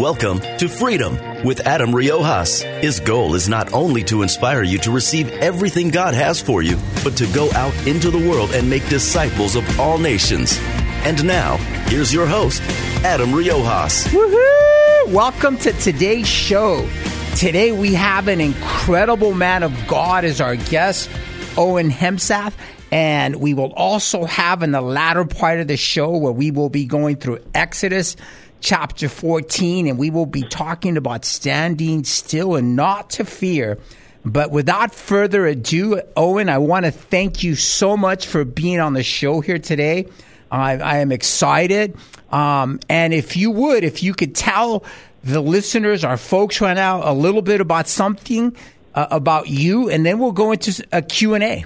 Welcome 0.00 0.40
to 0.56 0.66
Freedom 0.66 1.44
with 1.44 1.66
Adam 1.66 1.90
Riojas. 1.90 2.62
His 2.80 3.00
goal 3.00 3.34
is 3.34 3.50
not 3.50 3.74
only 3.74 4.02
to 4.04 4.22
inspire 4.22 4.62
you 4.62 4.78
to 4.78 4.90
receive 4.90 5.28
everything 5.28 5.90
God 5.90 6.14
has 6.14 6.40
for 6.40 6.62
you, 6.62 6.78
but 7.04 7.18
to 7.18 7.30
go 7.34 7.52
out 7.52 7.74
into 7.86 8.10
the 8.10 8.30
world 8.30 8.52
and 8.52 8.70
make 8.70 8.88
disciples 8.88 9.56
of 9.56 9.78
all 9.78 9.98
nations. 9.98 10.58
And 11.04 11.22
now, 11.26 11.58
here's 11.90 12.14
your 12.14 12.24
host, 12.24 12.62
Adam 13.04 13.32
Riojas. 13.32 14.06
Woohoo! 14.06 15.12
Welcome 15.12 15.58
to 15.58 15.72
today's 15.74 16.26
show. 16.26 16.88
Today 17.36 17.70
we 17.70 17.92
have 17.92 18.26
an 18.28 18.40
incredible 18.40 19.34
man 19.34 19.62
of 19.62 19.86
God 19.86 20.24
as 20.24 20.40
our 20.40 20.56
guest, 20.56 21.10
Owen 21.58 21.90
Hemsath. 21.90 22.54
And 22.90 23.36
we 23.36 23.52
will 23.52 23.74
also 23.74 24.24
have 24.24 24.62
in 24.62 24.72
the 24.72 24.80
latter 24.80 25.26
part 25.26 25.60
of 25.60 25.68
the 25.68 25.76
show 25.76 26.16
where 26.16 26.32
we 26.32 26.50
will 26.50 26.70
be 26.70 26.86
going 26.86 27.16
through 27.16 27.40
Exodus 27.54 28.16
chapter 28.60 29.08
14 29.08 29.86
and 29.86 29.98
we 29.98 30.10
will 30.10 30.26
be 30.26 30.42
talking 30.42 30.96
about 30.96 31.24
standing 31.24 32.04
still 32.04 32.56
and 32.56 32.76
not 32.76 33.10
to 33.10 33.24
fear. 33.24 33.78
But 34.24 34.50
without 34.50 34.94
further 34.94 35.46
ado, 35.46 36.00
Owen, 36.16 36.48
I 36.48 36.58
want 36.58 36.84
to 36.84 36.90
thank 36.90 37.42
you 37.42 37.54
so 37.54 37.96
much 37.96 38.26
for 38.26 38.44
being 38.44 38.78
on 38.78 38.92
the 38.92 39.02
show 39.02 39.40
here 39.40 39.58
today. 39.58 40.06
I, 40.50 40.72
I 40.72 40.98
am 40.98 41.10
excited. 41.12 41.96
Um, 42.30 42.80
and 42.88 43.14
if 43.14 43.36
you 43.36 43.50
would, 43.50 43.82
if 43.82 44.02
you 44.02 44.12
could 44.12 44.34
tell 44.34 44.84
the 45.24 45.40
listeners, 45.40 46.04
our 46.04 46.16
folks 46.16 46.60
right 46.60 46.74
now, 46.74 47.08
a 47.10 47.14
little 47.14 47.42
bit 47.42 47.60
about 47.60 47.88
something 47.88 48.54
uh, 48.94 49.06
about 49.10 49.48
you, 49.48 49.88
and 49.88 50.04
then 50.04 50.18
we'll 50.18 50.32
go 50.32 50.52
into 50.52 50.84
a 50.92 51.02
Q&A. 51.02 51.64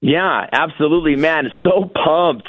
Yeah, 0.00 0.46
absolutely, 0.52 1.16
man. 1.16 1.52
So 1.64 1.90
pumped 2.04 2.48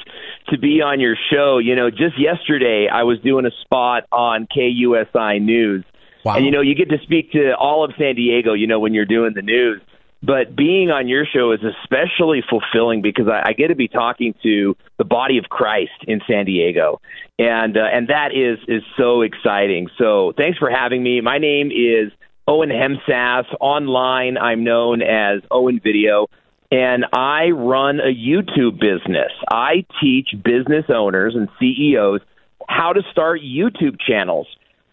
to 0.50 0.58
be 0.58 0.82
on 0.82 1.00
your 1.00 1.16
show. 1.32 1.58
You 1.58 1.76
know, 1.76 1.90
just 1.90 2.20
yesterday 2.20 2.88
I 2.92 3.04
was 3.04 3.20
doing 3.20 3.46
a 3.46 3.52
spot 3.62 4.04
on 4.12 4.48
KUSI 4.48 5.42
News. 5.42 5.86
Wow. 6.24 6.36
And 6.36 6.46
you 6.46 6.52
know, 6.52 6.62
you 6.62 6.76
get 6.76 6.90
to 6.90 6.98
speak 7.04 7.32
to 7.34 7.56
all 7.56 7.86
of 7.86 7.92
San 7.98 8.16
Diego, 8.16 8.54
you 8.54 8.68
know, 8.68 8.80
when 8.80 8.94
you're 8.94 9.06
doing 9.06 9.34
the 9.36 9.42
news. 9.42 9.82
But 10.24 10.56
being 10.56 10.90
on 10.90 11.08
your 11.08 11.26
show 11.26 11.52
is 11.52 11.60
especially 11.64 12.44
fulfilling 12.50 13.02
because 13.02 13.28
I, 13.28 13.50
I 13.50 13.54
get 13.54 13.68
to 13.68 13.76
be 13.76 13.88
talking 13.88 14.34
to 14.42 14.76
the 14.98 15.06
body 15.06 15.38
of 15.38 15.46
Christ 15.46 15.92
in 16.08 16.22
San 16.28 16.46
Diego, 16.46 17.00
and 17.38 17.78
uh, 17.78 17.82
and 17.82 18.08
that 18.08 18.32
is 18.34 18.58
is 18.68 18.84
so 18.98 19.22
exciting. 19.22 19.90
So 19.98 20.34
thanks 20.36 20.58
for 20.58 20.72
having 20.72 21.04
me. 21.04 21.22
My 21.22 21.38
name 21.38 21.68
is 21.68 22.12
Owen 22.48 22.70
Hemsath. 22.70 23.46
Online, 23.60 24.38
I'm 24.38 24.64
known 24.64 25.04
as 25.04 25.42
Owen 25.52 25.80
Video 25.84 26.28
and 26.72 27.06
I 27.14 27.50
run 27.50 28.00
a 28.00 28.14
YouTube 28.14 28.80
business. 28.80 29.32
I 29.50 29.86
teach 30.02 30.30
business 30.44 30.86
owners 30.90 31.34
and 31.36 31.48
CEOs 31.60 32.22
how 32.68 32.94
to 32.94 33.02
start 33.12 33.42
YouTube 33.42 34.00
channels. 34.00 34.48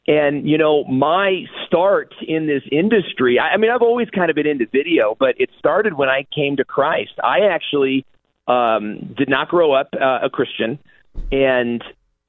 And, 0.06 0.48
you 0.48 0.58
know, 0.58 0.84
my 0.84 1.44
start 1.66 2.14
in 2.26 2.46
this 2.46 2.62
industry, 2.70 3.38
I, 3.38 3.54
I 3.54 3.56
mean, 3.56 3.70
I've 3.70 3.82
always 3.82 4.08
kind 4.10 4.30
of 4.30 4.36
been 4.36 4.46
into 4.46 4.66
video, 4.70 5.16
but 5.18 5.34
it 5.38 5.50
started 5.58 5.94
when 5.94 6.08
I 6.08 6.26
came 6.34 6.56
to 6.56 6.64
Christ. 6.64 7.12
I 7.24 7.46
actually 7.50 8.04
um, 8.46 9.14
did 9.16 9.28
not 9.28 9.48
grow 9.48 9.72
up 9.72 9.88
uh, 9.94 10.18
a 10.22 10.30
Christian, 10.30 10.78
and 11.32 11.82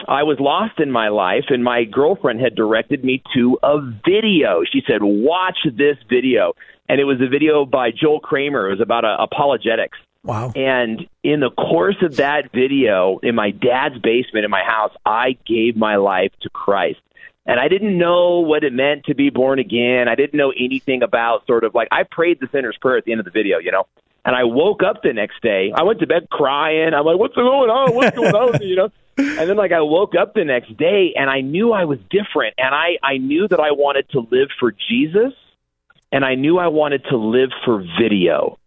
I 0.07 0.23
was 0.23 0.39
lost 0.39 0.79
in 0.79 0.91
my 0.91 1.09
life, 1.09 1.45
and 1.49 1.63
my 1.63 1.83
girlfriend 1.83 2.39
had 2.41 2.55
directed 2.55 3.03
me 3.03 3.23
to 3.35 3.57
a 3.63 3.79
video. 4.05 4.63
She 4.71 4.81
said, 4.87 4.99
Watch 5.01 5.57
this 5.65 5.97
video 6.09 6.53
and 6.87 6.99
it 6.99 7.03
was 7.03 7.19
a 7.21 7.27
video 7.27 7.65
by 7.65 7.91
Joel 7.91 8.19
Kramer. 8.19 8.67
It 8.67 8.71
was 8.71 8.81
about 8.81 9.05
uh, 9.05 9.17
apologetics. 9.19 9.97
Wow. 10.23 10.51
And 10.55 11.07
in 11.23 11.39
the 11.39 11.51
course 11.51 11.97
of 12.01 12.17
that 12.17 12.51
video, 12.51 13.19
in 13.21 13.35
my 13.35 13.51
dad's 13.51 13.97
basement 13.99 14.45
in 14.45 14.51
my 14.51 14.63
house, 14.63 14.93
I 15.05 15.37
gave 15.45 15.75
my 15.75 15.97
life 15.97 16.31
to 16.41 16.49
Christ. 16.49 16.99
And 17.45 17.59
I 17.59 17.67
didn't 17.67 17.97
know 17.97 18.39
what 18.39 18.63
it 18.63 18.73
meant 18.73 19.05
to 19.05 19.13
be 19.13 19.29
born 19.29 19.59
again. 19.59 20.07
I 20.07 20.15
didn't 20.15 20.35
know 20.35 20.51
anything 20.51 21.03
about 21.03 21.45
sort 21.45 21.63
of 21.63 21.75
like, 21.75 21.87
I 21.91 22.03
prayed 22.03 22.39
the 22.39 22.47
sinner's 22.51 22.77
prayer 22.81 22.97
at 22.97 23.05
the 23.05 23.11
end 23.11 23.19
of 23.19 23.25
the 23.25 23.31
video, 23.31 23.59
you 23.59 23.71
know? 23.71 23.85
And 24.23 24.35
I 24.35 24.45
woke 24.45 24.81
up 24.81 25.03
the 25.03 25.13
next 25.13 25.41
day. 25.43 25.71
I 25.75 25.83
went 25.83 25.99
to 25.99 26.07
bed 26.07 26.27
crying. 26.31 26.95
I'm 26.95 27.05
like, 27.05 27.19
what's 27.19 27.35
going 27.35 27.69
on? 27.69 27.93
What's 27.93 28.15
going 28.15 28.33
on? 28.33 28.61
You 28.63 28.75
know? 28.75 28.91
And 29.17 29.49
then 29.49 29.55
like 29.55 29.71
I 29.71 29.81
woke 29.81 30.13
up 30.19 30.33
the 30.33 30.43
next 30.43 30.75
day 30.77 31.13
and 31.15 31.29
I 31.29 31.41
knew 31.41 31.71
I 31.71 31.85
was 31.85 31.99
different. 32.09 32.55
And 32.57 32.75
I, 32.75 32.97
I 33.01 33.17
knew 33.17 33.47
that 33.47 33.59
I 33.59 33.71
wanted 33.71 34.09
to 34.09 34.19
live 34.19 34.49
for 34.59 34.71
Jesus 34.71 35.33
and 36.11 36.25
I 36.25 36.35
knew 36.35 36.57
I 36.57 36.67
wanted 36.67 37.03
to 37.09 37.17
live 37.17 37.49
for 37.63 37.83
video. 37.99 38.57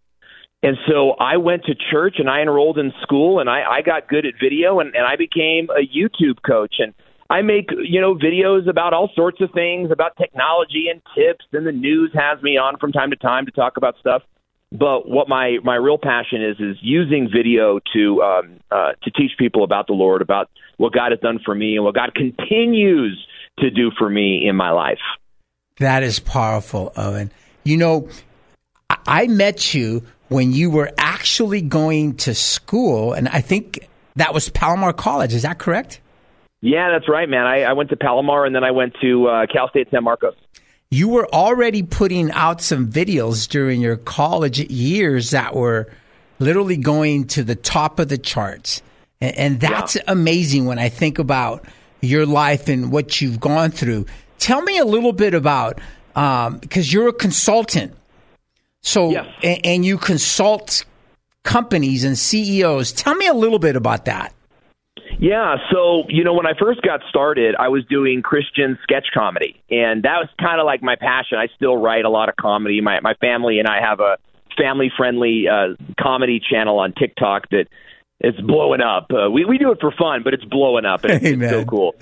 And 0.62 0.76
so 0.88 1.12
I 1.12 1.37
went 1.37 1.64
to 1.64 1.75
church 1.91 2.16
and 2.19 2.28
I 2.28 2.41
enrolled 2.41 2.78
in 2.78 2.92
school 3.03 3.41
and 3.41 3.48
I, 3.48 3.62
I 3.62 3.82
got 3.82 4.08
good 4.08 4.26
at 4.26 4.34
video 4.42 4.81
and, 4.81 4.94
and 4.94 5.06
I 5.06 5.16
became 5.16 5.69
a 5.70 5.87
YouTube 5.87 6.42
coach 6.44 6.76
and 6.78 6.94
I 7.31 7.42
make, 7.42 7.69
you 7.84 8.00
know, 8.00 8.14
videos 8.14 8.69
about 8.69 8.94
all 8.94 9.10
sorts 9.14 9.41
of 9.41 9.50
things, 9.53 9.91
about 9.91 10.16
technology 10.16 10.87
and 10.91 11.03
tips, 11.14 11.44
and 11.53 11.66
the 11.66 11.72
news 11.72 12.10
has 12.14 12.42
me 12.42 12.56
on 12.56 12.78
from 12.78 12.91
time 12.91 13.10
to 13.10 13.16
time 13.16 13.44
to 13.47 13.53
talk 13.53 13.76
about 13.76 13.97
stuff. 14.00 14.22
But 14.71 15.09
what 15.09 15.29
my 15.29 15.59
my 15.65 15.77
real 15.77 15.99
passion 15.99 16.43
is 16.43 16.61
is 16.61 16.77
using 16.83 17.31
video 17.34 17.81
to 17.95 18.23
um, 18.23 18.61
uh, 18.71 18.93
to 19.03 19.11
teach 19.11 19.33
people 19.39 19.65
about 19.65 19.87
the 19.87 19.95
Lord, 19.95 20.21
about 20.21 20.51
what 20.77 20.93
God 20.93 21.12
has 21.12 21.21
done 21.21 21.39
for 21.45 21.55
me, 21.55 21.77
and 21.77 21.84
what 21.84 21.95
God 21.95 22.15
continues 22.15 23.19
to 23.61 23.71
do 23.71 23.91
for 23.99 24.09
me 24.09 24.47
in 24.47 24.56
my 24.56 24.71
life. 24.71 24.99
That 25.79 26.03
is 26.03 26.19
powerful, 26.19 26.93
Owen. 26.97 27.31
You 27.65 27.79
know, 27.79 28.09
I 28.91 29.27
met 29.27 29.73
you 29.73 30.03
when 30.29 30.53
you 30.53 30.71
were 30.71 30.91
actually 30.99 31.62
going 31.62 32.17
to 32.17 32.35
school, 32.35 33.15
and 33.15 33.29
I 33.29 33.41
think 33.41 33.89
that 34.17 34.35
was 34.35 34.50
Palomar 34.50 34.93
College. 34.93 35.33
Is 35.33 35.43
that 35.43 35.59
correct? 35.59 36.00
Yeah, 36.61 36.91
that's 36.91 37.09
right, 37.09 37.29
man. 37.29 37.47
I, 37.47 37.62
I 37.62 37.73
went 37.73 37.91
to 37.91 37.97
Palomar, 37.97 38.45
and 38.45 38.55
then 38.55 38.65
I 38.65 38.73
went 38.73 38.95
to 39.00 39.29
uh, 39.29 39.47
Cal 39.47 39.71
State 39.71 39.89
San 39.91 40.05
Marcos. 40.05 40.35
You 40.91 41.09
were 41.09 41.28
already 41.34 41.82
putting 41.82 42.31
out 42.31 42.62
some 42.62 42.91
videos 42.91 43.49
during 43.49 43.81
your 43.81 43.97
college 43.97 44.59
years 44.59 45.31
that 45.31 45.54
were 45.54 45.93
literally 46.38 46.76
going 46.76 47.26
to 47.28 47.43
the 47.43 47.54
top 47.54 47.99
of 47.99 48.09
the 48.09 48.19
charts. 48.19 48.82
And, 49.21 49.37
and 49.37 49.60
that's 49.60 49.97
yeah. 49.97 50.03
amazing 50.06 50.65
when 50.65 50.78
I 50.78 50.88
think 50.88 51.19
about 51.19 51.65
your 52.00 52.25
life 52.26 52.69
and 52.69 52.91
what 52.91 53.21
you've 53.21 53.41
gone 53.41 53.71
through. 53.71 54.06
Tell 54.38 54.62
me 54.62 54.78
a 54.78 54.84
little 54.84 55.12
bit 55.12 55.34
about 55.34 55.81
um, 56.15 56.59
because 56.59 56.93
you're 56.93 57.09
a 57.09 57.12
consultant. 57.12 57.94
So 58.82 59.10
yes. 59.10 59.26
and, 59.43 59.60
and 59.65 59.84
you 59.84 59.99
consult 59.99 60.84
companies 61.43 62.05
and 62.05 62.16
CEOs. 62.16 62.93
Tell 62.93 63.15
me 63.15 63.26
a 63.26 63.34
little 63.34 63.59
bit 63.59 63.76
about 63.76 64.06
that. 64.06 64.32
Yeah, 65.19 65.56
so 65.72 66.04
you 66.08 66.24
know 66.24 66.34
when 66.34 66.46
I 66.46 66.52
first 66.58 66.82
got 66.82 67.00
started, 67.08 67.54
I 67.58 67.69
was 67.69 67.84
doing 67.86 68.22
Christian 68.22 68.78
sketch 68.82 69.08
comedy, 69.14 69.60
and 69.70 70.02
that 70.04 70.19
was 70.19 70.28
kind 70.41 70.60
of 70.60 70.66
like 70.66 70.82
my 70.82 70.96
passion. 70.96 71.38
I 71.38 71.48
still 71.56 71.76
write 71.76 72.04
a 72.04 72.10
lot 72.10 72.28
of 72.28 72.36
comedy. 72.36 72.80
My 72.80 73.00
my 73.00 73.14
family 73.14 73.58
and 73.58 73.66
I 73.66 73.80
have 73.80 74.00
a 74.00 74.19
family 74.56 74.91
friendly 74.96 75.46
uh, 75.48 75.74
comedy 76.00 76.41
channel 76.41 76.78
on 76.78 76.92
TikTok 76.92 77.48
that 77.50 77.66
it's 78.20 78.41
blowing 78.41 78.80
up. 78.80 79.10
Uh, 79.10 79.30
we 79.30 79.44
we 79.44 79.58
do 79.58 79.72
it 79.72 79.78
for 79.80 79.92
fun, 79.92 80.22
but 80.22 80.34
it's 80.34 80.44
blowing 80.44 80.84
up. 80.84 81.04
And 81.04 81.14
it's, 81.14 81.25
it's 81.25 81.50
so 81.50 81.64
cool. 81.64 81.94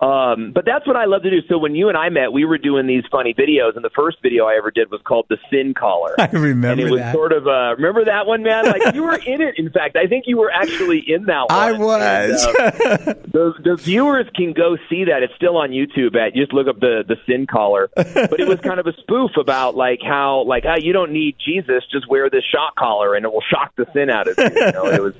Um, 0.00 0.52
but 0.54 0.64
that's 0.64 0.86
what 0.86 0.94
I 0.94 1.06
love 1.06 1.22
to 1.22 1.30
do. 1.30 1.38
So 1.48 1.58
when 1.58 1.74
you 1.74 1.88
and 1.88 1.98
I 1.98 2.08
met, 2.08 2.32
we 2.32 2.44
were 2.44 2.58
doing 2.58 2.86
these 2.86 3.02
funny 3.10 3.34
videos, 3.34 3.74
and 3.74 3.84
the 3.84 3.90
first 3.90 4.18
video 4.22 4.46
I 4.46 4.56
ever 4.56 4.70
did 4.70 4.92
was 4.92 5.00
called 5.02 5.26
"The 5.28 5.38
Sin 5.50 5.74
Collar." 5.74 6.14
I 6.18 6.26
remember, 6.26 6.68
and 6.68 6.80
it 6.80 6.90
was 6.90 7.00
that. 7.00 7.12
sort 7.12 7.32
of 7.32 7.48
uh, 7.48 7.74
remember 7.74 8.04
that 8.04 8.26
one, 8.26 8.44
man. 8.44 8.66
Like 8.66 8.94
you 8.94 9.02
were 9.02 9.16
in 9.16 9.40
it. 9.40 9.56
In 9.58 9.70
fact, 9.70 9.96
I 9.96 10.06
think 10.06 10.24
you 10.28 10.38
were 10.38 10.52
actually 10.52 11.02
in 11.04 11.24
that 11.24 11.46
one. 11.50 11.58
I 11.58 11.72
was. 11.72 12.44
And, 12.46 12.56
uh, 12.56 13.14
the, 13.26 13.54
the 13.64 13.76
viewers 13.76 14.26
can 14.36 14.52
go 14.52 14.76
see 14.88 15.04
that. 15.06 15.24
It's 15.24 15.34
still 15.34 15.56
on 15.56 15.70
YouTube. 15.70 16.14
At 16.14 16.32
just 16.34 16.52
look 16.52 16.68
up 16.68 16.78
the 16.78 17.02
the 17.06 17.16
Sin 17.26 17.48
Collar. 17.48 17.90
But 17.96 18.38
it 18.38 18.46
was 18.46 18.60
kind 18.60 18.78
of 18.78 18.86
a 18.86 18.92
spoof 19.00 19.32
about 19.36 19.74
like 19.74 19.98
how 20.00 20.44
like 20.44 20.62
ah, 20.64 20.76
you 20.78 20.92
don't 20.92 21.10
need 21.10 21.36
Jesus, 21.44 21.82
just 21.90 22.08
wear 22.08 22.30
this 22.30 22.44
shock 22.44 22.76
collar, 22.76 23.16
and 23.16 23.24
it 23.24 23.32
will 23.32 23.42
shock 23.50 23.74
the 23.74 23.86
sin 23.92 24.10
out 24.10 24.28
of 24.28 24.38
you. 24.38 24.44
you 24.44 24.72
know, 24.72 24.86
it 24.86 25.02
was 25.02 25.14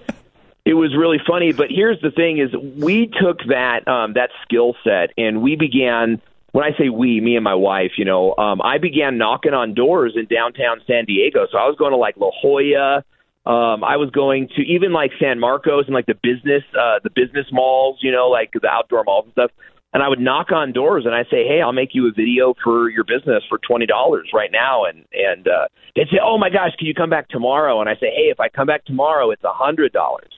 it 0.68 0.74
was 0.74 0.94
really 0.94 1.16
funny. 1.26 1.52
But 1.52 1.68
here's 1.70 1.98
the 2.02 2.10
thing: 2.10 2.38
is 2.38 2.54
we 2.76 3.06
took 3.06 3.38
that 3.48 3.88
um, 3.88 4.12
that 4.12 4.28
skill 4.44 4.76
set 4.84 5.10
and 5.16 5.42
we 5.42 5.56
began. 5.56 6.20
When 6.52 6.64
I 6.64 6.76
say 6.78 6.88
we, 6.88 7.20
me 7.20 7.36
and 7.36 7.44
my 7.44 7.54
wife, 7.54 7.92
you 7.98 8.06
know, 8.06 8.34
um, 8.36 8.62
I 8.62 8.78
began 8.78 9.18
knocking 9.18 9.52
on 9.52 9.74
doors 9.74 10.14
in 10.16 10.24
downtown 10.34 10.80
San 10.86 11.04
Diego. 11.04 11.46
So 11.52 11.58
I 11.58 11.66
was 11.68 11.76
going 11.78 11.92
to 11.92 11.98
like 11.98 12.16
La 12.16 12.30
Jolla. 12.40 13.04
Um, 13.44 13.84
I 13.84 13.96
was 13.96 14.10
going 14.10 14.48
to 14.56 14.62
even 14.62 14.92
like 14.92 15.10
San 15.20 15.38
Marcos 15.38 15.84
and 15.86 15.94
like 15.94 16.06
the 16.06 16.16
business, 16.22 16.64
uh, 16.72 17.00
the 17.04 17.10
business 17.10 17.46
malls, 17.52 17.98
you 18.00 18.10
know, 18.10 18.28
like 18.28 18.50
the 18.52 18.66
outdoor 18.66 19.04
malls 19.04 19.26
and 19.26 19.32
stuff. 19.32 19.50
and 19.92 20.02
I 20.02 20.08
would 20.08 20.20
knock 20.20 20.50
on 20.50 20.72
doors 20.72 21.04
and 21.04 21.14
I'd 21.14 21.28
say, 21.30 21.46
"Hey, 21.46 21.60
I'll 21.60 21.72
make 21.72 21.90
you 21.94 22.08
a 22.08 22.12
video 22.12 22.54
for 22.64 22.88
your 22.88 23.04
business 23.04 23.44
for 23.48 23.58
twenty 23.58 23.86
dollars 23.86 24.30
right 24.32 24.50
now," 24.50 24.84
and 24.84 25.04
and 25.12 25.46
uh, 25.46 25.68
they'd 25.96 26.08
say, 26.08 26.18
"Oh 26.22 26.38
my 26.38 26.48
gosh, 26.50 26.72
can 26.78 26.86
you 26.86 26.94
come 26.94 27.10
back 27.10 27.28
tomorrow?" 27.28 27.80
And 27.80 27.90
I 27.90 27.94
say, 27.94 28.10
"Hey, 28.14 28.30
if 28.32 28.40
I 28.40 28.48
come 28.48 28.66
back 28.66 28.86
tomorrow, 28.86 29.30
it's 29.30 29.44
a 29.44 29.52
hundred 29.52 29.92
dollars." 29.92 30.32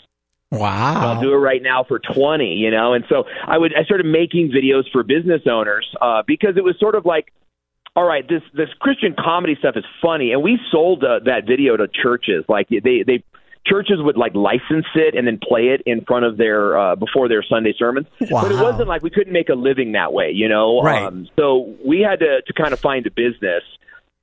Wow. 0.50 1.14
I'll 1.14 1.20
do 1.20 1.32
it 1.32 1.37
right 1.37 1.62
now 1.62 1.85
for 1.85 2.00
20, 2.00 2.55
you 2.55 2.70
know? 2.70 2.93
And 2.93 3.05
so 3.08 3.25
I 3.47 3.56
would, 3.56 3.73
I 3.76 3.85
started 3.85 4.06
making 4.06 4.50
videos 4.50 4.91
for 4.91 5.02
business 5.02 5.43
owners, 5.49 5.87
uh, 6.00 6.23
because 6.26 6.56
it 6.56 6.64
was 6.64 6.76
sort 6.81 6.94
of 6.97 7.06
like, 7.06 7.32
all 7.94 8.05
right, 8.05 8.29
this, 8.29 8.43
this 8.55 8.69
Christian 8.81 9.14
comedy 9.19 9.56
stuff 9.58 9.76
is 9.76 9.85
funny. 10.02 10.32
And 10.32 10.43
we 10.43 10.58
sold 10.70 11.05
uh, 11.05 11.20
that 11.25 11.47
video 11.47 11.76
to 11.76 11.87
churches. 11.88 12.44
Like 12.49 12.69
they, 12.69 13.05
they, 13.06 13.23
churches 13.67 13.97
would 14.00 14.17
like 14.17 14.35
license 14.35 14.87
it 14.94 15.14
and 15.14 15.26
then 15.26 15.38
play 15.41 15.69
it 15.69 15.82
in 15.87 16.05
front 16.05 16.25
of 16.25 16.37
their, 16.37 16.79
uh, 16.79 16.96
before 16.96 17.29
their 17.29 17.44
Sunday 17.49 17.75
sermons. 17.79 18.06
Wow. 18.20 18.43
But 18.43 18.53
it 18.53 18.61
wasn't 18.61 18.88
like 18.88 19.03
we 19.03 19.11
couldn't 19.11 19.32
make 19.32 19.50
a 19.50 19.55
living 19.55 19.93
that 19.93 20.12
way, 20.12 20.32
you 20.35 20.49
know? 20.49 20.81
Right. 20.82 21.05
Um, 21.05 21.29
so 21.38 21.75
we 21.85 22.00
had 22.00 22.20
to, 22.20 22.43
to 22.43 22.53
kind 22.55 22.73
of 22.73 22.81
find 22.81 23.06
a 23.06 23.11
business 23.11 23.62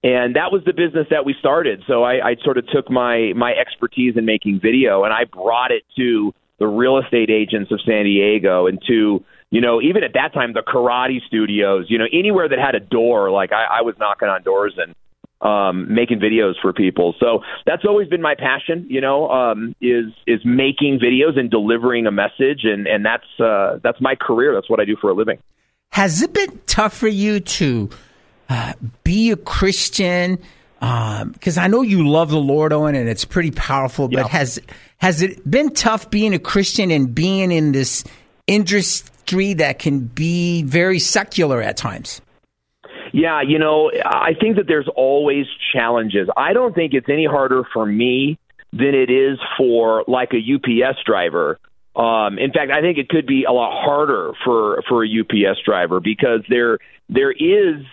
and 0.03 0.35
that 0.35 0.51
was 0.51 0.61
the 0.65 0.73
business 0.73 1.07
that 1.09 1.25
we 1.25 1.35
started. 1.39 1.83
So 1.87 2.03
I, 2.03 2.29
I 2.29 2.35
sort 2.43 2.57
of 2.57 2.67
took 2.67 2.89
my 2.89 3.33
my 3.35 3.53
expertise 3.53 4.15
in 4.15 4.25
making 4.25 4.59
video 4.61 5.03
and 5.03 5.13
I 5.13 5.25
brought 5.25 5.71
it 5.71 5.83
to 5.97 6.33
the 6.59 6.67
real 6.67 6.97
estate 6.97 7.29
agents 7.29 7.71
of 7.71 7.79
San 7.85 8.05
Diego 8.05 8.67
and 8.67 8.81
to 8.87 9.23
you 9.49 9.61
know 9.61 9.81
even 9.81 10.03
at 10.03 10.13
that 10.13 10.33
time 10.33 10.53
the 10.53 10.61
karate 10.61 11.19
studios. 11.25 11.85
You 11.89 11.97
know 11.97 12.07
anywhere 12.13 12.47
that 12.47 12.59
had 12.59 12.75
a 12.75 12.79
door, 12.79 13.31
like 13.31 13.51
I, 13.51 13.79
I 13.79 13.81
was 13.81 13.95
knocking 13.99 14.27
on 14.27 14.43
doors 14.43 14.77
and 14.77 14.95
um, 15.39 15.93
making 15.93 16.19
videos 16.19 16.53
for 16.61 16.73
people. 16.73 17.13
So 17.19 17.41
that's 17.65 17.83
always 17.85 18.07
been 18.07 18.21
my 18.21 18.35
passion. 18.35 18.85
You 18.89 19.01
know 19.01 19.29
um, 19.29 19.75
is 19.81 20.05
is 20.27 20.41
making 20.45 20.99
videos 20.99 21.39
and 21.39 21.49
delivering 21.49 22.05
a 22.05 22.11
message, 22.11 22.61
and 22.63 22.85
and 22.85 23.03
that's 23.03 23.39
uh, 23.39 23.79
that's 23.81 23.99
my 23.99 24.13
career. 24.13 24.53
That's 24.53 24.69
what 24.69 24.79
I 24.79 24.85
do 24.85 24.95
for 25.01 25.09
a 25.09 25.13
living. 25.13 25.39
Has 25.91 26.21
it 26.21 26.33
been 26.33 26.59
tough 26.67 26.93
for 26.93 27.07
you 27.07 27.39
to 27.39 27.89
uh, 28.49 28.73
be 29.03 29.31
a 29.31 29.35
Christian? 29.37 30.39
Because 30.79 31.57
I 31.57 31.67
know 31.67 31.81
you 31.81 32.07
love 32.07 32.29
the 32.29 32.39
Lord, 32.39 32.71
Owen, 32.71 32.95
and 32.95 33.09
it's 33.09 33.25
pretty 33.25 33.51
powerful. 33.51 34.07
But 34.07 34.25
Yeah. 34.25 34.27
has 34.27 34.59
has 34.99 35.21
it 35.21 35.49
been 35.49 35.71
tough 35.71 36.09
being 36.09 36.33
a 36.33 36.39
Christian 36.39 36.91
and 36.91 37.13
being 37.13 37.51
in 37.51 37.71
this 37.71 38.03
industry 38.47 39.53
that 39.55 39.79
can 39.79 40.01
be 40.01 40.63
very 40.63 40.99
secular 40.99 41.61
at 41.61 41.77
times? 41.77 42.21
Yeah, 43.13 43.41
you 43.41 43.57
know, 43.57 43.91
I 44.05 44.33
think 44.39 44.57
that 44.57 44.67
there's 44.67 44.87
always 44.95 45.45
challenges. 45.73 46.29
I 46.35 46.53
don't 46.53 46.75
think 46.75 46.93
it's 46.93 47.09
any 47.09 47.25
harder 47.25 47.63
for 47.73 47.85
me 47.85 48.37
than 48.73 48.93
it 48.93 49.09
is 49.09 49.39
for 49.57 50.03
like 50.07 50.33
a 50.33 50.37
UPS 50.55 50.99
driver. 51.05 51.57
Um, 51.95 52.37
in 52.37 52.51
fact, 52.51 52.71
I 52.71 52.81
think 52.81 52.97
it 52.97 53.09
could 53.09 53.25
be 53.25 53.45
a 53.45 53.51
lot 53.51 53.81
harder 53.83 54.33
for 54.45 54.83
for 54.87 55.03
a 55.03 55.07
UPS 55.07 55.59
driver 55.65 55.99
because 55.99 56.41
there 56.49 56.77
there 57.09 57.31
is 57.31 57.83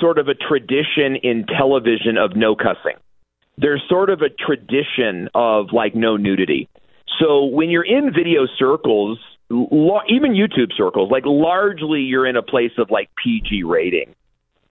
sort 0.00 0.18
of 0.18 0.28
a 0.28 0.34
tradition 0.34 1.16
in 1.22 1.46
television 1.46 2.16
of 2.18 2.36
no 2.36 2.54
cussing. 2.54 2.98
There's 3.58 3.82
sort 3.88 4.10
of 4.10 4.22
a 4.22 4.28
tradition 4.28 5.28
of 5.34 5.72
like 5.72 5.94
no 5.94 6.16
nudity. 6.16 6.68
So 7.20 7.44
when 7.44 7.70
you're 7.70 7.84
in 7.84 8.12
video 8.12 8.46
circles, 8.58 9.18
even 9.50 10.32
YouTube 10.32 10.72
circles, 10.76 11.10
like 11.10 11.24
largely 11.26 12.00
you're 12.00 12.26
in 12.26 12.36
a 12.36 12.42
place 12.42 12.72
of 12.78 12.90
like 12.90 13.10
PG 13.22 13.64
rating. 13.64 14.14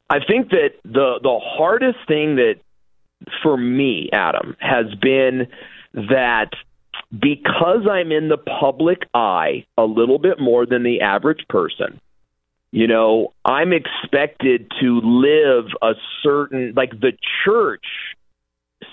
I 0.10 0.18
think 0.26 0.50
that 0.50 0.72
the 0.84 1.20
the 1.22 1.40
hardest 1.42 2.00
thing 2.08 2.36
that 2.36 2.56
for 3.44 3.56
me, 3.56 4.10
Adam, 4.12 4.58
has 4.60 4.88
been 5.00 5.48
that 5.94 6.50
because 7.12 7.88
I'm 7.90 8.12
in 8.12 8.30
the 8.30 8.38
public 8.38 9.08
eye 9.14 9.66
a 9.78 9.84
little 9.84 10.20
bit 10.20 10.40
more 10.40 10.66
than 10.66 10.84
the 10.84 11.02
average 11.02 11.46
person, 11.50 12.00
you 12.72 12.88
know, 12.88 13.34
I'm 13.44 13.74
expected 13.74 14.72
to 14.82 15.02
live 15.04 15.66
a 15.82 15.94
certain 16.24 16.74
like 16.76 16.92
the 16.92 17.12
church 17.46 17.86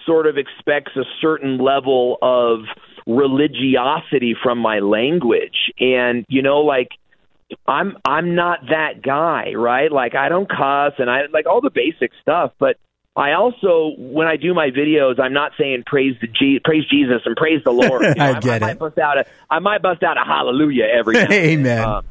sort 0.04 0.26
of 0.26 0.36
expects 0.36 0.92
a 0.96 1.04
certain 1.20 1.58
level 1.58 2.18
of 2.20 2.60
religiosity 3.06 4.34
from 4.42 4.58
my 4.58 4.80
language 4.80 5.72
and 5.80 6.26
you 6.28 6.42
know 6.42 6.60
like 6.60 6.88
I'm 7.66 7.96
I'm 8.04 8.34
not 8.34 8.60
that 8.68 9.00
guy, 9.02 9.54
right? 9.54 9.90
Like 9.90 10.14
I 10.14 10.28
don't 10.28 10.48
cuss 10.48 10.94
and 10.98 11.08
I 11.08 11.22
like 11.32 11.46
all 11.46 11.60
the 11.60 11.70
basic 11.70 12.10
stuff, 12.20 12.52
but 12.58 12.76
I 13.16 13.32
also 13.32 13.94
when 13.96 14.26
I 14.26 14.36
do 14.36 14.52
my 14.54 14.68
videos, 14.70 15.18
I'm 15.18 15.32
not 15.32 15.52
saying 15.58 15.84
praise 15.86 16.14
the 16.20 16.26
G, 16.26 16.60
praise 16.62 16.84
Jesus 16.90 17.22
and 17.24 17.36
praise 17.36 17.62
the 17.64 17.72
Lord. 17.72 18.02
You 18.08 18.14
know, 18.14 18.32
I 18.32 18.40
get 18.40 18.62
I, 18.62 18.66
might 18.66 18.72
it. 18.72 18.78
bust 18.78 18.98
out 18.98 19.18
a 19.18 19.24
I 19.48 19.58
might 19.60 19.82
bust 19.82 20.02
out 20.02 20.18
a 20.18 20.24
hallelujah 20.24 20.84
every 20.84 21.14
now 21.14 21.20
and 21.22 21.32
then. 21.32 21.44
Amen. 21.44 21.78
Uh, 21.80 22.02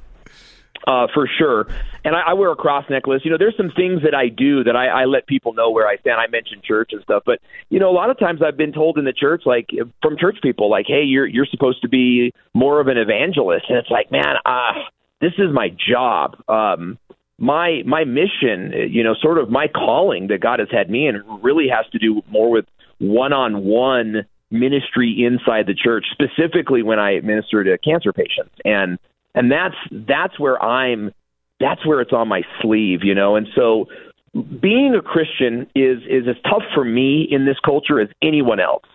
uh, 0.86 1.08
for 1.14 1.28
sure. 1.38 1.68
And 2.04 2.16
I, 2.16 2.32
I 2.32 2.34
wear 2.34 2.52
a 2.52 2.56
cross 2.56 2.86
necklace. 2.90 3.22
You 3.24 3.32
know, 3.32 3.38
there's 3.38 3.58
some 3.58 3.72
things 3.76 4.02
that 4.04 4.14
I 4.14 4.30
do 4.30 4.64
that 4.64 4.76
I, 4.76 4.88
I 4.88 5.06
let 5.06 5.28
people 5.28 5.54
know 5.54 5.72
where 5.72 5.88
I 5.88 5.98
stand. 5.98 6.20
I 6.20 6.28
mention 6.28 6.62
church 6.64 6.92
and 6.94 7.02
stuff, 7.04 7.24
but 7.26 7.40
you 7.70 7.80
know, 7.80 7.90
a 7.90 7.96
lot 7.96 8.10
of 8.10 8.20
times 8.20 8.42
I've 8.46 8.58
been 8.58 8.74
told 8.74 8.98
in 8.98 9.06
the 9.06 9.14
church, 9.14 9.44
like 9.46 9.70
from 10.02 10.18
church 10.18 10.38
people, 10.42 10.70
like, 10.70 10.86
"Hey, 10.88 11.04
you're 11.04 11.28
you're 11.28 11.48
supposed 11.50 11.82
to 11.82 11.90
be 11.90 12.34
more 12.54 12.80
of 12.80 12.88
an 12.88 12.98
evangelist," 12.98 13.66
and 13.70 13.78
it's 13.78 13.90
like, 13.90 14.12
man, 14.12 14.36
uh, 14.46 14.74
this 15.22 15.34
is 15.38 15.54
my 15.54 15.70
job. 15.70 16.38
Um, 16.48 16.98
my 17.40 17.82
my 17.86 18.04
mission, 18.04 18.74
you 18.90 19.04
know, 19.04 19.16
sort 19.22 19.38
of 19.38 19.50
my 19.50 19.68
calling 19.68 20.28
that 20.28 20.42
God 20.42 20.60
has 20.60 20.70
had 20.72 20.90
me 20.90 21.08
in, 21.08 21.22
really 21.42 21.68
has 21.68 21.86
to 21.92 22.00
do 22.00 22.22
more 22.30 22.50
with 22.50 22.66
one-on-one 23.00 24.26
ministry 24.50 25.24
inside 25.26 25.68
the 25.68 25.76
church, 25.76 26.06
specifically 26.12 26.82
when 26.82 27.00
I 27.00 27.20
minister 27.20 27.64
to 27.64 27.78
cancer 27.78 28.14
patients, 28.14 28.56
and 28.66 28.98
and 29.38 29.52
that's 29.52 29.76
that's 30.08 30.40
where 30.40 30.62
I'm 30.62 31.12
that's 31.60 31.86
where 31.86 32.02
it's 32.02 32.14
on 32.14 32.28
my 32.28 32.42
sleeve, 32.62 33.00
you 33.04 33.16
know. 33.16 33.36
And 33.36 33.48
so 33.56 33.88
being 34.34 34.96
a 34.96 35.02
Christian 35.02 35.68
is 35.76 36.00
is 36.10 36.28
as 36.28 36.36
tough 36.44 36.64
for 36.74 36.84
me 36.84 37.28
in 37.30 37.46
this 37.46 37.58
culture 37.64 38.00
as 38.00 38.10
anyone 38.22 38.60
else. 38.60 38.86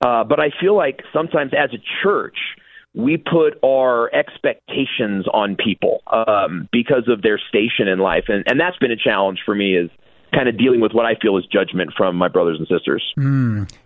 Uh, 0.00 0.24
but 0.24 0.38
I 0.38 0.50
feel 0.60 0.76
like 0.76 1.02
sometimes 1.12 1.52
as 1.52 1.70
a 1.74 1.82
church, 2.02 2.36
we 2.94 3.16
put 3.16 3.58
our 3.64 4.14
expectations 4.14 5.26
on 5.32 5.56
people 5.56 6.02
um, 6.06 6.68
because 6.72 7.08
of 7.08 7.22
their 7.22 7.38
station 7.48 7.88
in 7.88 7.98
life, 7.98 8.24
and 8.28 8.44
and 8.46 8.60
that's 8.60 8.78
been 8.78 8.92
a 8.92 8.96
challenge 8.96 9.40
for 9.44 9.54
me 9.54 9.76
is 9.76 9.90
kind 10.34 10.48
of 10.48 10.58
dealing 10.58 10.80
with 10.80 10.92
what 10.92 11.06
I 11.06 11.14
feel 11.20 11.38
is 11.38 11.44
judgment 11.46 11.90
from 11.96 12.16
my 12.16 12.28
brothers 12.28 12.58
and 12.58 12.68
sisters. 12.68 13.02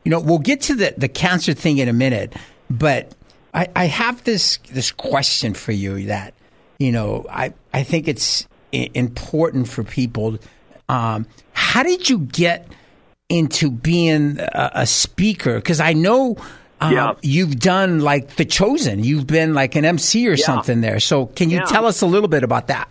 You 0.04 0.10
know, 0.10 0.20
we'll 0.20 0.38
get 0.38 0.60
to 0.62 0.74
the, 0.74 0.92
the 0.96 1.08
cancer 1.08 1.54
thing 1.54 1.78
in 1.78 1.88
a 1.88 1.92
minute, 1.92 2.34
but 2.68 3.14
I, 3.54 3.68
I 3.76 3.84
have 3.86 4.24
this 4.24 4.58
this 4.70 4.90
question 4.90 5.54
for 5.54 5.72
you 5.72 6.06
that 6.06 6.34
you 6.78 6.92
know 6.92 7.26
I 7.30 7.52
I 7.74 7.82
think 7.82 8.08
it's 8.08 8.46
i- 8.72 8.90
important 8.94 9.68
for 9.68 9.84
people. 9.84 10.38
Um, 10.88 11.26
how 11.52 11.82
did 11.82 12.08
you 12.10 12.18
get 12.20 12.66
into 13.28 13.70
being 13.70 14.38
a, 14.40 14.70
a 14.74 14.86
speaker? 14.86 15.56
Because 15.56 15.80
I 15.80 15.92
know. 15.92 16.36
Um, 16.80 16.92
Yeah. 16.92 17.14
You've 17.22 17.60
done 17.60 18.00
like 18.00 18.34
The 18.36 18.44
Chosen. 18.44 19.04
You've 19.04 19.26
been 19.26 19.54
like 19.54 19.76
an 19.76 19.84
MC 19.84 20.26
or 20.26 20.36
something 20.36 20.80
there. 20.80 20.98
So, 20.98 21.26
can 21.26 21.48
you 21.48 21.58
Yeah. 21.58 21.64
tell 21.64 21.86
us 21.86 22.02
a 22.02 22.06
little 22.06 22.28
bit 22.28 22.42
about 22.42 22.66
that? 22.66 22.88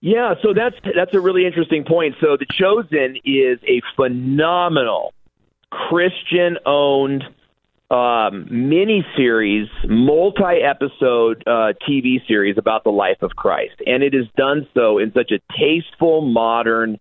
Yeah, 0.00 0.34
so 0.42 0.52
that's 0.54 0.74
that's 0.96 1.12
a 1.14 1.20
really 1.20 1.44
interesting 1.46 1.84
point. 1.84 2.14
So 2.20 2.36
The 2.38 2.46
Chosen 2.50 3.16
is 3.24 3.58
a 3.68 3.82
phenomenal 3.94 5.12
Christian-owned 5.70 7.24
um, 7.92 8.46
mini 8.50 9.04
series, 9.16 9.68
multi-episode 9.84 11.44
uh, 11.46 11.74
TV 11.86 12.26
series 12.26 12.56
about 12.56 12.84
the 12.84 12.90
life 12.90 13.18
of 13.20 13.32
Christ, 13.36 13.74
and 13.84 14.02
it 14.02 14.14
is 14.14 14.24
done 14.36 14.66
so 14.72 14.98
in 14.98 15.12
such 15.12 15.30
a 15.30 15.38
tasteful, 15.58 16.22
modern, 16.22 16.98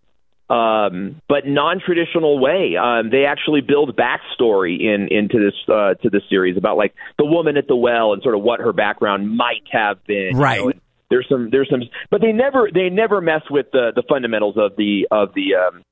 um, 0.49 1.21
but 1.29 1.47
non-traditional 1.47 2.39
way. 2.39 2.75
Um, 2.75 3.09
they 3.09 3.23
actually 3.25 3.61
build 3.61 3.95
backstory 3.95 4.81
in 4.81 5.07
into 5.09 5.39
this 5.39 5.53
uh, 5.73 5.93
to 6.03 6.09
this 6.09 6.23
series 6.29 6.57
about 6.57 6.75
like 6.75 6.93
the 7.17 7.25
woman 7.25 7.55
at 7.55 7.67
the 7.69 7.75
well 7.75 8.11
and 8.11 8.21
sort 8.21 8.35
of 8.35 8.41
what 8.41 8.59
her 8.59 8.73
background 8.73 9.35
might 9.37 9.63
have 9.71 10.03
been. 10.05 10.31
you 10.33 10.37
Right. 10.37 10.59
know, 10.59 10.73
there's 11.09 11.27
some 11.29 11.49
there's 11.51 11.69
some, 11.69 11.83
but 12.09 12.19
they 12.19 12.33
never 12.33 12.69
they 12.73 12.89
never 12.89 13.21
mess 13.21 13.43
with 13.49 13.67
the 13.71 13.91
the 13.95 14.03
fundamentals 14.09 14.55
of 14.57 14.75
the 14.75 15.07
of 15.09 15.33
the 15.35 15.55
um, 15.55 15.83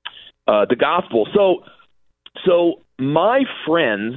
uh, 0.46 0.66
the 0.70 0.76
gospel. 0.76 1.26
So 1.34 1.64
so 2.46 2.82
my 2.98 3.44
friends 3.66 4.16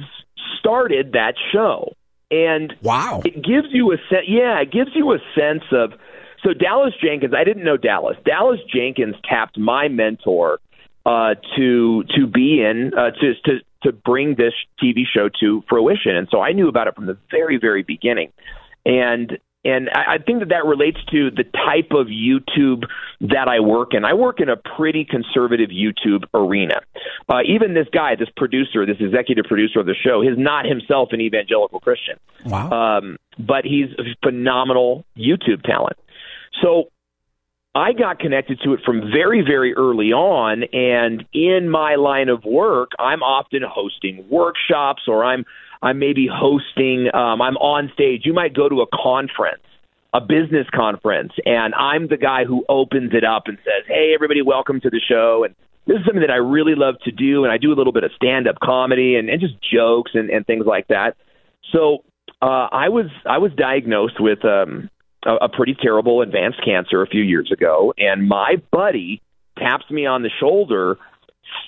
started 0.63 1.11
that 1.13 1.35
show. 1.51 1.93
And 2.31 2.73
Wow. 2.81 3.21
it 3.25 3.35
gives 3.43 3.67
you 3.71 3.91
a 3.91 3.97
sense 4.09 4.25
yeah 4.27 4.59
it 4.61 4.71
gives 4.71 4.89
you 4.95 5.11
a 5.13 5.19
sense 5.37 5.63
of 5.71 5.91
so 6.43 6.51
dallas 6.53 6.93
jenkins 7.03 7.33
i 7.37 7.43
didn't 7.43 7.63
know 7.63 7.77
dallas. 7.77 8.17
Dallas 8.25 8.59
jenkins 8.73 9.15
tapped 9.29 9.57
my 9.57 9.87
mentor 9.87 10.59
uh 11.05 11.35
to 11.57 12.03
to 12.15 12.25
be 12.25 12.63
in 12.63 12.91
uh 12.97 13.11
to 13.11 13.33
to 13.45 13.59
to 13.83 13.91
bring 13.91 14.35
this 14.35 14.53
tv 14.81 15.01
show 15.05 15.29
to 15.41 15.63
fruition. 15.69 16.15
And 16.15 16.27
so 16.31 16.39
i 16.41 16.53
knew 16.53 16.69
about 16.69 16.87
it 16.87 16.95
from 16.95 17.05
the 17.05 17.17
very 17.29 17.57
very 17.57 17.83
beginning. 17.83 18.31
And 18.85 19.37
and 19.65 19.89
I 19.93 20.15
I 20.15 20.17
think 20.17 20.39
that 20.39 20.49
that 20.49 20.65
relates 20.65 20.97
to 21.11 21.31
the 21.31 21.43
type 21.43 21.91
of 21.91 22.07
YouTube 22.07 22.83
that 23.21 23.47
I 23.47 23.59
work 23.59 23.93
in. 23.93 24.05
I 24.05 24.13
work 24.13 24.39
in 24.39 24.49
a 24.49 24.57
pretty 24.57 25.05
conservative 25.05 25.69
YouTube 25.69 26.25
arena. 26.33 26.81
Uh, 27.29 27.39
even 27.47 27.73
this 27.73 27.87
guy, 27.91 28.15
this 28.15 28.29
producer, 28.35 28.85
this 28.85 28.97
executive 28.99 29.45
producer 29.45 29.79
of 29.79 29.85
the 29.85 29.95
show, 29.95 30.21
is 30.21 30.37
not 30.37 30.65
himself 30.65 31.09
an 31.11 31.21
evangelical 31.21 31.79
Christian 31.79 32.19
Wow. 32.45 32.69
um, 32.71 33.17
but 33.39 33.63
he's 33.65 33.89
a 33.97 34.03
phenomenal 34.23 35.05
YouTube 35.17 35.63
talent. 35.63 35.97
So 36.61 36.89
I 37.75 37.93
got 37.93 38.19
connected 38.19 38.59
to 38.63 38.73
it 38.73 38.81
from 38.85 39.01
very, 39.11 39.41
very 39.41 39.73
early 39.73 40.11
on. 40.13 40.63
And 40.73 41.25
in 41.33 41.69
my 41.69 41.95
line 41.95 42.29
of 42.29 42.43
work, 42.43 42.91
I'm 42.99 43.23
often 43.23 43.63
hosting 43.67 44.25
workshops 44.29 45.03
or 45.07 45.23
I'm 45.25 45.45
I'm 45.83 45.99
maybe 45.99 46.27
hosting 46.31 47.09
um, 47.13 47.41
I'm 47.41 47.57
on 47.57 47.91
stage. 47.93 48.21
You 48.23 48.33
might 48.33 48.55
go 48.55 48.69
to 48.69 48.81
a 48.81 48.87
conference, 48.87 49.63
a 50.13 50.21
business 50.21 50.65
conference, 50.73 51.33
and 51.45 51.75
I'm 51.75 52.07
the 52.07 52.17
guy 52.17 52.45
who 52.45 52.65
opens 52.69 53.11
it 53.13 53.25
up 53.25 53.43
and 53.47 53.57
says, 53.65 53.85
Hey 53.87 54.13
everybody, 54.15 54.41
welcome 54.41 54.79
to 54.81 54.89
the 54.89 55.01
show 55.05 55.43
and 55.43 55.53
this 55.85 55.97
is 55.97 56.05
something 56.05 56.21
that 56.21 56.31
I 56.31 56.37
really 56.37 56.75
love 56.75 56.95
to 57.03 57.11
do 57.11 57.43
and 57.43 57.51
I 57.51 57.57
do 57.57 57.73
a 57.73 57.75
little 57.75 57.91
bit 57.91 58.05
of 58.05 58.11
stand 58.15 58.47
up 58.47 58.55
comedy 58.63 59.15
and, 59.15 59.29
and 59.29 59.41
just 59.41 59.55
jokes 59.61 60.11
and, 60.13 60.29
and 60.29 60.45
things 60.47 60.65
like 60.65 60.87
that. 60.87 61.17
So 61.73 62.05
uh, 62.41 62.67
I 62.71 62.89
was 62.89 63.07
I 63.25 63.37
was 63.37 63.51
diagnosed 63.53 64.19
with 64.19 64.45
um, 64.45 64.89
a, 65.25 65.45
a 65.45 65.49
pretty 65.49 65.75
terrible 65.81 66.21
advanced 66.21 66.63
cancer 66.63 67.01
a 67.01 67.07
few 67.07 67.21
years 67.21 67.51
ago, 67.51 67.93
and 67.97 68.27
my 68.27 68.61
buddy 68.71 69.21
taps 69.57 69.89
me 69.91 70.05
on 70.05 70.23
the 70.23 70.31
shoulder. 70.39 70.97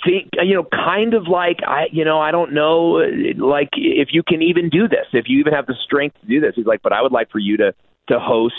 Think, 0.03 0.29
you 0.43 0.53
know, 0.53 0.63
kind 0.63 1.13
of 1.13 1.27
like 1.27 1.59
I, 1.65 1.85
you 1.91 2.05
know, 2.05 2.19
I 2.19 2.31
don't 2.31 2.53
know, 2.53 3.01
like 3.37 3.69
if 3.73 4.09
you 4.11 4.21
can 4.21 4.41
even 4.41 4.69
do 4.69 4.87
this, 4.87 5.07
if 5.13 5.25
you 5.27 5.39
even 5.39 5.53
have 5.53 5.65
the 5.65 5.75
strength 5.83 6.19
to 6.21 6.27
do 6.27 6.39
this. 6.39 6.53
He's 6.55 6.65
like, 6.65 6.81
but 6.83 6.93
I 6.93 7.01
would 7.01 7.11
like 7.11 7.31
for 7.31 7.39
you 7.39 7.57
to 7.57 7.73
to 8.09 8.19
host 8.19 8.53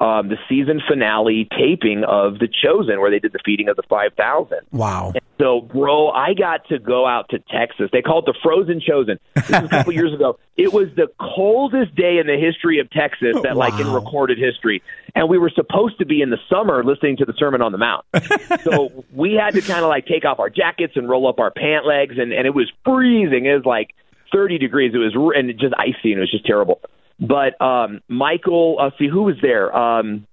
um, 0.00 0.28
the 0.28 0.36
season 0.48 0.80
finale 0.88 1.48
taping 1.58 2.04
of 2.04 2.38
The 2.38 2.46
Chosen, 2.46 3.00
where 3.00 3.10
they 3.10 3.18
did 3.18 3.32
the 3.32 3.40
feeding 3.44 3.68
of 3.68 3.76
the 3.76 3.82
5,000. 3.88 4.58
Wow. 4.70 5.12
And 5.14 5.24
so, 5.38 5.60
bro, 5.60 6.10
I 6.10 6.34
got 6.34 6.68
to 6.68 6.78
go 6.78 7.04
out 7.06 7.30
to 7.30 7.40
Texas. 7.40 7.90
They 7.92 8.02
call 8.02 8.20
it 8.20 8.26
the 8.26 8.34
Frozen 8.40 8.80
Chosen. 8.80 9.18
This 9.34 9.48
was 9.48 9.64
a 9.64 9.68
couple 9.68 9.92
years 9.94 10.14
ago. 10.14 10.38
It 10.56 10.72
was 10.72 10.88
the 10.94 11.08
coldest 11.18 11.96
day 11.96 12.18
in 12.18 12.28
the 12.28 12.38
history 12.38 12.78
of 12.78 12.88
Texas, 12.90 13.36
that 13.42 13.56
wow. 13.56 13.68
like 13.68 13.80
in 13.80 13.92
recorded 13.92 14.38
history. 14.38 14.82
And 15.16 15.28
we 15.28 15.36
were 15.36 15.50
supposed 15.50 15.98
to 15.98 16.06
be 16.06 16.22
in 16.22 16.30
the 16.30 16.38
summer 16.48 16.84
listening 16.84 17.16
to 17.16 17.24
the 17.24 17.34
Sermon 17.36 17.60
on 17.60 17.72
the 17.72 17.78
Mount. 17.78 18.04
so 18.62 19.04
we 19.12 19.34
had 19.34 19.54
to 19.54 19.62
kind 19.62 19.84
of 19.84 19.88
like 19.88 20.06
take 20.06 20.24
off 20.24 20.38
our 20.38 20.50
jackets 20.50 20.92
and 20.94 21.08
roll 21.08 21.26
up 21.26 21.40
our 21.40 21.50
pant 21.50 21.86
legs, 21.86 22.16
and, 22.18 22.32
and 22.32 22.46
it 22.46 22.54
was 22.54 22.70
freezing. 22.84 23.46
It 23.46 23.54
was 23.54 23.64
like 23.64 23.94
30 24.32 24.58
degrees. 24.58 24.92
It 24.94 24.98
was 24.98 25.34
and 25.34 25.50
just 25.58 25.74
icy, 25.76 26.12
and 26.12 26.18
it 26.18 26.20
was 26.20 26.30
just 26.30 26.46
terrible. 26.46 26.80
But 27.20 27.60
um, 27.60 28.00
Michael, 28.08 28.78
uh, 28.80 28.90
see 28.98 29.08
who 29.08 29.22
was 29.22 29.36
there. 29.42 29.74
Um, 29.76 30.26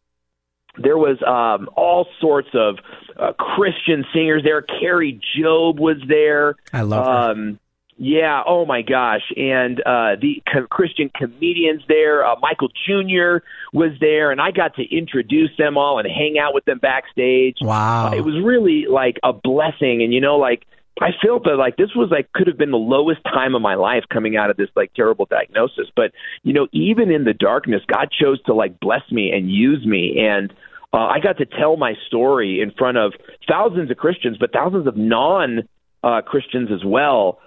there 0.78 0.98
was 0.98 1.18
um, 1.26 1.70
all 1.76 2.08
sorts 2.20 2.50
of 2.54 2.78
uh, 3.18 3.34
Christian 3.34 4.06
singers 4.14 4.44
there. 4.44 4.62
Kari 4.62 5.20
Jobe 5.38 5.80
was 5.80 5.98
there. 6.08 6.56
I 6.74 6.82
love 6.82 7.06
her. 7.06 7.32
Um, 7.32 7.60
yeah. 7.98 8.44
Oh 8.46 8.66
my 8.66 8.82
gosh. 8.82 9.22
And 9.38 9.80
uh, 9.80 10.18
the 10.22 10.44
co- 10.52 10.68
Christian 10.68 11.10
comedians 11.16 11.82
there. 11.88 12.26
Uh, 12.26 12.36
Michael 12.42 12.68
Jr. 12.68 13.46
was 13.72 13.92
there, 14.02 14.32
and 14.32 14.42
I 14.42 14.52
got 14.52 14.76
to 14.76 14.84
introduce 14.84 15.52
them 15.58 15.78
all 15.78 15.98
and 16.00 16.08
hang 16.08 16.38
out 16.38 16.54
with 16.54 16.66
them 16.66 16.80
backstage. 16.80 17.58
Wow. 17.62 18.08
Uh, 18.08 18.16
it 18.16 18.22
was 18.22 18.36
really 18.44 18.86
like 18.90 19.18
a 19.24 19.32
blessing, 19.32 20.04
and 20.04 20.14
you 20.14 20.20
know, 20.20 20.36
like 20.38 20.68
I 21.02 21.10
felt 21.26 21.44
that 21.44 21.58
like 21.58 21.76
this 21.76 21.94
was 21.96 22.10
like 22.10 22.32
could 22.34 22.48
have 22.48 22.58
been 22.58 22.72
the 22.72 22.78
lowest 22.78 23.22
time 23.26 23.54
of 23.54 23.62
my 23.62 23.76
life 23.76 24.04
coming 24.12 24.38
out 24.38 24.50
of 24.50 24.58
this 24.58 24.70
like 24.76 24.94
terrible 24.94 25.26
diagnosis. 25.26 25.88
But 25.96 26.12
you 26.44 26.54
know, 26.54 26.68
even 26.72 27.12
in 27.12 27.26
the 27.26 27.34
darkness, 27.34 27.82
God 27.92 28.10
chose 28.12 28.42
to 28.44 28.54
like 28.54 28.80
bless 28.80 29.02
me 29.12 29.32
and 29.32 29.52
use 29.52 29.86
me, 29.86 30.18
and 30.20 30.54
uh, 30.94 31.08
I 31.08 31.20
got 31.20 31.38
to 31.40 31.46
tell 31.46 31.76
my 31.76 31.94
story 32.08 32.62
in 32.62 32.72
front 32.72 32.98
of 32.98 33.14
thousands 33.50 33.92
of 33.92 33.98
Christians, 33.98 34.38
but 34.40 34.54
thousands 34.54 34.88
of 34.88 34.96
non 34.96 35.68
uh, 36.04 36.22
Christians 36.22 36.70
as 36.74 36.86
well. 36.86 37.40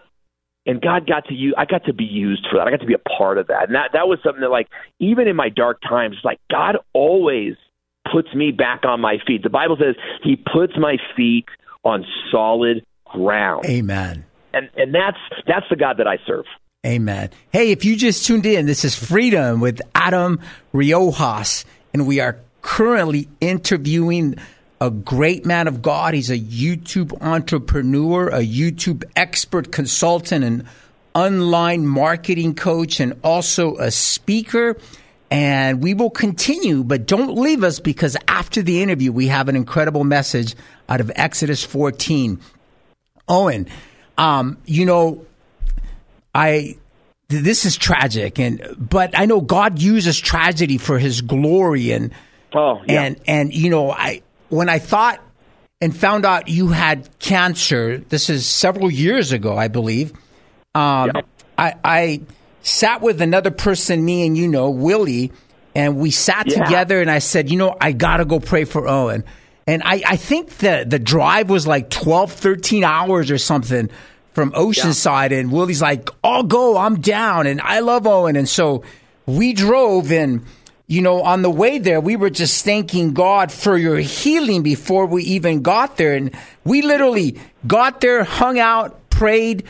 And 0.66 0.82
God 0.82 1.06
got 1.06 1.24
to 1.28 1.34
use, 1.34 1.54
I 1.56 1.64
got 1.64 1.86
to 1.86 1.94
be 1.94 2.04
used 2.04 2.46
for 2.50 2.58
that. 2.58 2.66
I 2.66 2.70
got 2.70 2.80
to 2.80 2.86
be 2.86 2.94
a 2.94 3.16
part 3.16 3.38
of 3.38 3.46
that. 3.46 3.68
And 3.68 3.74
that, 3.74 3.92
that 3.94 4.06
was 4.06 4.18
something 4.22 4.42
that 4.42 4.50
like, 4.50 4.68
even 4.98 5.26
in 5.26 5.34
my 5.34 5.48
dark 5.48 5.80
times, 5.80 6.16
like 6.24 6.38
God 6.50 6.76
always 6.92 7.54
puts 8.12 8.34
me 8.34 8.50
back 8.50 8.84
on 8.84 9.00
my 9.00 9.16
feet. 9.26 9.42
The 9.42 9.48
Bible 9.48 9.78
says 9.80 9.94
he 10.22 10.36
puts 10.36 10.74
my 10.76 10.98
feet 11.16 11.46
on 11.84 12.04
solid 12.30 12.84
ground. 13.12 13.64
Amen. 13.66 14.24
And, 14.52 14.70
and 14.76 14.94
that's, 14.94 15.18
that's 15.46 15.66
the 15.70 15.76
God 15.76 15.98
that 15.98 16.06
I 16.06 16.18
serve. 16.26 16.44
Amen. 16.86 17.30
Hey, 17.52 17.72
if 17.72 17.84
you 17.84 17.96
just 17.96 18.24
tuned 18.24 18.46
in, 18.46 18.66
this 18.66 18.84
is 18.84 18.94
Freedom 18.94 19.60
with 19.60 19.80
Adam 19.94 20.40
Riojas, 20.72 21.64
and 21.92 22.06
we 22.06 22.20
are 22.20 22.38
currently 22.62 23.28
interviewing 23.40 24.36
a 24.80 24.90
great 24.90 25.44
man 25.44 25.66
of 25.66 25.82
God. 25.82 26.14
He's 26.14 26.30
a 26.30 26.38
YouTube 26.38 27.20
entrepreneur, 27.20 28.28
a 28.28 28.40
YouTube 28.40 29.04
expert 29.16 29.72
consultant, 29.72 30.44
an 30.44 30.68
online 31.14 31.86
marketing 31.86 32.54
coach, 32.54 33.00
and 33.00 33.18
also 33.24 33.76
a 33.76 33.90
speaker. 33.90 34.76
And 35.30 35.82
we 35.82 35.94
will 35.94 36.10
continue, 36.10 36.84
but 36.84 37.06
don't 37.06 37.34
leave 37.34 37.64
us 37.64 37.80
because 37.80 38.16
after 38.28 38.62
the 38.62 38.82
interview, 38.82 39.12
we 39.12 39.26
have 39.26 39.48
an 39.48 39.56
incredible 39.56 40.04
message 40.04 40.54
out 40.88 41.00
of 41.00 41.10
Exodus 41.16 41.64
14. 41.64 42.40
Owen, 43.28 43.66
um, 44.16 44.58
you 44.66 44.84
know, 44.84 45.24
I 46.34 46.76
this 47.28 47.64
is 47.64 47.76
tragic, 47.76 48.38
and 48.38 48.62
but 48.78 49.16
I 49.18 49.26
know 49.26 49.40
God 49.40 49.80
uses 49.80 50.18
tragedy 50.18 50.78
for 50.78 50.98
His 50.98 51.20
glory, 51.20 51.90
and 51.92 52.12
Oh, 52.54 52.80
yeah. 52.86 53.02
and 53.02 53.20
and 53.26 53.54
you 53.54 53.68
know, 53.70 53.90
I 53.90 54.22
when 54.48 54.68
I 54.68 54.78
thought 54.78 55.20
and 55.80 55.94
found 55.96 56.24
out 56.24 56.48
you 56.48 56.68
had 56.68 57.08
cancer, 57.18 57.98
this 57.98 58.30
is 58.30 58.46
several 58.46 58.90
years 58.90 59.32
ago, 59.32 59.56
I 59.56 59.68
believe. 59.68 60.12
Um, 60.74 61.10
Yeah. 61.14 61.20
I, 61.58 61.74
I 61.84 62.20
sat 62.62 63.00
with 63.02 63.20
another 63.20 63.50
person, 63.50 64.04
me 64.04 64.26
and 64.26 64.36
you 64.36 64.48
know, 64.48 64.70
Willie, 64.70 65.30
and 65.74 65.96
we 65.98 66.10
sat 66.10 66.46
Yeah. 66.48 66.64
together, 66.64 67.00
and 67.00 67.10
I 67.10 67.18
said, 67.20 67.50
you 67.50 67.58
know, 67.58 67.76
I 67.80 67.92
gotta 67.92 68.24
go 68.24 68.40
pray 68.40 68.64
for 68.64 68.88
Owen. 68.88 69.22
And 69.68 69.82
I, 69.84 70.02
I 70.06 70.16
think 70.16 70.58
the 70.58 70.84
the 70.86 70.98
drive 70.98 71.50
was 71.50 71.66
like 71.66 71.90
12, 71.90 72.32
13 72.32 72.84
hours 72.84 73.30
or 73.30 73.36
something 73.36 73.90
from 74.32 74.50
Oceanside, 74.52 75.38
and 75.38 75.52
Willie's 75.52 75.82
like, 75.82 76.08
I'll 76.24 76.42
go, 76.42 76.78
I'm 76.78 77.00
down, 77.00 77.46
and 77.46 77.60
I 77.60 77.80
love 77.80 78.06
Owen, 78.06 78.34
and 78.34 78.48
so 78.48 78.82
we 79.26 79.52
drove 79.52 80.10
and 80.10 80.44
you 80.90 81.02
know, 81.02 81.20
on 81.20 81.42
the 81.42 81.50
way 81.50 81.78
there, 81.78 82.00
we 82.00 82.16
were 82.16 82.30
just 82.30 82.64
thanking 82.64 83.12
God 83.12 83.52
for 83.52 83.76
your 83.76 83.98
healing 83.98 84.62
before 84.62 85.04
we 85.04 85.22
even 85.24 85.60
got 85.60 85.98
there. 85.98 86.14
And 86.14 86.34
we 86.64 86.80
literally 86.80 87.38
got 87.66 88.00
there, 88.00 88.24
hung 88.24 88.58
out, 88.58 89.10
prayed, 89.10 89.64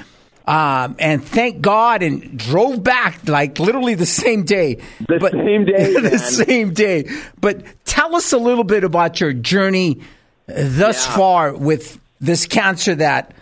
um, 0.49 0.97
and 0.99 1.23
thanked 1.23 1.61
God 1.61 2.03
and 2.03 2.39
drove 2.39 2.83
back 2.83 3.29
like 3.29 3.59
literally 3.59 3.95
the 3.95 4.07
same 4.07 4.45
day. 4.45 4.77
The 5.09 5.29
same 5.31 5.65
day, 5.67 5.93
the 6.01 6.01
man. 6.03 6.19
same 6.19 6.73
day. 6.73 7.09
But 7.41 7.63
tell 7.85 8.17
us 8.17 8.33
a 8.33 8.39
little 8.39 8.65
bit 8.65 8.83
about 8.83 9.21
your 9.21 9.33
journey 9.33 10.01
thus 10.47 11.07
Yeah. 11.07 11.17
far 11.17 11.55
with 11.55 12.01
this 12.21 12.47
cancer 12.47 12.95
that 12.95 13.35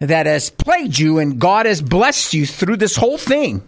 that 0.00 0.26
has 0.26 0.50
plagued 0.50 0.98
you 0.98 1.18
and 1.18 1.38
God 1.38 1.66
has 1.66 1.82
blessed 1.82 2.34
you 2.34 2.46
through 2.46 2.78
this 2.78 2.96
whole 2.96 3.18
thing. 3.18 3.62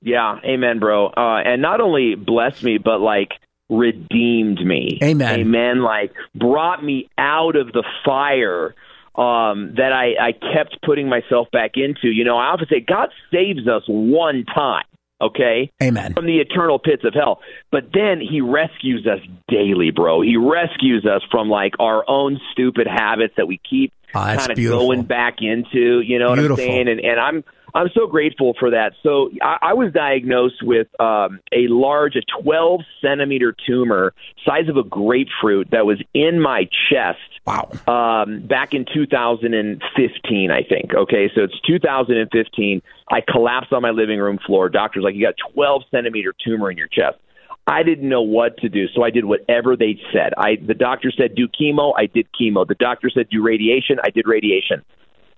Yeah, 0.00 0.38
amen, 0.44 0.78
bro. 0.80 1.06
Uh, 1.08 1.40
and 1.44 1.62
not 1.62 1.80
only 1.80 2.14
blessed 2.16 2.64
me, 2.64 2.78
but 2.78 3.00
like 3.00 3.32
redeemed 3.68 4.64
me. 4.64 4.98
Amen. 5.02 5.40
Amen. 5.40 5.82
Like 5.82 6.12
brought 6.34 6.82
me 6.82 7.08
out 7.18 7.56
of 7.56 7.72
the 7.72 7.84
fire 8.04 8.74
um, 9.14 9.74
that 9.76 9.92
I, 9.92 10.28
I 10.28 10.32
kept 10.32 10.78
putting 10.82 11.08
myself 11.08 11.48
back 11.52 11.72
into. 11.76 12.08
You 12.08 12.24
know, 12.24 12.36
I 12.38 12.46
often 12.46 12.66
say 12.70 12.80
God 12.80 13.08
saves 13.32 13.66
us 13.68 13.82
one 13.86 14.44
time. 14.54 14.84
Okay, 15.20 15.70
Amen. 15.80 16.14
from 16.14 16.26
the 16.26 16.38
eternal 16.38 16.80
pits 16.80 17.04
of 17.04 17.14
hell. 17.14 17.40
But 17.70 17.90
then 17.94 18.20
he 18.20 18.40
rescues 18.40 19.06
us 19.06 19.20
daily, 19.46 19.92
bro. 19.92 20.20
He 20.20 20.36
rescues 20.36 21.06
us 21.06 21.22
from 21.30 21.48
like 21.48 21.74
our 21.78 22.04
own 22.08 22.40
stupid 22.50 22.88
habits 22.88 23.34
that 23.36 23.46
we 23.46 23.60
keep 23.70 23.92
Oh, 24.14 24.18
kind 24.18 24.50
of 24.50 24.56
going 24.58 25.04
back 25.04 25.36
into. 25.40 26.00
You 26.00 26.18
know 26.18 26.34
Beautiful. 26.34 26.56
what 26.56 26.62
I'm 26.62 26.68
saying? 26.68 26.88
And 26.88 27.00
and 27.00 27.20
I'm 27.20 27.44
I'm 27.74 27.88
so 27.94 28.06
grateful 28.06 28.54
for 28.58 28.70
that. 28.70 28.92
So 29.02 29.30
I, 29.42 29.58
I 29.62 29.72
was 29.74 29.92
diagnosed 29.92 30.62
with 30.62 30.88
um, 31.00 31.40
a 31.52 31.68
large, 31.68 32.16
a 32.16 32.42
12 32.42 32.80
centimeter 33.00 33.54
tumor, 33.66 34.12
size 34.44 34.68
of 34.68 34.76
a 34.76 34.82
grapefruit, 34.82 35.70
that 35.70 35.86
was 35.86 36.00
in 36.14 36.40
my 36.40 36.68
chest 36.90 37.18
Wow. 37.46 37.70
um, 37.88 38.46
back 38.46 38.74
in 38.74 38.84
2015, 38.92 40.50
I 40.50 40.62
think. 40.62 40.94
Okay, 40.94 41.30
so 41.34 41.42
it's 41.42 41.58
2015. 41.66 42.82
I 43.10 43.20
collapsed 43.20 43.72
on 43.72 43.82
my 43.82 43.90
living 43.90 44.18
room 44.18 44.38
floor. 44.46 44.68
Doctor's 44.68 45.04
like, 45.04 45.14
you 45.14 45.22
got 45.24 45.34
12 45.54 45.82
centimeter 45.90 46.34
tumor 46.44 46.70
in 46.70 46.76
your 46.76 46.88
chest. 46.88 47.18
I 47.66 47.84
didn't 47.84 48.08
know 48.08 48.22
what 48.22 48.56
to 48.58 48.68
do, 48.68 48.86
so 48.94 49.04
I 49.04 49.10
did 49.10 49.24
whatever 49.24 49.76
they 49.76 50.00
said. 50.12 50.32
I 50.36 50.56
the 50.56 50.74
doctor 50.74 51.12
said 51.16 51.36
do 51.36 51.46
chemo, 51.46 51.92
I 51.96 52.06
did 52.06 52.26
chemo. 52.38 52.66
The 52.66 52.74
doctor 52.74 53.08
said 53.08 53.28
do 53.30 53.40
radiation, 53.40 53.98
I 54.02 54.10
did 54.10 54.26
radiation. 54.26 54.82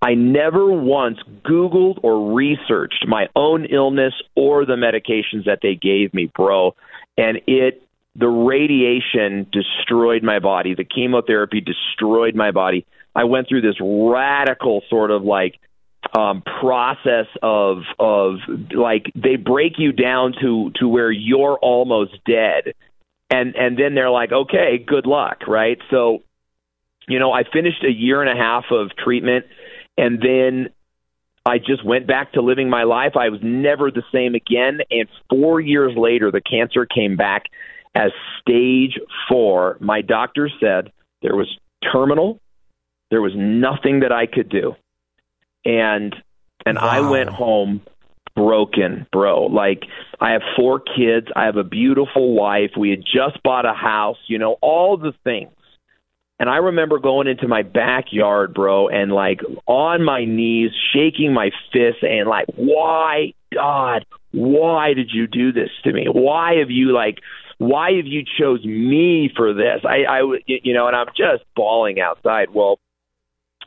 I 0.05 0.13
never 0.13 0.71
once 0.71 1.17
Googled 1.47 2.01
or 2.03 2.35
researched 2.35 3.07
my 3.09 3.29
own 3.35 3.65
illness 3.65 4.13
or 4.35 4.67
the 4.67 4.75
medications 4.75 5.47
that 5.47 5.61
they 5.63 5.77
gave 5.77 6.13
me, 6.13 6.31
bro. 6.35 6.75
And 7.17 7.41
it, 7.47 7.83
the 8.15 8.29
radiation 8.29 9.47
destroyed 9.51 10.23
my 10.23 10.41
body. 10.41 10.75
The 10.75 10.85
chemotherapy 10.85 11.63
destroyed 11.63 12.35
my 12.35 12.51
body. 12.51 12.85
I 13.15 13.25
went 13.25 13.49
through 13.49 13.63
this 13.63 13.77
radical 13.81 14.83
sort 14.91 15.11
of 15.11 15.23
like 15.23 15.59
um, 16.15 16.43
process 16.43 17.27
of 17.43 17.79
of 17.99 18.35
like 18.75 19.11
they 19.15 19.37
break 19.37 19.79
you 19.79 19.93
down 19.93 20.35
to 20.43 20.71
to 20.81 20.87
where 20.87 21.11
you're 21.11 21.59
almost 21.63 22.13
dead, 22.27 22.75
and 23.31 23.57
and 23.57 23.79
then 23.79 23.95
they're 23.95 24.11
like, 24.11 24.33
okay, 24.33 24.85
good 24.87 25.07
luck, 25.07 25.49
right? 25.49 25.79
So, 25.91 26.23
you 27.09 27.19
know, 27.19 27.33
I 27.33 27.45
finished 27.51 27.83
a 27.85 27.91
year 27.91 28.21
and 28.21 28.31
a 28.31 28.41
half 28.41 28.65
of 28.71 28.91
treatment, 29.03 29.47
and 29.97 30.21
then 30.21 30.69
I 31.47 31.59
just 31.59 31.85
went 31.85 32.07
back 32.07 32.33
to 32.33 32.41
living 32.41 32.71
my 32.71 32.85
life. 32.85 33.13
I 33.17 33.29
was 33.29 33.41
never 33.43 33.91
the 33.91 34.03
same 34.13 34.35
again. 34.35 34.81
And 34.91 35.09
four 35.29 35.61
years 35.61 35.93
later, 35.97 36.31
the 36.31 36.41
cancer 36.41 36.87
came 36.87 37.17
back 37.17 37.45
as 37.95 38.13
stage 38.41 38.99
four. 39.29 39.77
My 39.81 40.01
doctor 40.01 40.49
said 40.61 40.91
there 41.23 41.37
was 41.37 41.49
terminal. 41.93 42.41
There 43.11 43.21
was 43.21 43.33
nothing 43.37 44.01
that 44.01 44.13
I 44.13 44.27
could 44.27 44.49
do. 44.49 44.75
And 45.65 46.15
and 46.67 46.77
wow. 46.77 46.89
I 46.89 47.11
went 47.11 47.29
home 47.29 47.83
broken, 48.35 49.07
bro. 49.13 49.45
Like 49.45 49.85
I 50.21 50.33
have 50.33 50.43
four 50.57 50.81
kids, 50.81 51.29
I 51.37 51.45
have 51.45 51.57
a 51.57 51.65
beautiful 51.65 52.35
wife, 52.35 52.71
we 52.77 52.91
had 52.91 53.01
just 53.01 53.43
bought 53.43 53.67
a 53.67 53.75
house, 53.75 54.17
you 54.27 54.39
know, 54.39 54.57
all 54.61 54.97
the 54.97 55.13
things. 55.25 55.51
And 56.39 56.51
I 56.51 56.57
remember 56.57 56.99
going 56.99 57.29
into 57.29 57.47
my 57.47 57.63
backyard, 57.63 58.55
bro, 58.55 58.89
and 58.89 59.13
like 59.13 59.41
on 59.67 60.03
my 60.03 60.25
knees, 60.25 60.73
shaking 60.93 61.33
my 61.33 61.51
fists 61.73 62.03
and 62.03 62.29
like, 62.29 62.47
why, 62.57 63.35
God, 63.53 64.05
why 64.33 64.95
did 64.95 65.11
you 65.13 65.29
do 65.29 65.53
this 65.53 65.71
to 65.85 65.93
me? 65.93 66.07
Why 66.11 66.57
have 66.57 66.71
you 66.71 66.93
like, 66.93 67.19
why 67.59 67.93
have 67.93 68.07
you 68.07 68.25
chose 68.39 68.65
me 68.65 69.31
for 69.37 69.55
this? 69.55 69.83
I, 69.85 70.05
I, 70.11 70.21
you 70.47 70.75
know, 70.75 70.89
and 70.89 70.97
I'm 70.97 71.07
just 71.17 71.45
bawling 71.55 72.01
outside. 72.01 72.49
Well, 72.53 72.81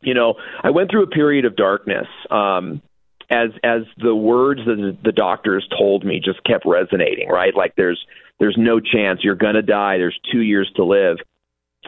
you 0.01 0.13
know, 0.13 0.35
I 0.61 0.69
went 0.71 0.91
through 0.91 1.03
a 1.03 1.07
period 1.07 1.45
of 1.45 1.55
darkness. 1.55 2.07
Um, 2.29 2.81
as 3.29 3.49
as 3.63 3.81
the 3.97 4.15
words 4.15 4.61
that 4.65 4.97
the 5.03 5.11
doctors 5.11 5.67
told 5.77 6.05
me 6.05 6.21
just 6.23 6.43
kept 6.43 6.65
resonating, 6.65 7.29
right? 7.29 7.53
Like 7.55 7.73
there's 7.75 7.99
there's 8.39 8.55
no 8.57 8.79
chance 8.79 9.21
you're 9.23 9.35
gonna 9.35 9.61
die. 9.61 9.97
There's 9.97 10.17
two 10.31 10.41
years 10.41 10.71
to 10.77 10.85
live, 10.85 11.17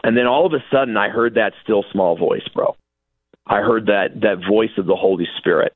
and 0.04 0.16
then 0.16 0.26
all 0.26 0.46
of 0.46 0.52
a 0.52 0.64
sudden 0.72 0.96
I 0.96 1.08
heard 1.08 1.34
that 1.34 1.52
still 1.62 1.84
small 1.92 2.16
voice, 2.16 2.46
bro. 2.54 2.76
I 3.46 3.60
heard 3.60 3.86
that 3.86 4.20
that 4.20 4.46
voice 4.48 4.70
of 4.78 4.86
the 4.86 4.96
Holy 4.96 5.26
Spirit, 5.38 5.74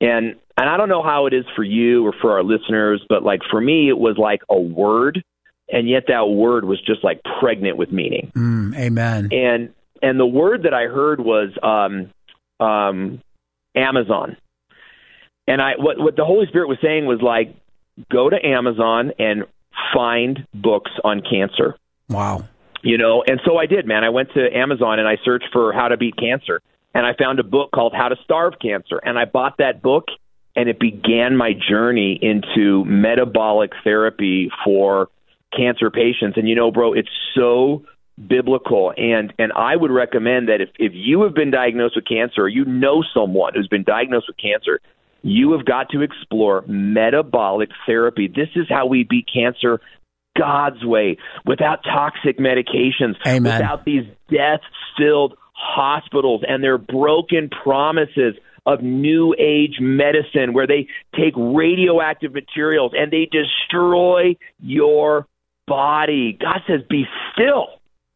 and 0.00 0.36
and 0.58 0.68
I 0.68 0.76
don't 0.76 0.88
know 0.88 1.02
how 1.02 1.26
it 1.26 1.34
is 1.34 1.44
for 1.54 1.62
you 1.62 2.06
or 2.06 2.14
for 2.20 2.32
our 2.32 2.42
listeners, 2.42 3.04
but 3.08 3.22
like 3.22 3.40
for 3.50 3.60
me, 3.60 3.88
it 3.88 3.98
was 3.98 4.16
like 4.18 4.40
a 4.48 4.58
word, 4.58 5.22
and 5.70 5.88
yet 5.88 6.04
that 6.08 6.28
word 6.28 6.64
was 6.64 6.80
just 6.80 7.04
like 7.04 7.20
pregnant 7.40 7.76
with 7.76 7.92
meaning. 7.92 8.32
Mm, 8.34 8.76
amen. 8.76 9.28
And 9.32 9.72
and 10.02 10.20
the 10.20 10.26
word 10.26 10.64
that 10.64 10.74
I 10.74 10.84
heard 10.84 11.20
was 11.20 11.50
um, 11.62 12.10
um, 12.64 13.22
Amazon. 13.74 14.36
And 15.46 15.62
I 15.62 15.72
what 15.78 15.98
what 15.98 16.16
the 16.16 16.24
Holy 16.24 16.46
Spirit 16.46 16.68
was 16.68 16.78
saying 16.82 17.06
was 17.06 17.20
like 17.22 17.54
go 18.10 18.28
to 18.28 18.36
Amazon 18.44 19.12
and 19.18 19.44
find 19.94 20.46
books 20.54 20.90
on 21.04 21.22
cancer. 21.22 21.76
Wow. 22.08 22.48
You 22.82 22.98
know, 22.98 23.24
and 23.26 23.40
so 23.44 23.56
I 23.56 23.66
did, 23.66 23.86
man. 23.86 24.04
I 24.04 24.10
went 24.10 24.32
to 24.34 24.48
Amazon 24.54 24.98
and 24.98 25.08
I 25.08 25.16
searched 25.24 25.48
for 25.52 25.72
how 25.72 25.88
to 25.88 25.96
beat 25.96 26.16
cancer. 26.16 26.60
And 26.94 27.04
I 27.04 27.12
found 27.14 27.40
a 27.40 27.42
book 27.42 27.70
called 27.72 27.94
How 27.96 28.08
to 28.08 28.16
Starve 28.24 28.54
Cancer. 28.60 28.98
And 29.02 29.18
I 29.18 29.24
bought 29.24 29.58
that 29.58 29.82
book 29.82 30.04
and 30.54 30.68
it 30.68 30.78
began 30.78 31.36
my 31.36 31.52
journey 31.52 32.18
into 32.20 32.84
metabolic 32.84 33.72
therapy 33.84 34.50
for 34.64 35.08
cancer 35.54 35.90
patients. 35.90 36.36
And 36.36 36.48
you 36.48 36.54
know, 36.54 36.70
bro, 36.70 36.92
it's 36.92 37.10
so 37.34 37.84
biblical 38.28 38.94
and 38.96 39.34
and 39.38 39.52
I 39.52 39.76
would 39.76 39.90
recommend 39.90 40.48
that 40.48 40.62
if 40.62 40.70
if 40.78 40.92
you 40.94 41.22
have 41.22 41.34
been 41.34 41.50
diagnosed 41.50 41.96
with 41.96 42.06
cancer 42.06 42.42
or 42.42 42.48
you 42.48 42.64
know 42.64 43.04
someone 43.12 43.52
who's 43.54 43.68
been 43.68 43.84
diagnosed 43.84 44.24
with 44.28 44.38
cancer 44.38 44.80
you 45.26 45.52
have 45.52 45.64
got 45.64 45.90
to 45.90 46.02
explore 46.02 46.64
metabolic 46.68 47.70
therapy. 47.84 48.28
This 48.28 48.48
is 48.54 48.66
how 48.68 48.86
we 48.86 49.02
beat 49.02 49.26
cancer 49.32 49.80
God's 50.38 50.84
way, 50.84 51.18
without 51.44 51.82
toxic 51.84 52.38
medications, 52.38 53.14
Amen. 53.26 53.60
without 53.60 53.84
these 53.84 54.04
death 54.30 54.60
filled 54.98 55.36
hospitals 55.52 56.42
and 56.46 56.62
their 56.62 56.78
broken 56.78 57.48
promises 57.48 58.34
of 58.66 58.82
new 58.82 59.34
age 59.38 59.76
medicine 59.80 60.52
where 60.52 60.66
they 60.66 60.88
take 61.14 61.32
radioactive 61.36 62.34
materials 62.34 62.92
and 62.96 63.12
they 63.12 63.28
destroy 63.30 64.36
your 64.60 65.26
body. 65.66 66.36
God 66.40 66.60
says, 66.66 66.80
be 66.88 67.04
still. 67.32 67.68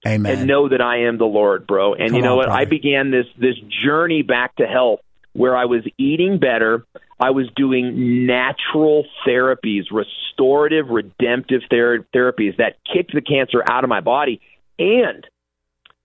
Amen. 0.06 0.38
And 0.38 0.46
know 0.46 0.68
that 0.68 0.80
I 0.80 1.02
am 1.02 1.18
the 1.18 1.26
Lord, 1.26 1.66
bro. 1.66 1.94
And 1.94 2.08
Come 2.08 2.16
you 2.16 2.22
know 2.22 2.32
on, 2.32 2.36
what? 2.38 2.46
brother. 2.46 2.62
I 2.62 2.64
began 2.64 3.10
this 3.10 3.26
this 3.38 3.56
journey 3.84 4.22
back 4.22 4.56
to 4.56 4.66
health 4.66 5.00
where 5.34 5.54
I 5.56 5.66
was 5.66 5.82
eating 5.98 6.38
better. 6.38 6.86
I 7.20 7.30
was 7.30 7.48
doing 7.54 8.26
natural 8.26 9.04
therapies, 9.26 9.84
restorative, 9.92 10.88
redemptive 10.88 11.62
ther- 11.70 12.06
therapies 12.14 12.56
that 12.56 12.76
kicked 12.90 13.12
the 13.14 13.20
cancer 13.20 13.62
out 13.70 13.84
of 13.84 13.90
my 13.90 14.00
body 14.00 14.40
and 14.78 15.26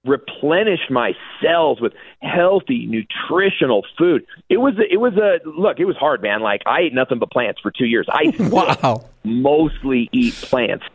replenished 0.05 0.91
my 0.91 1.13
cells 1.41 1.81
with 1.81 1.93
healthy, 2.21 2.85
nutritional 2.85 3.83
food. 3.97 4.25
It 4.49 4.57
was 4.57 4.75
a, 4.77 4.91
it 4.93 4.97
was 4.97 5.13
a 5.13 5.39
look. 5.49 5.79
It 5.79 5.85
was 5.85 5.95
hard, 5.97 6.21
man. 6.21 6.41
Like 6.41 6.61
I 6.65 6.81
ate 6.81 6.93
nothing 6.93 7.19
but 7.19 7.31
plants 7.31 7.59
for 7.61 7.71
two 7.71 7.85
years. 7.85 8.07
I 8.09 8.33
Wow. 8.51 9.05
mostly 9.23 10.09
eat 10.11 10.35
plants, 10.35 10.85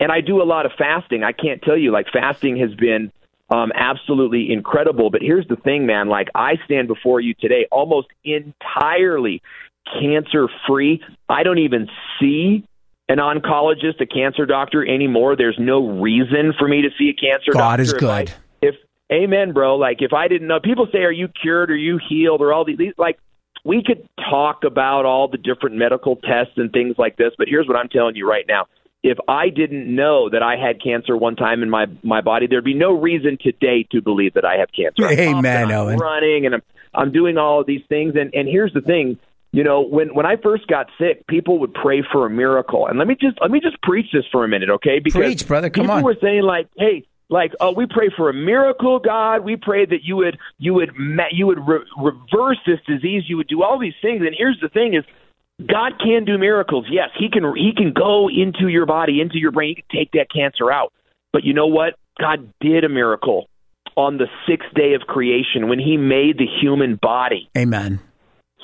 and 0.00 0.10
I 0.10 0.20
do 0.20 0.42
a 0.42 0.44
lot 0.44 0.66
of 0.66 0.72
fasting. 0.76 1.22
I 1.22 1.32
can't 1.32 1.62
tell 1.62 1.76
you, 1.76 1.92
like 1.92 2.06
fasting 2.12 2.56
has 2.58 2.74
been 2.74 3.12
um, 3.50 3.70
absolutely 3.74 4.52
incredible. 4.52 5.10
But 5.10 5.22
here's 5.22 5.46
the 5.46 5.56
thing, 5.56 5.86
man. 5.86 6.08
Like 6.08 6.28
I 6.34 6.56
stand 6.64 6.88
before 6.88 7.20
you 7.20 7.34
today, 7.34 7.68
almost 7.70 8.08
entirely 8.24 9.42
cancer 10.00 10.48
free. 10.66 11.02
I 11.28 11.42
don't 11.42 11.58
even 11.58 11.88
see 12.20 12.64
an 13.08 13.18
oncologist, 13.18 14.00
a 14.00 14.06
cancer 14.06 14.46
doctor 14.46 14.86
anymore. 14.86 15.36
There's 15.36 15.58
no 15.58 16.00
reason 16.00 16.52
for 16.58 16.66
me 16.68 16.82
to 16.82 16.90
see 16.98 17.08
a 17.10 17.14
cancer 17.14 17.52
God 17.52 17.76
doctor. 17.76 17.76
God 17.76 17.80
is 17.80 17.92
If 17.92 17.98
good. 18.00 18.10
I- 18.10 18.34
If, 18.62 18.74
amen, 19.12 19.52
bro. 19.52 19.76
Like 19.76 20.02
if 20.02 20.12
I 20.12 20.28
didn't 20.28 20.48
know, 20.48 20.58
people 20.60 20.88
say, 20.92 20.98
"Are 21.04 21.12
you 21.12 21.28
cured? 21.28 21.70
Are 21.70 21.76
you 21.76 21.98
healed?" 22.08 22.40
Or 22.40 22.52
all 22.52 22.64
these, 22.64 22.78
these 22.78 22.94
like. 22.98 23.18
We 23.64 23.82
could 23.82 24.08
talk 24.30 24.62
about 24.62 25.06
all 25.06 25.26
the 25.26 25.38
different 25.38 25.74
medical 25.74 26.14
tests 26.14 26.52
and 26.56 26.70
things 26.70 26.94
like 26.98 27.16
this, 27.16 27.32
but 27.36 27.48
here's 27.48 27.66
what 27.66 27.76
I'm 27.76 27.88
telling 27.88 28.14
you 28.14 28.24
right 28.28 28.44
now 28.46 28.66
if 29.02 29.18
I 29.28 29.48
didn't 29.48 29.92
know 29.92 30.28
that 30.30 30.40
I 30.42 30.56
had 30.56 30.80
cancer 30.82 31.16
one 31.16 31.34
time 31.34 31.62
in 31.64 31.70
my 31.70 31.86
my 32.04 32.20
body, 32.20 32.46
there'd 32.46 32.62
be 32.64 32.74
no 32.74 32.92
reason 32.92 33.38
today 33.40 33.84
to 33.90 34.00
believe 34.00 34.34
that 34.34 34.44
I 34.44 34.56
have 34.58 34.68
cancer. 34.70 35.06
I'm 35.06 35.18
Amen, 35.38 35.64
I'm 35.64 35.70
Owen. 35.72 35.98
running 35.98 36.46
and 36.46 36.54
I'm 36.54 36.62
I'm 36.94 37.10
doing 37.12 37.38
all 37.38 37.60
of 37.60 37.66
these 37.66 37.82
things. 37.88 38.14
And 38.14 38.32
and 38.34 38.48
here's 38.48 38.72
the 38.72 38.80
thing, 38.82 39.18
you 39.56 39.64
know, 39.64 39.80
when 39.80 40.08
when 40.14 40.26
I 40.26 40.36
first 40.36 40.66
got 40.66 40.88
sick, 40.98 41.26
people 41.28 41.58
would 41.60 41.72
pray 41.72 42.04
for 42.12 42.26
a 42.26 42.30
miracle. 42.30 42.86
And 42.86 42.98
let 42.98 43.08
me 43.08 43.16
just 43.18 43.38
let 43.40 43.50
me 43.50 43.58
just 43.58 43.80
preach 43.80 44.04
this 44.12 44.24
for 44.30 44.44
a 44.44 44.48
minute, 44.48 44.68
okay? 44.68 44.98
Because 45.02 45.18
Preach, 45.18 45.48
brother. 45.48 45.70
Come 45.70 45.84
people 45.84 45.96
on. 45.96 46.02
were 46.02 46.16
saying 46.20 46.42
like, 46.42 46.68
hey. 46.76 47.06
Like, 47.28 47.54
oh, 47.58 47.72
we 47.72 47.86
pray 47.86 48.08
for 48.16 48.30
a 48.30 48.32
miracle, 48.32 49.00
God. 49.00 49.42
We 49.42 49.56
pray 49.56 49.84
that 49.84 50.04
you 50.04 50.14
would, 50.14 50.38
you 50.58 50.74
would, 50.74 50.92
you 51.32 51.48
would 51.48 51.58
re- 51.66 51.84
reverse 51.98 52.58
this 52.64 52.78
disease. 52.86 53.24
You 53.26 53.36
would 53.38 53.48
do 53.48 53.64
all 53.64 53.80
these 53.80 53.98
things. 54.00 54.20
And 54.24 54.32
here's 54.38 54.60
the 54.62 54.68
thing: 54.68 54.94
is 54.94 55.02
God 55.58 55.94
can 55.98 56.24
do 56.24 56.38
miracles. 56.38 56.86
Yes, 56.88 57.08
he 57.18 57.28
can 57.28 57.42
he 57.56 57.72
can 57.76 57.92
go 57.92 58.28
into 58.28 58.68
your 58.68 58.86
body, 58.86 59.20
into 59.20 59.38
your 59.38 59.50
brain, 59.50 59.74
he 59.74 59.82
can 59.82 59.98
take 59.98 60.12
that 60.12 60.26
cancer 60.32 60.70
out. 60.70 60.92
But 61.32 61.42
you 61.42 61.52
know 61.52 61.66
what? 61.66 61.94
God 62.20 62.52
did 62.60 62.84
a 62.84 62.88
miracle 62.88 63.48
on 63.96 64.18
the 64.18 64.28
sixth 64.46 64.72
day 64.74 64.94
of 64.94 65.02
creation 65.08 65.68
when 65.68 65.80
he 65.80 65.96
made 65.96 66.38
the 66.38 66.46
human 66.60 66.94
body. 66.94 67.50
Amen. 67.56 68.00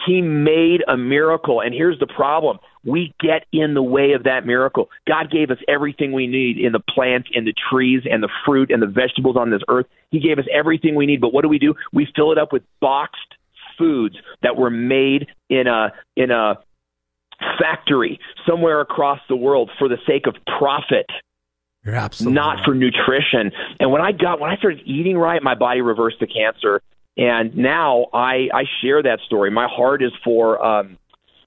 He 0.06 0.20
made 0.20 0.82
a 0.88 0.96
miracle. 0.96 1.60
And 1.60 1.74
here's 1.74 1.98
the 1.98 2.06
problem. 2.06 2.58
We 2.84 3.14
get 3.20 3.44
in 3.52 3.74
the 3.74 3.82
way 3.82 4.12
of 4.12 4.24
that 4.24 4.44
miracle. 4.44 4.90
God 5.06 5.30
gave 5.30 5.50
us 5.50 5.58
everything 5.68 6.12
we 6.12 6.26
need 6.26 6.58
in 6.58 6.72
the 6.72 6.80
plants, 6.80 7.28
in 7.32 7.44
the 7.44 7.54
trees, 7.70 8.02
and 8.10 8.22
the 8.22 8.28
fruit 8.44 8.70
and 8.70 8.82
the 8.82 8.86
vegetables 8.86 9.36
on 9.36 9.50
this 9.50 9.62
earth. 9.68 9.86
He 10.10 10.18
gave 10.18 10.38
us 10.38 10.46
everything 10.52 10.94
we 10.94 11.06
need. 11.06 11.20
But 11.20 11.32
what 11.32 11.42
do 11.42 11.48
we 11.48 11.58
do? 11.58 11.74
We 11.92 12.08
fill 12.16 12.32
it 12.32 12.38
up 12.38 12.52
with 12.52 12.62
boxed 12.80 13.36
foods 13.78 14.16
that 14.42 14.56
were 14.56 14.70
made 14.70 15.28
in 15.48 15.66
a 15.66 15.92
in 16.16 16.30
a 16.30 16.58
factory 17.58 18.20
somewhere 18.46 18.80
across 18.80 19.20
the 19.28 19.36
world 19.36 19.70
for 19.78 19.88
the 19.88 19.98
sake 20.06 20.26
of 20.26 20.34
profit, 20.58 21.06
not 22.30 22.56
right. 22.56 22.64
for 22.64 22.74
nutrition. 22.74 23.52
And 23.80 23.90
when 23.90 24.02
I 24.02 24.12
got 24.12 24.40
when 24.40 24.50
I 24.50 24.56
started 24.56 24.82
eating 24.86 25.16
right, 25.16 25.42
my 25.42 25.54
body 25.54 25.80
reversed 25.80 26.18
the 26.20 26.26
cancer. 26.26 26.80
And 27.16 27.56
now 27.56 28.06
I 28.12 28.48
I 28.54 28.64
share 28.82 29.02
that 29.02 29.20
story. 29.26 29.50
My 29.50 29.68
heart 29.70 30.02
is 30.02 30.12
for 30.24 30.64
um 30.64 30.98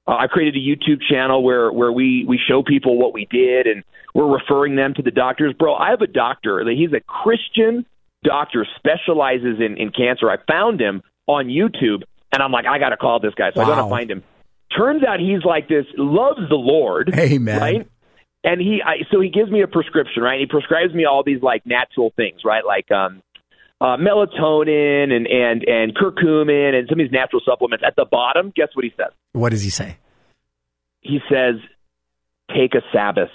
uh, 0.08 0.16
I 0.16 0.28
created 0.28 0.56
a 0.56 0.60
YouTube 0.60 1.02
channel 1.10 1.44
where 1.44 1.72
where 1.72 1.92
we 1.92 2.26
we 2.28 2.38
show 2.48 2.62
people 2.62 2.98
what 3.00 3.14
we 3.14 3.26
did 3.32 3.66
and 3.68 3.84
we're 4.14 4.32
referring 4.32 4.76
them 4.76 4.94
to 4.94 5.02
the 5.02 5.12
doctors. 5.12 5.54
Bro, 5.58 5.76
I 5.76 5.90
have 5.90 6.02
a 6.02 6.08
doctor. 6.08 6.64
That 6.64 6.74
he's 6.78 6.94
a 6.94 7.02
Christian 7.02 7.86
doctor 8.24 8.66
specializes 8.76 9.60
in 9.60 9.78
in 9.78 9.92
cancer. 9.92 10.30
I 10.30 10.38
found 10.48 10.80
him 10.80 11.02
on 11.28 11.48
YouTube 11.48 12.04
and 12.32 12.44
I'm 12.44 12.52
like 12.52 12.66
I 12.68 12.78
got 12.78 12.90
to 12.90 12.98
call 12.98 13.20
this 13.20 13.34
guy. 13.36 13.52
So 13.54 13.62
I 13.62 13.66
go 13.66 13.72
Wow. 13.72 13.84
to 13.84 13.90
find 13.90 14.12
him. 14.12 14.24
Turns 14.78 15.04
out 15.04 15.20
he's 15.20 15.44
like 15.44 15.68
this 15.68 15.86
loves 15.98 16.48
the 16.50 16.56
Lord. 16.56 17.12
Amen. 17.18 17.60
Right? 17.60 17.88
And 18.44 18.62
he 18.62 18.82
I, 18.86 18.98
so 19.12 19.20
he 19.20 19.30
gives 19.30 19.50
me 19.50 19.62
a 19.64 19.68
prescription, 19.68 20.22
right? 20.22 20.40
He 20.40 20.46
prescribes 20.46 20.94
me 20.94 21.06
all 21.06 21.24
these 21.24 21.42
like 21.42 21.66
natural 21.66 22.14
things, 22.16 22.42
right? 22.46 22.64
Like 22.64 22.92
um 22.92 23.24
uh, 23.82 23.98
melatonin 23.98 25.12
and, 25.12 25.28
and, 25.28 25.64
and 25.64 25.96
curcumin 25.96 26.74
and 26.74 26.88
some 26.88 27.00
of 27.00 27.06
these 27.06 27.12
natural 27.12 27.42
supplements. 27.46 27.84
At 27.86 27.96
the 27.96 28.06
bottom, 28.06 28.52
guess 28.56 28.70
what 28.74 28.86
he 28.86 28.92
says? 28.98 29.12
What 29.34 29.50
does 29.50 29.64
he 29.64 29.70
say? 29.70 29.98
He 31.02 31.20
says, 31.30 31.56
take 32.50 32.74
a 32.74 32.82
Sabbath. 32.94 33.30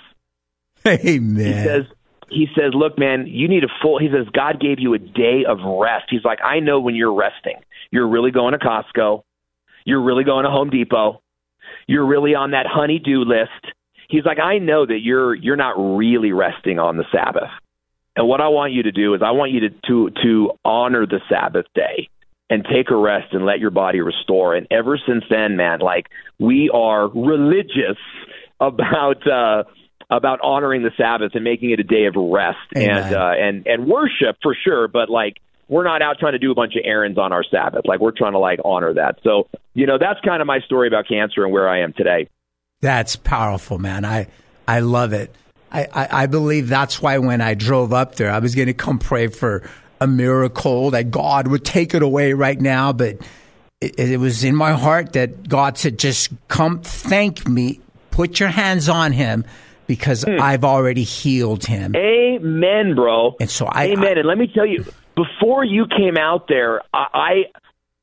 Amen. 0.87 1.37
He 1.37 1.53
says, 1.64 1.85
he 2.31 2.46
says, 2.57 2.72
"Look, 2.74 2.98
man, 2.98 3.26
you 3.26 3.48
need 3.48 3.64
a 3.64 3.68
full." 3.83 3.98
He 3.98 4.09
says, 4.09 4.26
"God 4.33 4.61
gave 4.61 4.79
you 4.79 4.94
a 4.94 4.98
day 4.98 5.44
of 5.46 5.59
rest." 5.62 6.07
He's 6.09 6.24
like, 6.24 6.38
"I 6.42 6.61
know 6.61 6.81
when 6.81 6.94
you're 6.94 7.12
resting, 7.12 7.57
you're 7.90 8.09
really 8.09 8.31
going 8.31 8.53
to 8.53 8.59
Costco, 8.59 9.24
you're 9.85 10.03
really 10.03 10.24
going 10.24 10.44
to 10.44 10.50
Home 10.50 10.70
Depot, 10.70 11.20
you're 11.87 12.07
really 12.07 12.35
on 12.35 12.53
that 12.53 12.66
honey-do 12.66 13.24
list." 13.24 13.74
He's 14.09 14.24
like, 14.24 14.38
"I 14.38 14.59
know 14.59 14.87
that 14.87 15.00
you're 15.03 15.35
you're 15.35 15.57
not 15.57 15.74
really 15.76 16.33
resting 16.33 16.79
on 16.79 16.96
the 16.96 17.05
Sabbath." 17.12 17.50
And 18.20 18.28
what 18.28 18.42
I 18.42 18.48
want 18.48 18.74
you 18.74 18.83
to 18.83 18.92
do 18.92 19.14
is 19.14 19.22
I 19.24 19.30
want 19.30 19.52
you 19.52 19.61
to 19.61 19.70
to 19.88 20.11
to 20.22 20.50
honor 20.62 21.06
the 21.06 21.20
Sabbath 21.30 21.64
day 21.74 22.11
and 22.50 22.62
take 22.70 22.90
a 22.90 22.94
rest 22.94 23.33
and 23.33 23.46
let 23.46 23.61
your 23.61 23.70
body 23.70 24.02
restore. 24.02 24.54
And 24.54 24.66
ever 24.70 25.00
since 25.09 25.24
then, 25.30 25.56
man, 25.56 25.78
like 25.80 26.04
we 26.38 26.68
are 26.68 27.09
religious 27.09 27.96
about 28.61 29.26
uh 29.26 29.62
about 30.11 30.40
honoring 30.42 30.83
the 30.83 30.90
Sabbath 30.98 31.30
and 31.33 31.44
making 31.44 31.70
it 31.70 31.80
a 31.80 31.83
day 31.83 32.04
of 32.04 32.14
rest 32.14 32.59
Amen. 32.76 32.90
and 32.90 33.14
uh 33.14 33.33
and 33.38 33.66
and 33.66 33.87
worship 33.87 34.37
for 34.42 34.54
sure, 34.54 34.87
but 34.87 35.09
like 35.09 35.38
we're 35.68 35.85
not 35.85 36.02
out 36.02 36.18
trying 36.18 36.33
to 36.33 36.38
do 36.38 36.52
a 36.52 36.54
bunch 36.54 36.74
of 36.74 36.83
errands 36.85 37.16
on 37.16 37.33
our 37.33 37.44
Sabbath. 37.50 37.87
Like 37.87 38.00
we're 38.00 38.11
trying 38.11 38.33
to 38.33 38.38
like 38.38 38.59
honor 38.66 38.92
that. 38.92 39.20
So, 39.24 39.48
you 39.72 39.87
know, 39.87 39.96
that's 39.98 40.20
kind 40.20 40.42
of 40.42 40.46
my 40.46 40.61
story 40.66 40.88
about 40.88 41.09
cancer 41.09 41.42
and 41.42 41.54
where 41.54 41.70
I 41.70 41.85
am 41.85 41.94
today. 41.94 42.28
That's 42.83 43.16
powerful, 43.16 43.78
man. 43.78 44.04
I 44.04 44.26
I 44.68 44.80
love 44.80 45.14
it. 45.14 45.35
I, 45.72 45.87
I, 45.92 46.22
I 46.22 46.26
believe 46.26 46.68
that's 46.68 47.00
why 47.00 47.18
when 47.18 47.40
I 47.40 47.54
drove 47.54 47.92
up 47.92 48.16
there, 48.16 48.30
I 48.30 48.38
was 48.38 48.54
going 48.54 48.66
to 48.66 48.74
come 48.74 48.98
pray 48.98 49.28
for 49.28 49.62
a 50.00 50.06
miracle 50.06 50.90
that 50.90 51.11
God 51.11 51.48
would 51.48 51.64
take 51.64 51.94
it 51.94 52.02
away 52.02 52.33
right 52.33 52.61
now. 52.61 52.92
But 52.92 53.18
it, 53.80 53.98
it 53.98 54.16
was 54.18 54.44
in 54.44 54.56
my 54.56 54.72
heart 54.72 55.12
that 55.12 55.48
God 55.48 55.78
said, 55.78 55.98
just 55.98 56.33
come 56.48 56.80
thank 56.80 57.46
me, 57.46 57.80
put 58.11 58.40
your 58.40 58.48
hands 58.48 58.88
on 58.88 59.12
him 59.12 59.44
because 59.87 60.22
hmm. 60.22 60.40
I've 60.40 60.64
already 60.64 61.02
healed 61.02 61.64
him. 61.64 61.96
Amen, 61.96 62.94
bro. 62.94 63.35
And 63.40 63.50
so 63.50 63.66
I- 63.66 63.88
Amen. 63.88 64.16
I- 64.16 64.20
and 64.20 64.28
let 64.28 64.38
me 64.38 64.46
tell 64.52 64.66
you, 64.66 64.85
before 65.16 65.64
you 65.64 65.87
came 65.87 66.16
out 66.16 66.46
there, 66.48 66.80
I 66.94 67.44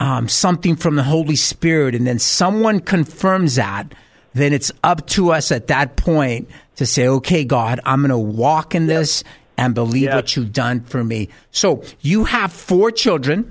um, 0.00 0.28
something 0.28 0.76
from 0.76 0.96
the 0.96 1.02
Holy 1.02 1.36
Spirit 1.36 1.94
and 1.94 2.06
then 2.06 2.18
someone 2.18 2.80
confirms 2.80 3.54
that, 3.56 3.94
then 4.34 4.52
it's 4.52 4.70
up 4.84 5.06
to 5.08 5.32
us 5.32 5.50
at 5.50 5.68
that 5.68 5.96
point 5.96 6.48
to 6.76 6.84
say, 6.84 7.08
okay, 7.08 7.44
God, 7.44 7.80
I'm 7.84 8.00
going 8.00 8.10
to 8.10 8.18
walk 8.18 8.74
in 8.74 8.86
this 8.86 9.24
and 9.56 9.74
believe 9.74 10.02
Yep. 10.04 10.14
what 10.14 10.36
you've 10.36 10.52
done 10.52 10.80
for 10.80 11.02
me. 11.02 11.30
So 11.50 11.82
you 12.02 12.24
have 12.24 12.52
four 12.52 12.90
children. 12.90 13.50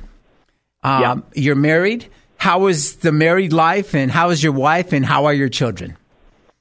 Um, 0.84 1.24
You're 1.34 1.56
married. 1.56 2.08
How 2.38 2.68
is 2.68 2.98
the 2.98 3.12
married 3.12 3.52
life, 3.54 3.96
and 3.96 4.12
how 4.12 4.30
is 4.30 4.44
your 4.44 4.54
wife, 4.54 4.94
and 4.94 5.04
how 5.04 5.26
are 5.26 5.34
your 5.34 5.50
children? 5.50 5.98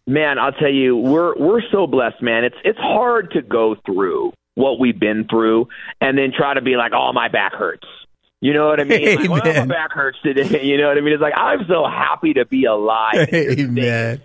Man, 0.07 0.39
I'll 0.39 0.53
tell 0.53 0.73
you, 0.73 0.97
we're 0.97 1.35
we're 1.37 1.63
so 1.73 1.87
blessed, 1.87 2.21
man. 2.21 2.45
It's 2.45 2.57
it's 2.65 2.79
hard 2.79 3.31
to 3.33 3.43
go 3.43 3.75
through 3.87 4.33
what 4.55 4.79
we've 4.79 4.99
been 4.99 5.27
through 5.29 5.69
and 6.01 6.19
then 6.19 6.33
try 6.37 6.55
to 6.55 6.61
be 6.61 6.77
like, 6.77 6.93
"Oh, 6.95 7.13
my 7.13 7.29
back 7.29 7.55
hurts." 7.55 7.87
You 8.41 8.53
know 8.53 8.67
what 8.67 8.79
I 8.79 8.85
mean? 8.85 9.17
Like, 9.17 9.31
well, 9.45 9.55
my 9.55 9.65
back 9.65 9.93
hurts 9.93 10.19
today. 10.23 10.63
You 10.65 10.77
know 10.77 10.89
what 10.89 10.99
I 10.99 11.01
mean? 11.01 11.15
It's 11.15 11.23
like 11.23 11.33
I'm 11.37 11.67
so 11.67 11.87
happy 11.87 12.35
to 12.35 12.45
be 12.45 12.67
alive. 12.67 13.29
Amen. 13.33 14.21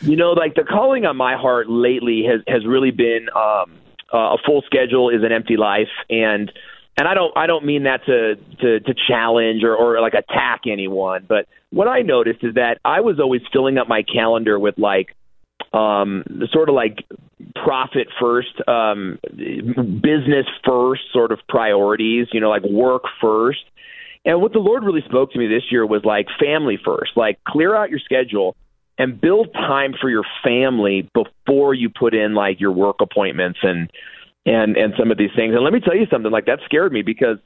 You 0.00 0.16
know, 0.16 0.30
like 0.30 0.54
the 0.54 0.64
calling 0.64 1.04
on 1.04 1.16
my 1.18 1.36
heart 1.36 1.68
lately 1.68 2.24
has 2.24 2.40
has 2.48 2.64
really 2.66 2.92
been 2.92 3.28
um, 3.36 3.78
uh, 4.12 4.34
a 4.34 4.36
full 4.46 4.62
schedule 4.64 5.10
is 5.10 5.22
an 5.22 5.32
empty 5.32 5.58
life, 5.58 5.90
and 6.08 6.50
and 6.98 7.06
I 7.06 7.14
don't 7.14 7.36
I 7.36 7.46
don't 7.46 7.64
mean 7.64 7.84
that 7.84 8.04
to 8.06 8.34
to, 8.60 8.80
to 8.80 8.94
challenge 9.08 9.62
or, 9.62 9.74
or 9.74 10.00
like 10.00 10.14
attack 10.14 10.62
anyone, 10.66 11.24
but 11.28 11.46
what 11.70 11.86
I 11.86 12.02
noticed 12.02 12.40
is 12.42 12.54
that 12.54 12.78
I 12.84 13.00
was 13.00 13.20
always 13.20 13.42
filling 13.52 13.78
up 13.78 13.88
my 13.88 14.02
calendar 14.02 14.58
with 14.58 14.76
like 14.78 15.14
um 15.72 16.24
sort 16.52 16.68
of 16.68 16.74
like 16.74 17.04
profit 17.54 18.08
first 18.20 18.60
um 18.66 19.18
business 19.36 20.46
first 20.66 21.02
sort 21.12 21.30
of 21.30 21.38
priorities 21.48 22.26
you 22.32 22.40
know 22.40 22.50
like 22.50 22.64
work 22.64 23.04
first. 23.20 23.64
And 24.24 24.42
what 24.42 24.52
the 24.52 24.58
lord 24.58 24.82
really 24.82 25.02
spoke 25.08 25.32
to 25.32 25.38
me 25.38 25.46
this 25.46 25.70
year 25.70 25.86
was 25.86 26.02
like 26.04 26.26
family 26.42 26.78
first. 26.84 27.12
Like 27.16 27.38
clear 27.46 27.76
out 27.76 27.90
your 27.90 28.00
schedule 28.00 28.56
and 28.98 29.20
build 29.20 29.52
time 29.52 29.94
for 30.00 30.10
your 30.10 30.24
family 30.42 31.08
before 31.14 31.72
you 31.74 31.88
put 31.88 32.14
in 32.14 32.34
like 32.34 32.60
your 32.60 32.72
work 32.72 32.96
appointments 33.00 33.60
and 33.62 33.88
and 34.48 34.76
and 34.76 34.94
some 34.98 35.10
of 35.10 35.18
these 35.18 35.30
things 35.36 35.54
and 35.54 35.62
let 35.62 35.72
me 35.72 35.80
tell 35.80 35.94
you 35.96 36.06
something 36.10 36.32
like 36.32 36.46
that 36.46 36.58
scared 36.64 36.92
me 36.92 37.02
because 37.02 37.36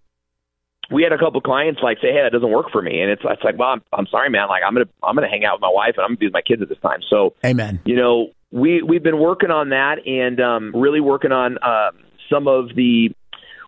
we 0.91 1.03
had 1.03 1.13
a 1.13 1.19
couple 1.19 1.41
clients 1.41 1.81
like 1.83 1.99
say, 2.03 2.13
"Hey, 2.13 2.21
that 2.23 2.33
doesn't 2.33 2.51
work 2.51 2.67
for 2.71 2.83
me," 2.83 3.01
and 3.01 3.11
it's 3.11 3.23
it's 3.25 3.43
like, 3.43 3.59
"Well, 3.59 3.71
I'm 3.71 3.83
I'm 3.93 4.07
sorry, 4.07 4.29
man. 4.31 4.49
Like 4.49 4.63
I'm 4.67 4.75
gonna 4.75 4.91
I'm 5.03 5.15
gonna 5.15 5.29
hang 5.29 5.45
out 5.45 5.55
with 5.55 5.63
my 5.63 5.71
wife 5.73 5.95
and 5.97 6.05
I'm 6.05 6.11
gonna 6.11 6.19
be 6.19 6.27
with 6.27 6.35
my 6.35 6.43
kids 6.43 6.61
at 6.61 6.69
this 6.69 6.79
time." 6.79 7.01
So, 7.09 7.35
Amen. 7.45 7.81
you 7.85 7.97
know, 7.97 8.31
we 8.51 8.83
we've 8.83 9.03
been 9.03 9.19
working 9.19 9.51
on 9.51 9.71
that 9.71 10.07
and 10.07 10.41
um, 10.41 10.73
really 10.75 11.01
working 11.01 11.33
on 11.33 11.59
um, 11.63 11.99
some 12.31 12.47
of 12.49 12.75
the 12.75 13.11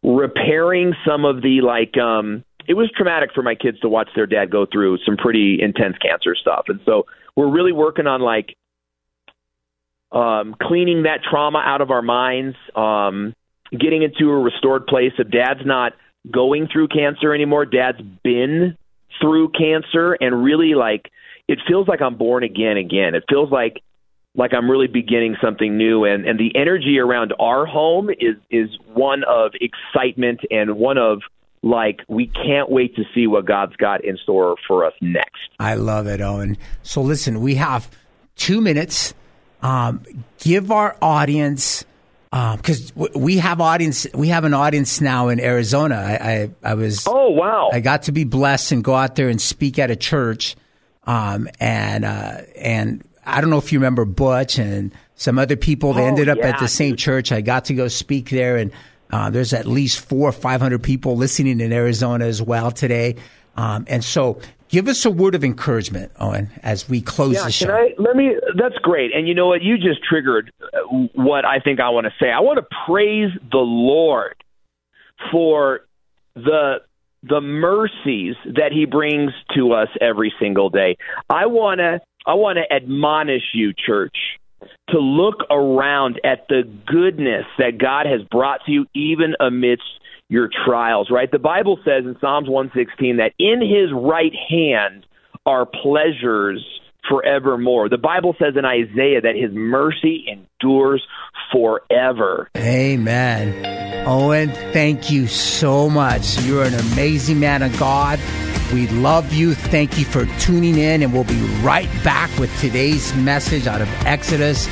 repairing 0.02 0.94
some 1.06 1.24
of 1.24 1.40
the 1.40 1.60
like. 1.62 1.96
um 1.96 2.44
It 2.66 2.74
was 2.74 2.90
traumatic 2.96 3.30
for 3.34 3.42
my 3.42 3.54
kids 3.54 3.80
to 3.80 3.88
watch 3.88 4.08
their 4.14 4.26
dad 4.26 4.50
go 4.50 4.66
through 4.70 4.98
some 5.06 5.16
pretty 5.16 5.58
intense 5.62 5.96
cancer 5.98 6.34
stuff, 6.34 6.64
and 6.68 6.80
so 6.84 7.06
we're 7.36 7.50
really 7.50 7.72
working 7.72 8.06
on 8.06 8.20
like 8.20 8.56
um, 10.14 10.54
cleaning 10.62 11.02
that 11.02 11.20
trauma 11.28 11.58
out 11.58 11.80
of 11.80 11.90
our 11.90 12.02
minds, 12.02 12.56
um, 12.76 13.34
getting 13.72 14.02
into 14.02 14.30
a 14.30 14.38
restored 14.38 14.86
place 14.86 15.12
of 15.18 15.30
dad's 15.30 15.66
not 15.66 15.92
going 16.30 16.68
through 16.72 16.88
cancer 16.88 17.34
anymore. 17.34 17.66
Dad's 17.66 18.00
been 18.22 18.76
through 19.20 19.50
cancer 19.50 20.14
and 20.14 20.42
really 20.42 20.74
like 20.74 21.10
it 21.48 21.58
feels 21.68 21.88
like 21.88 22.00
I'm 22.00 22.16
born 22.16 22.44
again 22.44 22.76
again. 22.76 23.14
It 23.14 23.24
feels 23.28 23.50
like 23.50 23.82
like 24.36 24.52
I'm 24.54 24.70
really 24.70 24.86
beginning 24.86 25.36
something 25.42 25.76
new 25.76 26.04
and 26.04 26.26
and 26.26 26.38
the 26.38 26.56
energy 26.56 26.98
around 26.98 27.34
our 27.38 27.66
home 27.66 28.08
is 28.10 28.36
is 28.50 28.70
one 28.92 29.24
of 29.24 29.52
excitement 29.60 30.40
and 30.50 30.76
one 30.76 30.98
of 30.98 31.20
like 31.62 32.00
we 32.08 32.26
can't 32.26 32.70
wait 32.70 32.94
to 32.96 33.02
see 33.14 33.26
what 33.26 33.46
God's 33.46 33.76
got 33.76 34.04
in 34.04 34.16
store 34.18 34.56
for 34.66 34.84
us 34.84 34.92
next. 35.00 35.50
I 35.58 35.74
love 35.74 36.06
it, 36.06 36.20
Owen. 36.20 36.56
So 36.82 37.02
listen, 37.02 37.40
we 37.40 37.56
have 37.56 37.90
two 38.36 38.60
minutes. 38.60 39.14
Um, 39.64 40.02
give 40.38 40.70
our 40.70 40.94
audience 41.00 41.84
because 42.30 42.90
w 42.90 43.08
we 43.18 43.38
have 43.38 43.60
audience. 43.60 44.06
We 44.12 44.28
have 44.28 44.44
an 44.44 44.52
audience 44.54 45.00
now 45.00 45.28
in 45.28 45.40
Arizona. 45.40 45.94
I, 45.96 46.12
I, 46.32 46.50
I 46.72 46.74
was. 46.74 47.04
Oh 47.06 47.30
wow. 47.30 47.70
I 47.72 47.80
got 47.80 48.02
to 48.04 48.12
be 48.12 48.24
blessed 48.24 48.72
and 48.72 48.84
go 48.84 48.94
out 48.94 49.16
there 49.16 49.28
and 49.28 49.40
speak 49.40 49.78
at 49.78 49.90
a 49.90 49.96
church, 49.96 50.54
um, 51.04 51.48
and 51.60 52.04
uh, 52.04 52.42
and 52.56 53.02
I 53.24 53.40
don't 53.40 53.50
know 53.50 53.58
if 53.58 53.72
you 53.72 53.78
remember 53.78 54.04
Butch 54.04 54.58
and 54.58 54.92
some 55.16 55.38
other 55.38 55.56
people. 55.56 55.94
They 55.94 56.02
Oh, 56.02 56.08
ended 56.08 56.28
up 56.28 56.38
at 56.38 56.58
the 56.58 56.68
same 56.68 56.96
church. 56.96 57.32
I 57.32 57.40
got 57.40 57.64
to 57.66 57.74
go 57.74 57.88
speak 57.88 58.28
there, 58.30 58.58
and 58.58 58.70
uh, 59.10 59.30
there's 59.30 59.54
at 59.54 59.64
least 59.66 60.00
four 60.00 60.28
or 60.28 60.32
five 60.32 60.60
hundred 60.60 60.82
people 60.82 61.16
listening 61.16 61.60
in 61.60 61.72
Arizona 61.72 62.26
as 62.26 62.42
well 62.42 62.70
today. 62.70 63.16
Um, 63.56 63.86
and 63.88 64.02
so, 64.04 64.40
give 64.74 64.88
us 64.88 65.04
a 65.04 65.10
word 65.10 65.36
of 65.36 65.44
encouragement, 65.44 66.10
Owen, 66.18 66.50
as 66.64 66.88
we 66.88 67.00
close 67.00 67.34
Yeah, 67.34 67.44
the 67.44 67.52
show. 67.52 67.66
can 67.66 67.74
I? 67.76 67.94
Let 67.96 68.16
me. 68.16 68.34
That's 68.58 68.74
great. 68.82 69.14
And 69.14 69.28
you 69.28 69.34
know 69.34 69.46
what? 69.46 69.62
You 69.62 69.76
just 69.76 70.02
triggered 70.02 70.50
uh, 70.60 70.78
what 71.14 71.44
I 71.44 71.60
think 71.60 71.78
I 71.78 71.90
want 71.90 72.06
to 72.06 72.12
say. 72.20 72.28
I 72.30 72.40
want 72.40 72.58
to 72.58 72.66
praise 72.84 73.30
the 73.52 73.58
Lord 73.58 74.34
for 75.30 75.80
the 76.34 76.78
the 77.22 77.40
mercies 77.40 78.34
that 78.44 78.72
He 78.72 78.84
brings 78.84 79.30
to 79.54 79.72
us 79.72 79.88
every 80.00 80.34
single 80.40 80.70
day. 80.70 80.96
I 81.30 81.46
want 81.46 81.78
to. 81.78 82.00
I 82.26 82.34
want 82.34 82.58
to 82.58 82.74
admonish 82.74 83.42
you, 83.52 83.74
church, 83.74 84.16
to 84.88 84.98
look 84.98 85.40
around 85.50 86.20
at 86.24 86.48
the 86.48 86.62
goodness 86.86 87.44
that 87.58 87.78
God 87.78 88.06
has 88.06 88.22
brought 88.30 88.64
to 88.64 88.72
you, 88.72 88.86
even 88.94 89.34
amidst 89.38 89.84
your 90.28 90.48
trials. 90.66 91.10
Right? 91.10 91.30
The 91.30 91.38
Bible 91.38 91.78
says 91.84 92.04
in 92.04 92.16
Psalms 92.20 92.48
one 92.48 92.70
sixteen 92.74 93.18
that 93.18 93.32
in 93.38 93.60
His 93.60 93.92
right 93.92 94.32
hand 94.48 95.06
are 95.46 95.66
pleasures 95.66 96.64
forevermore. 97.08 97.88
The 97.88 97.98
Bible 97.98 98.34
says 98.38 98.54
in 98.56 98.64
Isaiah 98.64 99.20
that 99.20 99.34
his 99.36 99.50
mercy 99.52 100.26
endures 100.26 101.06
forever. 101.52 102.48
Amen. 102.56 104.06
Owen, 104.06 104.50
thank 104.72 105.10
you 105.10 105.26
so 105.26 105.88
much. 105.88 106.40
You're 106.42 106.64
an 106.64 106.74
amazing 106.74 107.40
man 107.40 107.62
of 107.62 107.78
God. 107.78 108.18
We 108.72 108.88
love 108.88 109.32
you. 109.32 109.54
Thank 109.54 109.98
you 109.98 110.04
for 110.04 110.26
tuning 110.40 110.78
in, 110.78 111.02
and 111.02 111.12
we'll 111.12 111.24
be 111.24 111.40
right 111.62 111.88
back 112.02 112.36
with 112.38 112.50
today's 112.60 113.14
message 113.16 113.66
out 113.66 113.80
of 113.80 113.88
Exodus 114.06 114.66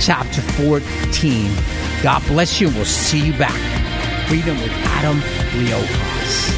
chapter 0.00 0.42
14. 0.42 1.50
God 2.02 2.22
bless 2.26 2.60
you, 2.60 2.68
and 2.68 2.76
we'll 2.76 2.84
see 2.84 3.26
you 3.26 3.32
back. 3.38 3.97
Freedom 4.28 4.60
with 4.60 4.72
Adam 4.84 5.20
Riojas. 5.56 6.57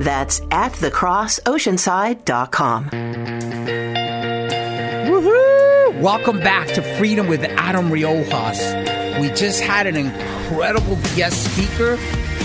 That's 0.00 0.40
at 0.50 0.72
thecrossoceanside.com. 0.72 2.90
Woohoo! 5.08 6.00
Welcome 6.00 6.38
back 6.40 6.68
to 6.68 6.82
Freedom 6.98 7.26
with 7.26 7.44
Adam 7.44 7.90
Riojas. 7.90 9.20
We 9.20 9.30
just 9.30 9.60
had 9.60 9.86
an 9.86 9.96
incredible 9.96 10.96
guest 11.16 11.52
speaker, 11.52 11.98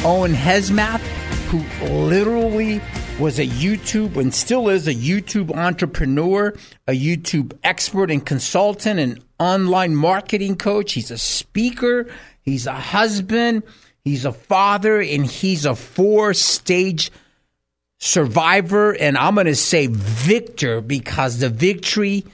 Owen 0.06 0.34
Hesmath, 0.34 1.02
who 1.50 1.60
literally 1.86 2.82
was 3.20 3.38
a 3.38 3.46
YouTube 3.46 4.18
and 4.18 4.34
still 4.34 4.70
is 4.70 4.88
a 4.88 4.94
YouTube 4.94 5.56
entrepreneur, 5.56 6.54
a 6.88 6.94
YouTube 6.94 7.54
expert 7.64 8.10
and 8.10 8.26
consultant, 8.26 9.00
an 9.00 9.20
online 9.40 9.96
marketing 9.96 10.56
coach. 10.56 10.94
He's 10.94 11.12
a 11.12 11.18
speaker, 11.18 12.08
he's 12.42 12.66
a 12.66 12.74
husband, 12.74 13.64
he's 14.04 14.26
a 14.26 14.32
father, 14.32 15.02
and 15.02 15.26
he's 15.26 15.66
a 15.66 15.76
four 15.76 16.34
stage 16.34 17.12
survivor. 18.00 18.92
And 18.92 19.18
I'm 19.18 19.36
going 19.36 19.48
to 19.48 19.56
say 19.56 19.88
victor 19.88 20.82
because 20.82 21.40
the 21.40 21.50
victory 21.50 22.26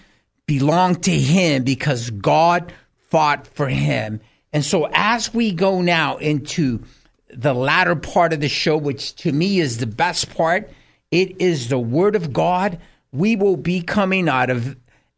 belonged 0.48 1.04
to 1.04 1.12
him 1.12 1.64
because 1.64 2.10
God 2.10 2.74
fought 3.10 3.48
for 3.48 3.68
him. 3.68 4.20
And 4.52 4.66
so 4.66 4.90
as 4.92 5.34
we 5.34 5.52
go 5.52 5.82
now 5.82 6.18
into 6.18 6.84
the 7.32 7.54
latter 7.54 7.96
part 7.96 8.34
of 8.34 8.40
the 8.40 8.50
show, 8.50 8.78
which 8.78 9.16
to 9.18 9.32
me 9.32 9.60
is 9.60 9.78
the 9.78 9.88
best 9.88 10.34
part, 10.36 10.72
it 11.12 11.40
is 11.40 11.70
the 11.70 11.80
word 11.80 12.16
of 12.16 12.34
God. 12.34 12.80
We 13.12 13.36
will 13.36 13.58
be 13.58 13.82
coming 13.82 14.28
out 14.28 14.50
of 14.50 14.76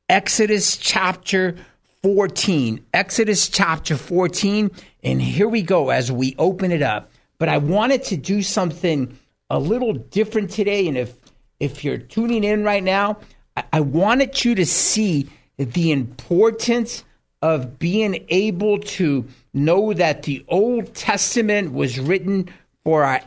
Exodus 0.09 0.75
chapter 0.75 1.55
14. 2.03 2.83
Exodus 2.93 3.47
chapter 3.47 3.95
14. 3.95 4.71
And 5.03 5.21
here 5.21 5.47
we 5.47 5.61
go 5.61 5.89
as 5.89 6.11
we 6.11 6.35
open 6.37 6.71
it 6.71 6.81
up. 6.81 7.11
But 7.37 7.49
I 7.49 7.57
wanted 7.57 8.03
to 8.05 8.17
do 8.17 8.41
something 8.41 9.17
a 9.49 9.59
little 9.59 9.93
different 9.93 10.49
today. 10.49 10.87
And 10.87 10.97
if 10.97 11.15
if 11.59 11.83
you're 11.83 11.97
tuning 11.97 12.43
in 12.43 12.63
right 12.63 12.83
now, 12.83 13.19
I, 13.55 13.63
I 13.73 13.79
wanted 13.81 14.43
you 14.43 14.55
to 14.55 14.65
see 14.65 15.29
the 15.57 15.91
importance 15.91 17.03
of 17.43 17.77
being 17.77 18.25
able 18.29 18.79
to 18.79 19.27
know 19.53 19.93
that 19.93 20.23
the 20.23 20.43
Old 20.47 20.93
Testament 20.95 21.73
was 21.73 21.99
written 21.99 22.49
for 22.83 23.03
our 23.03 23.21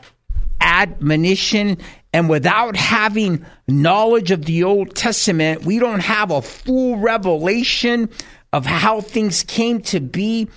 admonition. 0.59 1.77
And 2.13 2.29
without 2.29 2.75
having 2.75 3.45
knowledge 3.67 4.31
of 4.31 4.45
the 4.45 4.63
Old 4.63 4.95
Testament, 4.95 5.63
we 5.63 5.79
don't 5.79 5.99
have 5.99 6.31
a 6.31 6.41
full 6.41 6.97
revelation 6.97 8.09
of 8.55 8.65
how 8.65 9.01
things 9.01 9.43
came 9.43 9.81
to 9.81 9.99
be 9.99 10.47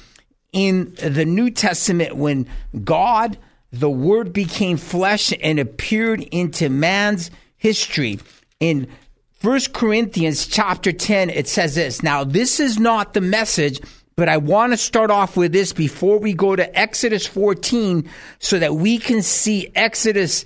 in 0.52 0.94
the 1.02 1.24
New 1.24 1.50
Testament 1.50 2.14
when 2.14 2.46
God, 2.84 3.36
the 3.72 3.90
Word, 3.90 4.32
became 4.32 4.76
flesh 4.76 5.34
and 5.42 5.58
appeared 5.58 6.20
into 6.20 6.68
man's 6.68 7.32
history. 7.56 8.20
In 8.60 8.86
1 9.40 9.60
Corinthians 9.72 10.46
chapter 10.46 10.92
10, 10.92 11.30
it 11.30 11.48
says 11.48 11.74
this. 11.74 12.00
Now, 12.00 12.22
this 12.22 12.60
is 12.60 12.78
not 12.78 13.14
the 13.14 13.20
message, 13.20 13.80
but 14.14 14.28
I 14.28 14.36
want 14.36 14.72
to 14.72 14.76
start 14.76 15.10
off 15.10 15.36
with 15.36 15.52
this 15.52 15.72
before 15.72 16.20
we 16.20 16.34
go 16.34 16.54
to 16.54 16.78
Exodus 16.78 17.26
14 17.26 18.08
so 18.38 18.60
that 18.60 18.76
we 18.76 18.98
can 18.98 19.22
see 19.22 19.72
Exodus 19.74 20.44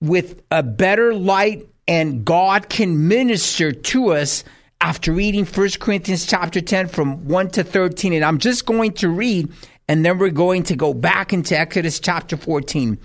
with 0.00 0.42
a 0.50 0.64
better 0.64 1.14
light 1.14 1.68
and 1.86 2.24
God 2.24 2.68
can 2.68 3.06
minister 3.06 3.70
to 3.70 4.14
us 4.14 4.42
after 4.80 5.12
reading 5.12 5.44
1 5.44 5.68
Corinthians 5.80 6.26
chapter 6.26 6.60
10 6.60 6.88
from 6.88 7.26
1 7.26 7.50
to 7.50 7.64
13. 7.64 8.12
And 8.12 8.24
I'm 8.24 8.38
just 8.38 8.66
going 8.66 8.92
to 8.94 9.08
read 9.08 9.52
and 9.88 10.04
then 10.04 10.18
we're 10.18 10.30
going 10.30 10.62
to 10.64 10.76
go 10.76 10.92
back 10.92 11.32
into 11.32 11.58
Exodus 11.58 11.98
chapter 11.98 12.36
14. 12.36 12.98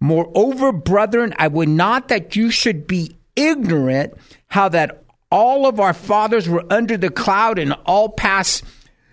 Moreover, 0.00 0.72
brethren, 0.72 1.34
I 1.36 1.48
would 1.48 1.68
not 1.68 2.08
that 2.08 2.36
you 2.36 2.50
should 2.50 2.86
be 2.86 3.16
ignorant 3.34 4.14
how 4.46 4.68
that 4.70 5.04
all 5.30 5.66
of 5.66 5.80
our 5.80 5.92
fathers 5.92 6.48
were 6.48 6.64
under 6.70 6.96
the 6.96 7.10
cloud 7.10 7.58
and 7.58 7.74
all 7.84 8.08
passed 8.08 8.64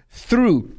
through 0.10 0.72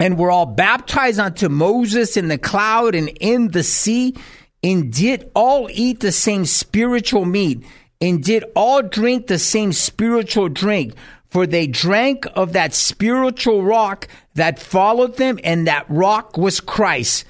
and 0.00 0.18
were 0.18 0.30
all 0.30 0.46
baptized 0.46 1.20
unto 1.20 1.48
Moses 1.48 2.16
in 2.16 2.28
the 2.28 2.38
cloud 2.38 2.94
and 2.94 3.08
in 3.20 3.48
the 3.48 3.62
sea 3.62 4.16
and 4.62 4.92
did 4.92 5.30
all 5.34 5.68
eat 5.70 6.00
the 6.00 6.10
same 6.10 6.46
spiritual 6.46 7.26
meat 7.26 7.62
and 8.04 8.22
did 8.22 8.44
all 8.54 8.82
drink 8.82 9.26
the 9.26 9.38
same 9.38 9.72
spiritual 9.72 10.48
drink 10.48 10.94
for 11.28 11.46
they 11.46 11.66
drank 11.66 12.26
of 12.34 12.52
that 12.52 12.74
spiritual 12.74 13.62
rock 13.62 14.06
that 14.34 14.58
followed 14.58 15.16
them 15.16 15.38
and 15.42 15.66
that 15.66 15.86
rock 15.88 16.36
was 16.36 16.60
Christ 16.60 17.24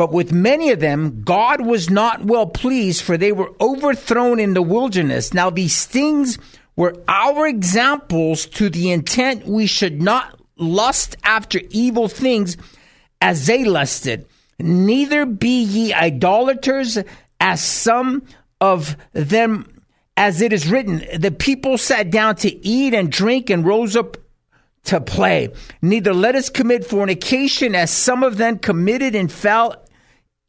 but 0.00 0.12
with 0.12 0.32
many 0.32 0.70
of 0.70 0.80
them, 0.80 1.20
God 1.24 1.60
was 1.60 1.90
not 1.90 2.24
well 2.24 2.46
pleased, 2.46 3.02
for 3.02 3.18
they 3.18 3.32
were 3.32 3.52
overthrown 3.60 4.40
in 4.40 4.54
the 4.54 4.62
wilderness. 4.62 5.34
Now, 5.34 5.50
these 5.50 5.84
things 5.84 6.38
were 6.74 6.96
our 7.06 7.46
examples 7.46 8.46
to 8.46 8.70
the 8.70 8.92
intent 8.92 9.46
we 9.46 9.66
should 9.66 10.00
not 10.00 10.40
lust 10.56 11.16
after 11.22 11.60
evil 11.68 12.08
things 12.08 12.56
as 13.20 13.44
they 13.44 13.62
lusted. 13.64 14.24
Neither 14.58 15.26
be 15.26 15.62
ye 15.64 15.92
idolaters 15.92 16.96
as 17.38 17.62
some 17.62 18.22
of 18.58 18.96
them 19.12 19.79
as 20.20 20.42
it 20.42 20.52
is 20.52 20.70
written, 20.70 21.02
the 21.18 21.30
people 21.30 21.78
sat 21.78 22.10
down 22.10 22.36
to 22.36 22.54
eat 22.64 22.92
and 22.92 23.10
drink 23.10 23.48
and 23.48 23.64
rose 23.64 23.96
up 23.96 24.18
to 24.84 25.00
play. 25.00 25.48
Neither 25.80 26.12
let 26.12 26.34
us 26.34 26.50
commit 26.50 26.84
fornication 26.84 27.74
as 27.74 27.90
some 27.90 28.22
of 28.22 28.36
them 28.36 28.58
committed 28.58 29.14
and 29.14 29.32
fell 29.32 29.82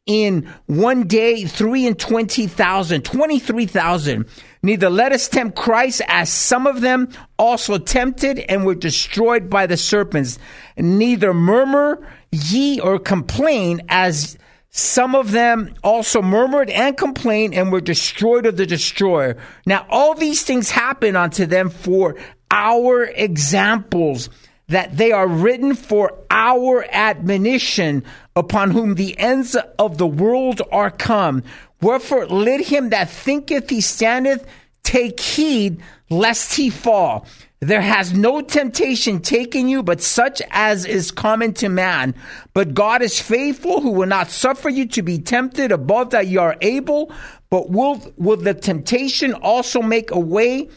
in 0.04 0.46
one 0.66 1.06
day 1.06 1.46
three 1.46 1.86
and 1.86 1.98
twenty 1.98 2.46
thousand, 2.46 3.06
twenty-three 3.06 3.64
thousand. 3.64 4.26
Neither 4.62 4.90
let 4.90 5.10
us 5.10 5.26
tempt 5.26 5.56
Christ 5.56 6.02
as 6.06 6.28
some 6.28 6.66
of 6.66 6.82
them 6.82 7.08
also 7.38 7.78
tempted 7.78 8.40
and 8.40 8.66
were 8.66 8.74
destroyed 8.74 9.48
by 9.48 9.66
the 9.66 9.78
serpents. 9.78 10.38
Neither 10.76 11.32
murmur 11.32 12.06
ye 12.30 12.78
or 12.78 12.98
complain 12.98 13.80
as 13.88 14.36
some 14.74 15.14
of 15.14 15.32
them 15.32 15.74
also 15.84 16.22
murmured 16.22 16.70
and 16.70 16.96
complained 16.96 17.52
and 17.52 17.70
were 17.70 17.82
destroyed 17.82 18.46
of 18.46 18.56
the 18.56 18.64
destroyer. 18.64 19.36
Now, 19.66 19.86
all 19.90 20.14
these 20.14 20.42
things 20.42 20.70
happen 20.70 21.14
unto 21.14 21.44
them 21.44 21.68
for 21.68 22.16
our 22.50 23.04
examples, 23.04 24.30
that 24.68 24.96
they 24.96 25.12
are 25.12 25.28
written 25.28 25.74
for 25.74 26.18
our 26.30 26.86
admonition, 26.90 28.02
upon 28.34 28.70
whom 28.70 28.94
the 28.94 29.18
ends 29.18 29.56
of 29.78 29.98
the 29.98 30.06
world 30.06 30.62
are 30.72 30.90
come. 30.90 31.42
Wherefore, 31.82 32.26
let 32.26 32.62
him 32.62 32.88
that 32.90 33.10
thinketh 33.10 33.68
he 33.68 33.82
standeth 33.82 34.46
take 34.82 35.20
heed 35.20 35.82
lest 36.08 36.54
he 36.54 36.70
fall. 36.70 37.26
There 37.62 37.80
has 37.80 38.12
no 38.12 38.40
temptation 38.40 39.20
taken 39.20 39.68
you 39.68 39.84
but 39.84 40.00
such 40.00 40.42
as 40.50 40.84
is 40.84 41.12
common 41.12 41.54
to 41.54 41.68
man. 41.68 42.12
But 42.54 42.74
God 42.74 43.02
is 43.02 43.20
faithful, 43.20 43.80
who 43.80 43.92
will 43.92 44.08
not 44.08 44.30
suffer 44.30 44.68
you 44.68 44.84
to 44.88 45.02
be 45.02 45.20
tempted 45.20 45.70
above 45.70 46.10
that 46.10 46.26
you 46.26 46.40
are 46.40 46.56
able, 46.60 47.12
but 47.50 47.70
will, 47.70 48.02
will 48.16 48.36
the 48.36 48.54
temptation 48.54 49.32
also 49.34 49.80
make 49.80 50.10
a 50.10 50.18
way 50.18 50.70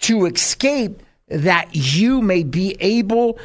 to 0.00 0.26
escape 0.26 1.02
that 1.28 1.70
you 1.72 2.20
may 2.20 2.42
be 2.42 2.76
able 2.80 3.38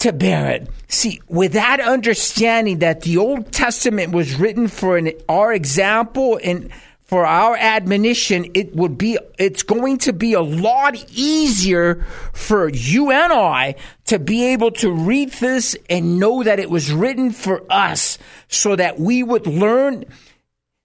to 0.00 0.12
bear 0.12 0.50
it. 0.50 0.68
See, 0.88 1.22
with 1.28 1.54
that 1.54 1.80
understanding 1.80 2.80
that 2.80 3.00
the 3.00 3.16
Old 3.16 3.52
Testament 3.52 4.12
was 4.12 4.38
written 4.38 4.68
for 4.68 4.98
an, 4.98 5.12
our 5.30 5.54
example 5.54 6.38
and 6.44 6.70
for 7.06 7.24
our 7.24 7.56
admonition, 7.56 8.50
it 8.54 8.74
would 8.74 8.98
be, 8.98 9.16
it's 9.38 9.62
going 9.62 9.98
to 9.98 10.12
be 10.12 10.32
a 10.32 10.40
lot 10.40 10.96
easier 11.12 12.04
for 12.32 12.68
you 12.68 13.12
and 13.12 13.32
I 13.32 13.76
to 14.06 14.18
be 14.18 14.46
able 14.46 14.72
to 14.72 14.90
read 14.90 15.30
this 15.34 15.76
and 15.88 16.18
know 16.18 16.42
that 16.42 16.58
it 16.58 16.68
was 16.68 16.92
written 16.92 17.30
for 17.30 17.62
us 17.70 18.18
so 18.48 18.74
that 18.74 18.98
we 18.98 19.22
would 19.22 19.46
learn 19.46 20.04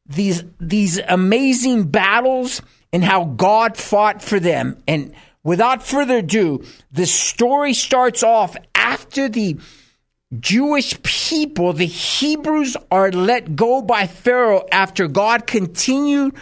these, 0.05 0.43
these 0.59 0.99
amazing 0.99 1.85
battles 1.85 2.61
and 2.93 3.03
how 3.03 3.25
God 3.25 3.75
fought 3.75 4.21
for 4.21 4.39
them. 4.39 4.77
And 4.87 5.15
without 5.43 5.81
further 5.81 6.17
ado, 6.17 6.63
the 6.91 7.07
story 7.07 7.73
starts 7.73 8.21
off 8.21 8.55
after 8.75 9.27
the 9.27 9.57
Jewish 10.39 11.01
people, 11.03 11.73
the 11.73 11.85
Hebrews 11.85 12.77
are 12.89 13.11
let 13.11 13.55
go 13.55 13.81
by 13.81 14.07
Pharaoh 14.07 14.65
after 14.71 15.07
God 15.07 15.45
continued 15.45 16.35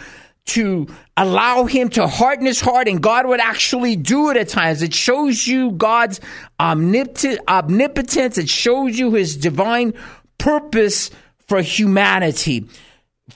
to 0.46 0.86
allow 1.16 1.64
him 1.64 1.88
to 1.90 2.06
harden 2.06 2.46
his 2.46 2.60
heart, 2.60 2.88
and 2.88 3.02
God 3.02 3.26
would 3.26 3.40
actually 3.40 3.96
do 3.96 4.30
it 4.30 4.36
at 4.36 4.48
times. 4.48 4.82
It 4.82 4.94
shows 4.94 5.46
you 5.46 5.72
God's 5.72 6.20
omnipotence, 6.58 8.38
it 8.38 8.48
shows 8.48 8.98
you 8.98 9.12
his 9.12 9.36
divine 9.36 9.94
purpose 10.38 11.10
for 11.46 11.60
humanity. 11.60 12.68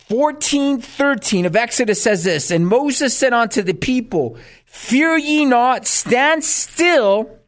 14 0.09 0.81
13 0.81 1.47
of 1.47 1.55
Exodus 1.55 2.03
says 2.03 2.25
this, 2.25 2.51
and 2.51 2.67
Moses 2.67 3.17
said 3.17 3.33
unto 3.33 3.63
the 3.63 3.75
people, 3.75 4.37
Fear 4.65 5.19
ye 5.19 5.45
not, 5.45 5.87
stand 5.87 6.43
still 6.43 7.39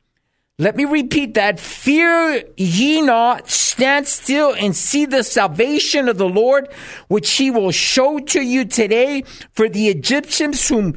let 0.59 0.75
me 0.75 0.87
repeat 0.87 1.35
that. 1.35 1.61
Fear 1.61 2.45
ye 2.57 3.03
not, 3.03 3.51
stand 3.51 4.07
still 4.07 4.55
and 4.55 4.75
see 4.75 5.05
the 5.05 5.23
salvation 5.23 6.09
of 6.09 6.17
the 6.17 6.29
Lord, 6.29 6.69
which 7.09 7.33
he 7.33 7.51
will 7.51 7.73
show 7.73 8.19
to 8.19 8.41
you 8.41 8.65
today. 8.65 9.23
For 9.53 9.69
the 9.69 9.89
Egyptians 9.89 10.67
whom 10.67 10.97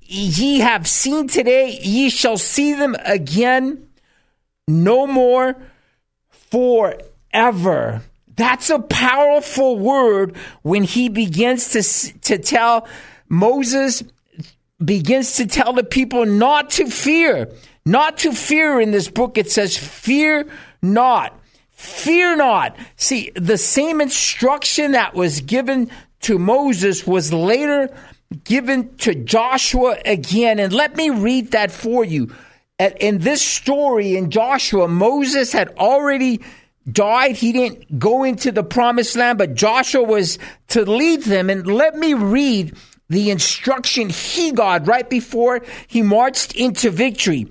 ye 0.00 0.58
have 0.60 0.86
seen 0.86 1.26
today, 1.26 1.78
ye 1.82 2.10
shall 2.10 2.36
see 2.36 2.74
them 2.74 2.96
again 3.04 3.88
no 4.66 5.06
more 5.06 5.56
forever. 6.30 8.02
That's 8.36 8.68
a 8.68 8.78
powerful 8.78 9.78
word 9.78 10.36
when 10.62 10.84
he 10.84 11.08
begins 11.08 11.70
to, 11.70 12.20
to 12.20 12.38
tell 12.38 12.86
Moses, 13.28 14.04
begins 14.84 15.36
to 15.36 15.46
tell 15.46 15.72
the 15.72 15.82
people 15.82 16.26
not 16.26 16.70
to 16.70 16.90
fear. 16.90 17.50
Not 17.88 18.18
to 18.18 18.32
fear 18.32 18.82
in 18.82 18.90
this 18.90 19.08
book, 19.08 19.38
it 19.38 19.50
says, 19.50 19.74
fear 19.78 20.46
not. 20.82 21.34
Fear 21.70 22.36
not. 22.36 22.76
See, 22.96 23.30
the 23.34 23.56
same 23.56 24.02
instruction 24.02 24.92
that 24.92 25.14
was 25.14 25.40
given 25.40 25.90
to 26.20 26.38
Moses 26.38 27.06
was 27.06 27.32
later 27.32 27.88
given 28.44 28.94
to 28.98 29.14
Joshua 29.14 29.96
again. 30.04 30.58
And 30.58 30.70
let 30.74 30.96
me 30.96 31.08
read 31.08 31.52
that 31.52 31.72
for 31.72 32.04
you. 32.04 32.30
In 32.78 33.20
this 33.20 33.40
story 33.40 34.16
in 34.16 34.30
Joshua, 34.30 34.86
Moses 34.86 35.50
had 35.52 35.70
already 35.78 36.42
died. 36.92 37.36
He 37.36 37.52
didn't 37.52 37.98
go 37.98 38.22
into 38.22 38.52
the 38.52 38.62
promised 38.62 39.16
land, 39.16 39.38
but 39.38 39.54
Joshua 39.54 40.02
was 40.02 40.38
to 40.68 40.84
lead 40.84 41.22
them. 41.22 41.48
And 41.48 41.66
let 41.66 41.96
me 41.96 42.12
read 42.12 42.76
the 43.08 43.30
instruction 43.30 44.10
he 44.10 44.52
got 44.52 44.86
right 44.86 45.08
before 45.08 45.62
he 45.86 46.02
marched 46.02 46.54
into 46.54 46.90
victory. 46.90 47.46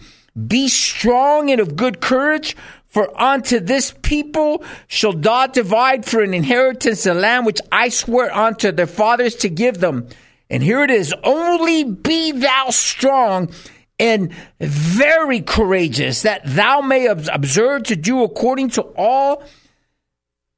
Be 0.45 0.67
strong 0.67 1.49
and 1.49 1.59
of 1.59 1.75
good 1.75 1.99
courage, 1.99 2.55
for 2.85 3.19
unto 3.19 3.59
this 3.59 3.93
people 4.01 4.63
shall 4.87 5.13
God 5.13 5.53
divide 5.53 6.05
for 6.05 6.21
an 6.21 6.33
inheritance 6.33 7.03
the 7.03 7.13
land 7.13 7.45
which 7.45 7.61
I 7.71 7.89
swear 7.89 8.33
unto 8.33 8.71
their 8.71 8.87
fathers 8.87 9.35
to 9.37 9.49
give 9.49 9.79
them. 9.79 10.07
And 10.49 10.63
here 10.63 10.83
it 10.83 10.91
is 10.91 11.13
only 11.23 11.83
be 11.83 12.31
thou 12.31 12.69
strong 12.69 13.51
and 13.99 14.31
very 14.59 15.41
courageous, 15.41 16.21
that 16.21 16.41
thou 16.45 16.81
may 16.81 17.07
observe 17.07 17.83
to 17.83 17.95
do 17.95 18.23
according 18.23 18.69
to 18.71 18.83
all 18.95 19.43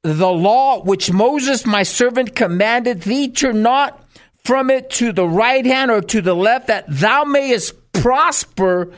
the 0.02 0.30
law 0.30 0.82
which 0.82 1.12
Moses 1.12 1.66
my 1.66 1.82
servant 1.82 2.36
commanded 2.36 3.02
thee. 3.02 3.28
Turn 3.28 3.62
not 3.62 4.04
from 4.44 4.70
it 4.70 4.90
to 4.90 5.12
the 5.12 5.26
right 5.26 5.64
hand 5.64 5.90
or 5.90 6.00
to 6.02 6.20
the 6.20 6.34
left, 6.34 6.68
that 6.68 6.84
thou 6.88 7.24
mayest 7.24 7.92
prosper 7.92 8.92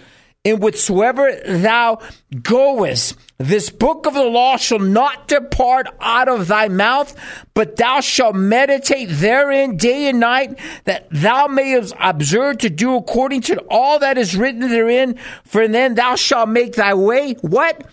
in 0.45 0.59
whichsoever 0.59 1.41
thou 1.47 2.01
goest. 2.43 3.17
This 3.39 3.71
book 3.71 4.07
of 4.07 4.15
the 4.15 4.25
law 4.25 4.57
shall 4.57 4.79
not 4.79 5.29
depart 5.29 5.89
out 6.01 6.29
of 6.29 6.49
thy 6.49 6.69
mouth, 6.69 7.15
but 7.55 7.77
thou 7.77 8.01
shalt 8.01 8.35
meditate 8.35 9.09
therein 9.11 9.77
day 9.77 10.09
and 10.09 10.21
night, 10.21 10.59
that 10.85 11.09
thou 11.11 11.47
mayest 11.47 11.95
observe 12.01 12.59
to 12.59 12.71
do 12.71 12.97
according 12.97 13.43
to 13.43 13.61
all 13.71 13.99
that 14.01 14.19
is 14.19 14.37
written 14.37 14.69
therein. 14.69 15.19
For 15.45 15.67
then 15.69 15.95
thou 15.95 16.17
shalt 16.17 16.49
make 16.49 16.75
thy 16.75 16.95
way 16.95 17.35
what? 17.35 17.85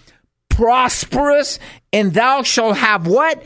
Prosperous, 0.50 1.58
and 1.94 2.14
thou 2.14 2.44
shalt 2.44 2.78
have 2.78 3.08
what? 3.08 3.42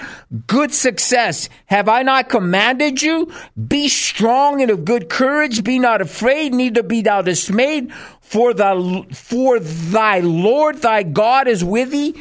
Good 0.48 0.74
success. 0.74 1.48
Have 1.68 1.88
I 1.88 2.02
not 2.02 2.28
commanded 2.28 3.02
you? 3.02 3.32
Be 3.68 3.88
strong 3.88 4.62
and 4.62 4.72
of 4.72 4.84
good 4.84 5.10
courage. 5.10 5.64
Be 5.64 5.78
not 5.78 6.02
afraid, 6.02 6.56
neither 6.56 6.82
be 6.82 7.04
thou 7.04 7.22
dismayed 7.22 7.92
for 8.34 8.52
the 8.52 9.06
for 9.14 9.60
thy 9.60 10.18
Lord 10.22 10.78
thy 10.78 11.04
God 11.04 11.48
is 11.48 11.64
with 11.64 11.92
thee 11.92 12.16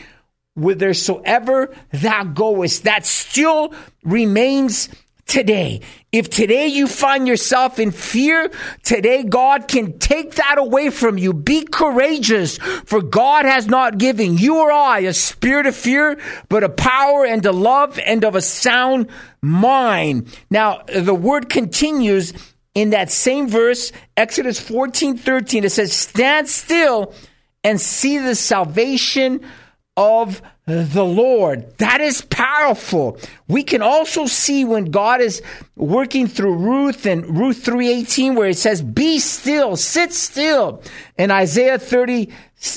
whithersoever 0.54 1.74
thou 1.90 2.24
goest. 2.24 2.84
That 2.84 3.06
still 3.06 3.72
remains 4.04 4.90
today. 5.26 5.80
If 6.12 6.28
today 6.28 6.66
you 6.66 6.86
find 6.86 7.26
yourself 7.26 7.78
in 7.78 7.92
fear, 7.92 8.50
today 8.82 9.22
God 9.22 9.68
can 9.68 9.98
take 9.98 10.34
that 10.34 10.58
away 10.58 10.90
from 10.90 11.16
you. 11.16 11.32
Be 11.32 11.64
courageous, 11.64 12.58
for 12.58 13.00
God 13.00 13.46
has 13.46 13.66
not 13.66 13.96
given 13.96 14.36
you 14.36 14.58
or 14.58 14.70
I 14.70 14.98
a 14.98 15.14
spirit 15.14 15.64
of 15.64 15.74
fear, 15.74 16.20
but 16.50 16.62
a 16.62 16.68
power 16.68 17.24
and 17.24 17.46
a 17.46 17.52
love 17.52 17.98
and 17.98 18.22
of 18.22 18.34
a 18.34 18.42
sound 18.42 19.08
mind. 19.40 20.28
Now, 20.50 20.82
the 20.94 21.14
word 21.14 21.48
continues 21.48 22.34
in 22.74 22.90
that 22.90 23.10
same 23.10 23.48
verse, 23.48 23.92
Exodus 24.16 24.58
14 24.58 25.18
13, 25.18 25.64
it 25.64 25.70
says, 25.70 25.92
Stand 25.92 26.48
still 26.48 27.14
and 27.64 27.80
see 27.80 28.18
the 28.18 28.34
salvation 28.34 29.40
of 29.96 30.42
the 30.64 31.04
Lord. 31.04 31.76
That 31.78 32.00
is 32.00 32.22
powerful. 32.22 33.18
We 33.48 33.62
can 33.62 33.82
also 33.82 34.26
see 34.26 34.64
when 34.64 34.86
God 34.86 35.20
is 35.20 35.42
working 35.76 36.28
through 36.28 36.54
Ruth 36.54 37.04
and 37.04 37.36
Ruth 37.36 37.64
3:18 37.64 38.36
where 38.36 38.48
it 38.48 38.58
says 38.58 38.80
be 38.80 39.18
still, 39.18 39.76
sit 39.76 40.12
still. 40.12 40.82
In 41.18 41.30
Isaiah 41.30 41.78
30 41.78 42.30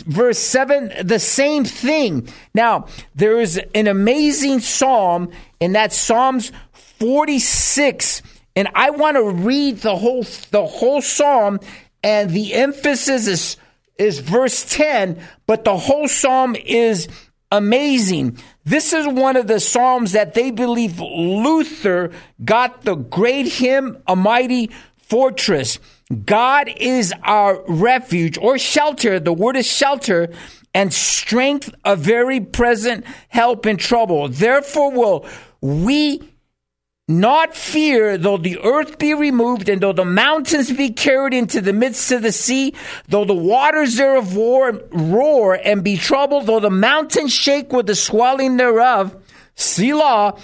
verse 0.07 0.39
7 0.39 0.91
the 1.03 1.19
same 1.19 1.63
thing. 1.63 2.27
Now, 2.53 2.87
there 3.13 3.39
is 3.39 3.61
an 3.75 3.87
amazing 3.87 4.59
psalm 4.59 5.29
in 5.59 5.73
that 5.73 5.93
Psalms 5.93 6.51
46. 6.73 8.23
And 8.55 8.69
I 8.73 8.91
want 8.91 9.17
to 9.17 9.23
read 9.23 9.79
the 9.79 9.95
whole 9.95 10.23
the 10.51 10.65
whole 10.65 11.01
psalm 11.01 11.59
and 12.03 12.29
the 12.29 12.53
emphasis 12.53 13.27
is 13.27 13.57
is 13.97 14.19
verse 14.19 14.65
10, 14.75 15.21
but 15.47 15.63
the 15.63 15.77
whole 15.77 16.07
psalm 16.07 16.55
is 16.55 17.07
amazing. 17.51 18.37
This 18.65 18.93
is 18.93 19.07
one 19.07 19.35
of 19.37 19.47
the 19.47 19.59
psalms 19.59 20.13
that 20.13 20.33
they 20.33 20.51
believe 20.51 20.99
Luther 20.99 22.11
got 22.43 22.81
the 22.81 22.95
great 22.95 23.47
hymn, 23.47 24.01
A 24.07 24.15
Mighty 24.15 24.71
Fortress. 24.97 25.79
God 26.25 26.69
is 26.77 27.13
our 27.23 27.63
refuge 27.67 28.37
or 28.37 28.57
shelter. 28.57 29.19
The 29.19 29.33
word 29.33 29.55
is 29.55 29.65
shelter 29.65 30.33
and 30.73 30.93
strength, 30.93 31.73
a 31.85 31.95
very 31.95 32.41
present 32.41 33.05
help 33.29 33.65
in 33.65 33.77
trouble. 33.77 34.27
Therefore 34.27 34.91
will 34.91 35.25
we 35.61 36.21
not 37.07 37.55
fear, 37.55 38.17
though 38.17 38.37
the 38.37 38.57
earth 38.63 38.97
be 38.97 39.13
removed, 39.13 39.69
and 39.69 39.79
though 39.81 39.93
the 39.93 40.05
mountains 40.05 40.71
be 40.71 40.89
carried 40.89 41.35
into 41.35 41.61
the 41.61 41.73
midst 41.73 42.11
of 42.11 42.23
the 42.23 42.31
sea, 42.31 42.73
though 43.07 43.25
the 43.25 43.33
waters 43.33 43.97
thereof 43.97 44.35
roar 44.35 45.53
and 45.53 45.83
be 45.83 45.97
troubled, 45.97 46.47
though 46.47 46.59
the 46.59 46.71
mountains 46.71 47.31
shake 47.31 47.71
with 47.71 47.85
the 47.85 47.93
swelling 47.93 48.57
thereof. 48.57 49.15
Selah, 49.53 50.35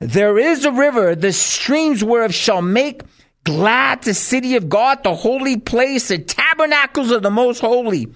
there 0.00 0.38
is 0.38 0.64
a 0.64 0.72
river, 0.72 1.14
the 1.14 1.32
streams 1.32 2.02
whereof 2.02 2.34
shall 2.34 2.62
make 2.62 3.02
glad 3.44 4.02
the 4.02 4.14
city 4.14 4.56
of 4.56 4.68
God, 4.70 5.04
the 5.04 5.14
holy 5.14 5.58
place, 5.58 6.08
the 6.08 6.18
tabernacles 6.18 7.10
of 7.10 7.22
the 7.22 7.30
most 7.30 7.60
holy, 7.60 8.08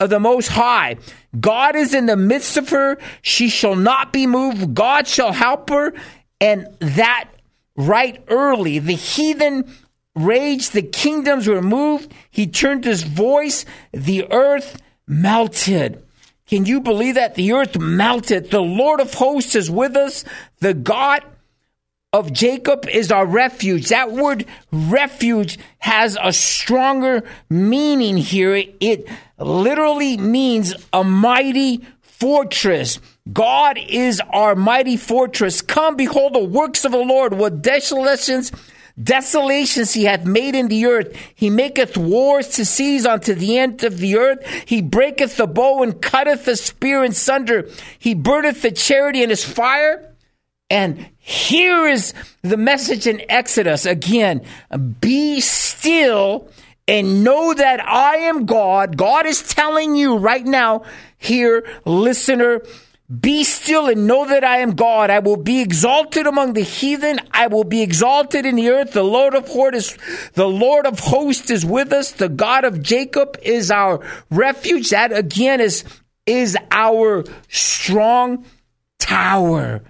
of 0.00 0.10
the 0.10 0.20
most 0.20 0.48
high. 0.48 0.96
God 1.40 1.76
is 1.76 1.94
in 1.94 2.06
the 2.06 2.16
midst 2.16 2.56
of 2.56 2.68
her. 2.68 2.98
She 3.22 3.48
shall 3.48 3.74
not 3.74 4.12
be 4.12 4.26
moved. 4.26 4.74
God 4.74 5.08
shall 5.08 5.32
help 5.32 5.70
her. 5.70 5.94
And 6.40 6.68
that 6.78 7.28
right 7.78 8.22
early. 8.28 8.78
The 8.78 8.92
heathen 8.94 9.72
raged, 10.14 10.74
the 10.74 10.82
kingdoms 10.82 11.48
were 11.48 11.62
moved. 11.62 12.12
He 12.30 12.46
turned 12.46 12.84
his 12.84 13.04
voice, 13.04 13.64
the 13.92 14.30
earth 14.30 14.82
melted. 15.06 16.04
Can 16.46 16.66
you 16.66 16.80
believe 16.80 17.14
that? 17.14 17.34
The 17.34 17.52
earth 17.52 17.78
melted. 17.78 18.50
The 18.50 18.60
Lord 18.60 19.00
of 19.00 19.14
hosts 19.14 19.54
is 19.54 19.70
with 19.70 19.96
us. 19.96 20.24
The 20.60 20.74
God 20.74 21.22
of 22.12 22.32
Jacob 22.32 22.88
is 22.88 23.12
our 23.12 23.26
refuge. 23.26 23.90
That 23.90 24.12
word 24.12 24.46
refuge 24.72 25.58
has 25.78 26.16
a 26.20 26.32
stronger 26.32 27.22
meaning 27.50 28.16
here. 28.16 28.64
It 28.80 29.06
literally 29.38 30.16
means 30.16 30.74
a 30.92 31.04
mighty 31.04 31.86
fortress. 32.00 32.98
God 33.32 33.78
is 33.78 34.22
our 34.32 34.54
mighty 34.54 34.96
fortress. 34.96 35.60
Come, 35.60 35.96
behold 35.96 36.34
the 36.34 36.44
works 36.44 36.84
of 36.84 36.92
the 36.92 36.98
Lord, 36.98 37.34
what 37.34 37.62
desolations, 37.62 38.52
desolations 39.00 39.92
he 39.92 40.04
hath 40.04 40.24
made 40.24 40.54
in 40.54 40.68
the 40.68 40.86
earth. 40.86 41.14
He 41.34 41.50
maketh 41.50 41.96
wars 41.96 42.48
to 42.50 42.64
seize 42.64 43.04
unto 43.04 43.34
the 43.34 43.58
end 43.58 43.84
of 43.84 43.98
the 43.98 44.16
earth. 44.16 44.46
He 44.66 44.80
breaketh 44.80 45.36
the 45.36 45.46
bow 45.46 45.82
and 45.82 46.00
cutteth 46.00 46.46
the 46.46 46.56
spear 46.56 47.04
in 47.04 47.12
sunder. 47.12 47.68
He 47.98 48.14
burneth 48.14 48.62
the 48.62 48.72
charity 48.72 49.22
in 49.22 49.30
his 49.30 49.44
fire. 49.44 50.14
And 50.70 51.08
here 51.18 51.86
is 51.86 52.12
the 52.42 52.56
message 52.56 53.06
in 53.06 53.22
Exodus 53.30 53.86
again 53.86 54.44
be 55.00 55.40
still 55.40 56.48
and 56.86 57.22
know 57.22 57.52
that 57.52 57.86
I 57.86 58.16
am 58.16 58.46
God. 58.46 58.96
God 58.96 59.26
is 59.26 59.42
telling 59.42 59.94
you 59.94 60.16
right 60.16 60.44
now, 60.44 60.84
here, 61.18 61.66
listener, 61.84 62.62
be 63.08 63.42
still 63.42 63.88
and 63.88 64.06
know 64.06 64.26
that 64.26 64.44
I 64.44 64.58
am 64.58 64.74
God. 64.74 65.08
I 65.08 65.20
will 65.20 65.38
be 65.38 65.62
exalted 65.62 66.26
among 66.26 66.52
the 66.52 66.62
heathen. 66.62 67.20
I 67.30 67.46
will 67.46 67.64
be 67.64 67.80
exalted 67.80 68.44
in 68.44 68.56
the 68.56 68.68
earth. 68.68 68.92
The 68.92 69.02
Lord 69.02 69.34
of 69.34 69.48
hosts, 69.48 69.96
the 70.34 70.48
Lord 70.48 70.84
of 70.86 71.00
hosts 71.00 71.50
is 71.50 71.64
with 71.64 71.92
us. 71.92 72.12
The 72.12 72.28
God 72.28 72.64
of 72.64 72.82
Jacob 72.82 73.38
is 73.42 73.70
our 73.70 74.04
refuge. 74.30 74.90
That 74.90 75.12
again 75.12 75.60
is, 75.60 75.84
is 76.26 76.56
our 76.70 77.24
strong 77.48 78.44
tower. 78.98 79.82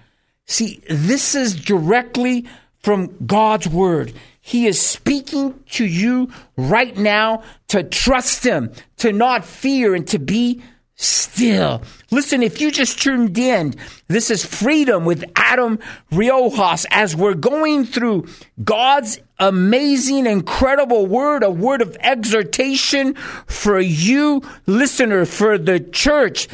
See, 0.45 0.81
this 0.89 1.35
is 1.35 1.55
directly 1.55 2.47
from 2.81 3.13
God's 3.25 3.67
word. 3.67 4.13
He 4.39 4.65
is 4.65 4.81
speaking 4.81 5.61
to 5.71 5.85
you 5.85 6.31
right 6.55 6.95
now 6.95 7.43
to 7.67 7.83
trust 7.83 8.45
Him, 8.45 8.71
to 8.97 9.11
not 9.11 9.43
fear, 9.43 9.93
and 9.93 10.07
to 10.07 10.19
be 10.19 10.63
still. 10.99 11.81
Listen, 12.11 12.43
if 12.43 12.59
you 12.59 12.71
just 12.71 13.01
tuned 13.01 13.37
in, 13.37 13.73
this 14.09 14.29
is 14.29 14.45
Freedom 14.45 15.05
with 15.05 15.23
Adam 15.35 15.79
Riojas 16.11 16.85
as 16.91 17.15
we're 17.15 17.35
going 17.35 17.85
through 17.85 18.27
God's 18.61 19.19
amazing, 19.39 20.25
incredible 20.25 21.05
word, 21.05 21.43
a 21.43 21.49
word 21.49 21.81
of 21.81 21.95
exhortation 22.01 23.13
for 23.45 23.79
you, 23.79 24.41
listener, 24.65 25.25
for 25.25 25.57
the 25.57 25.79
church. 25.79 26.49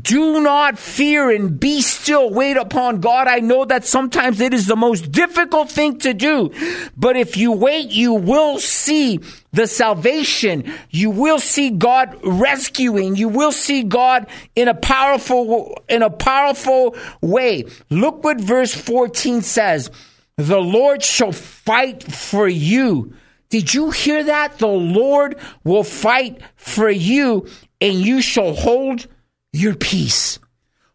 Do 0.00 0.40
not 0.40 0.76
fear 0.76 1.30
and 1.30 1.60
be 1.60 1.80
still. 1.80 2.30
Wait 2.30 2.56
upon 2.56 3.00
God. 3.00 3.28
I 3.28 3.38
know 3.38 3.64
that 3.64 3.84
sometimes 3.84 4.40
it 4.40 4.52
is 4.52 4.66
the 4.66 4.74
most 4.74 5.12
difficult 5.12 5.70
thing 5.70 5.98
to 6.00 6.12
do. 6.12 6.50
But 6.96 7.16
if 7.16 7.36
you 7.36 7.52
wait, 7.52 7.90
you 7.90 8.14
will 8.14 8.58
see 8.58 9.20
the 9.52 9.68
salvation. 9.68 10.72
You 10.90 11.10
will 11.10 11.38
see 11.38 11.70
God 11.70 12.18
rescuing. 12.24 13.14
You 13.14 13.28
will 13.28 13.52
see 13.52 13.84
God 13.84 14.26
in 14.56 14.66
a 14.66 14.74
powerful, 14.74 15.80
in 15.88 16.02
a 16.02 16.10
powerful 16.10 16.96
way. 17.20 17.66
Look 17.88 18.24
what 18.24 18.40
verse 18.40 18.74
14 18.74 19.42
says. 19.42 19.92
The 20.36 20.60
Lord 20.60 21.04
shall 21.04 21.30
fight 21.30 22.02
for 22.02 22.48
you. 22.48 23.14
Did 23.48 23.72
you 23.72 23.90
hear 23.90 24.24
that? 24.24 24.58
The 24.58 24.66
Lord 24.66 25.38
will 25.62 25.84
fight 25.84 26.40
for 26.56 26.90
you 26.90 27.46
and 27.80 27.94
you 27.94 28.20
shall 28.20 28.54
hold 28.54 29.06
your 29.54 29.74
peace. 29.74 30.38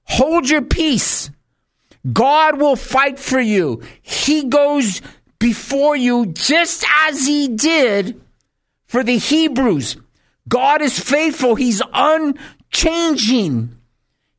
Hold 0.04 0.50
your 0.50 0.62
peace. 0.62 1.30
God 2.12 2.60
will 2.60 2.76
fight 2.76 3.20
for 3.20 3.40
you. 3.40 3.82
He 4.02 4.46
goes 4.46 5.02
before 5.40 5.96
you 5.96 6.28
just 6.28 6.84
as 7.06 7.26
he 7.26 7.48
did 7.48 8.20
for 8.88 9.04
the 9.04 9.18
Hebrews. 9.18 9.98
God 10.48 10.82
is 10.82 11.00
faithful. 11.00 11.56
He's 11.56 11.82
unchanging. 11.94 13.76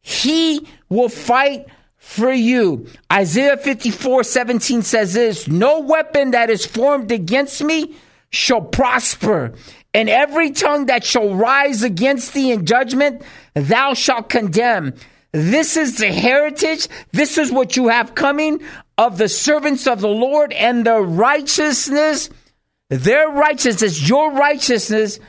He 0.02 0.66
will 0.88 1.08
fight 1.08 1.66
for 1.96 2.32
you. 2.32 2.86
Isaiah 3.12 3.56
54 3.56 4.24
17 4.24 4.82
says 4.82 5.14
this 5.14 5.46
No 5.48 5.80
weapon 5.80 6.32
that 6.32 6.50
is 6.50 6.66
formed 6.66 7.12
against 7.12 7.62
me 7.62 7.94
shall 8.30 8.62
prosper, 8.62 9.52
and 9.92 10.08
every 10.08 10.50
tongue 10.50 10.86
that 10.86 11.04
shall 11.04 11.34
rise 11.34 11.82
against 11.82 12.32
thee 12.32 12.52
in 12.52 12.66
judgment, 12.66 13.22
thou 13.54 13.94
shalt 13.94 14.28
condemn. 14.28 14.94
This 15.32 15.76
is 15.76 15.98
the 15.98 16.12
heritage. 16.12 16.88
This 17.12 17.38
is 17.38 17.52
what 17.52 17.76
you 17.76 17.88
have 17.88 18.14
coming 18.14 18.62
of 18.98 19.18
the 19.18 19.28
servants 19.28 19.86
of 19.86 20.00
the 20.00 20.08
Lord 20.08 20.52
and 20.52 20.84
the 20.84 21.00
righteousness. 21.00 22.30
Their 22.88 23.28
righteousness, 23.28 24.08
your 24.08 24.32
righteousness 24.32 25.20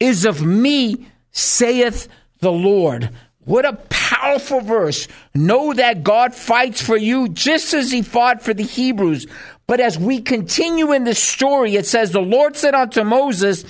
is 0.00 0.24
of 0.24 0.44
me, 0.44 1.06
saith 1.30 2.08
the 2.40 2.52
Lord. 2.52 3.10
What 3.44 3.64
a 3.64 3.74
powerful 3.88 4.60
verse. 4.60 5.06
Know 5.34 5.72
that 5.74 6.02
God 6.02 6.34
fights 6.34 6.80
for 6.80 6.96
you 6.96 7.28
just 7.28 7.74
as 7.74 7.90
he 7.90 8.02
fought 8.02 8.42
for 8.42 8.54
the 8.54 8.64
Hebrews. 8.64 9.26
But 9.66 9.80
as 9.80 9.98
we 9.98 10.20
continue 10.20 10.92
in 10.92 11.04
the 11.04 11.14
story, 11.14 11.76
it 11.76 11.86
says, 11.86 12.10
The 12.10 12.20
Lord 12.20 12.56
said 12.56 12.74
unto 12.74 13.04
Moses 13.04 13.64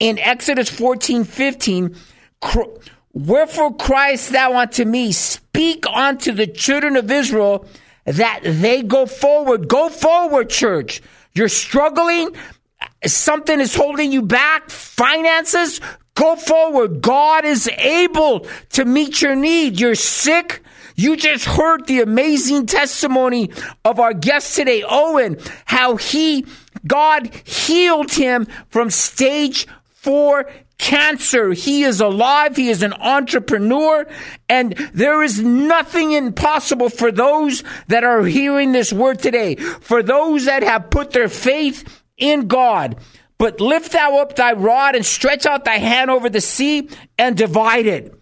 in 0.00 0.18
Exodus 0.18 0.68
14 0.68 1.24
15, 1.24 1.96
Wherefore 3.12 3.74
criest 3.74 4.32
thou 4.32 4.56
unto 4.56 4.84
me? 4.84 5.12
Speak 5.12 5.86
unto 5.86 6.32
the 6.32 6.46
children 6.46 6.96
of 6.96 7.10
Israel 7.10 7.66
that 8.04 8.40
they 8.42 8.82
go 8.82 9.06
forward. 9.06 9.68
Go 9.68 9.88
forward, 9.88 10.50
church. 10.50 11.02
You're 11.34 11.48
struggling. 11.48 12.36
Something 13.04 13.60
is 13.60 13.74
holding 13.74 14.12
you 14.12 14.22
back. 14.22 14.70
Finances. 14.70 15.80
Go 16.14 16.36
forward. 16.36 17.00
God 17.00 17.44
is 17.44 17.68
able 17.68 18.46
to 18.70 18.84
meet 18.84 19.20
your 19.22 19.34
need. 19.36 19.80
You're 19.80 19.94
sick. 19.94 20.62
You 20.96 21.16
just 21.16 21.44
heard 21.44 21.86
the 21.86 22.00
amazing 22.00 22.66
testimony 22.66 23.52
of 23.84 24.00
our 24.00 24.12
guest 24.12 24.56
today, 24.56 24.82
Owen, 24.88 25.38
how 25.64 25.96
he, 25.96 26.44
God 26.88 27.32
healed 27.44 28.10
him 28.10 28.48
from 28.68 28.90
stage 28.90 29.68
four 30.08 30.50
cancer. 30.78 31.52
He 31.52 31.82
is 31.82 32.00
alive. 32.00 32.56
He 32.56 32.70
is 32.70 32.82
an 32.82 32.94
entrepreneur. 32.94 34.06
And 34.48 34.72
there 34.94 35.22
is 35.22 35.38
nothing 35.42 36.12
impossible 36.12 36.88
for 36.88 37.12
those 37.12 37.62
that 37.88 38.04
are 38.04 38.22
hearing 38.22 38.72
this 38.72 38.90
word 38.90 39.18
today, 39.18 39.56
for 39.56 40.02
those 40.02 40.46
that 40.46 40.62
have 40.62 40.88
put 40.88 41.10
their 41.10 41.28
faith 41.28 42.02
in 42.16 42.48
God. 42.48 42.96
But 43.36 43.60
lift 43.60 43.92
thou 43.92 44.16
up 44.22 44.34
thy 44.34 44.54
rod 44.54 44.96
and 44.96 45.04
stretch 45.04 45.44
out 45.44 45.66
thy 45.66 45.76
hand 45.76 46.10
over 46.10 46.30
the 46.30 46.40
sea 46.40 46.88
and 47.18 47.36
divide 47.36 47.84
it. 47.84 48.14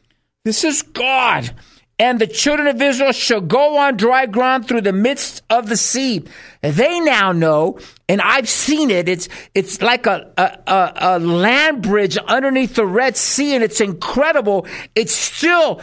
This 0.45 0.64
is 0.64 0.82
God. 0.82 1.55
And 1.99 2.19
the 2.19 2.27
children 2.27 2.69
of 2.69 2.81
Israel 2.81 3.13
shall 3.13 3.41
go 3.41 3.79
on 3.79 3.97
dry 3.97 4.27
ground 4.27 4.69
through 4.69 4.83
the 4.83 4.93
midst 4.93 5.43
of 5.49 5.69
the 5.69 5.77
sea. 5.77 6.25
They 6.61 7.01
now 7.01 7.33
know, 7.33 7.79
and 8.09 8.21
I've 8.21 8.49
seen 8.49 8.91
it. 8.91 9.09
It's 9.09 9.29
it's 9.55 9.81
like 9.81 10.07
a, 10.07 10.31
a, 10.37 10.71
a, 10.71 10.93
a 11.01 11.19
land 11.19 11.83
bridge 11.83 12.19
underneath 12.19 12.75
the 12.75 12.87
Red 12.87 13.17
Sea, 13.17 13.55
and 13.55 13.65
it's 13.65 13.81
incredible. 13.81 14.67
It's 14.95 15.15
still 15.15 15.81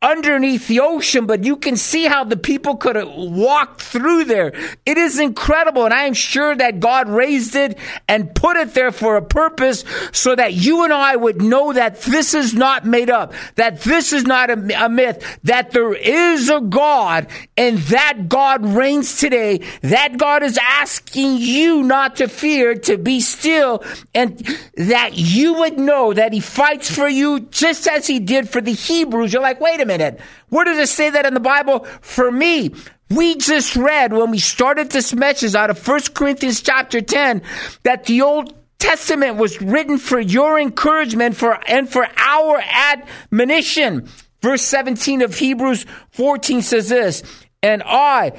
underneath 0.00 0.68
the 0.68 0.78
ocean, 0.78 1.26
but 1.26 1.42
you 1.42 1.56
can 1.56 1.76
see 1.76 2.04
how 2.04 2.22
the 2.22 2.36
people 2.36 2.76
could 2.76 2.94
have 2.94 3.08
walked 3.08 3.82
through 3.82 4.24
there. 4.24 4.52
It 4.86 4.96
is 4.96 5.18
incredible. 5.18 5.84
And 5.84 5.92
I 5.92 6.04
am 6.04 6.14
sure 6.14 6.54
that 6.54 6.78
God 6.78 7.08
raised 7.08 7.56
it 7.56 7.76
and 8.06 8.32
put 8.32 8.56
it 8.56 8.74
there 8.74 8.92
for 8.92 9.16
a 9.16 9.22
purpose 9.22 9.84
so 10.12 10.36
that 10.36 10.54
you 10.54 10.84
and 10.84 10.92
I 10.92 11.16
would 11.16 11.42
know 11.42 11.72
that 11.72 12.02
this 12.02 12.32
is 12.32 12.54
not 12.54 12.86
made 12.86 13.10
up, 13.10 13.32
that 13.56 13.80
this 13.80 14.12
is 14.12 14.22
not 14.22 14.50
a, 14.50 14.84
a 14.84 14.88
myth, 14.88 15.38
that 15.42 15.72
there 15.72 15.94
is 15.94 16.48
a 16.48 16.60
God 16.60 17.26
and 17.56 17.78
that 17.78 18.28
God 18.28 18.64
reigns 18.64 19.18
today. 19.18 19.62
That 19.82 20.16
God 20.16 20.44
is 20.44 20.58
asking 20.62 21.38
you 21.38 21.82
not 21.82 22.16
to 22.16 22.28
fear, 22.28 22.76
to 22.76 22.98
be 22.98 23.20
still, 23.20 23.82
and 24.14 24.38
that 24.76 25.18
you 25.18 25.54
would 25.54 25.76
know 25.76 26.12
that 26.12 26.32
he 26.32 26.38
fights 26.38 26.88
for 26.88 27.08
you 27.08 27.40
just 27.40 27.88
as 27.88 28.06
he 28.06 28.20
did 28.20 28.48
for 28.48 28.60
the 28.60 28.72
Hebrews. 28.72 29.32
You're 29.32 29.42
like, 29.42 29.60
wait 29.60 29.80
a 29.80 29.87
minute. 29.88 30.20
Where 30.50 30.64
does 30.64 30.78
it 30.78 30.88
say 30.88 31.10
that 31.10 31.26
in 31.26 31.34
the 31.34 31.40
Bible? 31.40 31.84
For 32.00 32.30
me, 32.30 32.72
we 33.10 33.34
just 33.36 33.74
read 33.74 34.12
when 34.12 34.30
we 34.30 34.38
started 34.38 34.90
this 34.90 35.12
message 35.12 35.56
out 35.56 35.70
of 35.70 35.88
1 35.88 36.00
Corinthians 36.14 36.62
chapter 36.62 37.00
10 37.00 37.42
that 37.82 38.04
the 38.04 38.22
Old 38.22 38.54
Testament 38.78 39.36
was 39.36 39.60
written 39.60 39.98
for 39.98 40.20
your 40.20 40.60
encouragement 40.60 41.34
for 41.34 41.58
and 41.68 41.88
for 41.88 42.06
our 42.16 42.62
admonition. 42.62 44.08
Verse 44.40 44.62
17 44.62 45.22
of 45.22 45.36
Hebrews 45.36 45.84
14 46.10 46.62
says 46.62 46.90
this, 46.90 47.24
and 47.60 47.82
I 47.84 48.34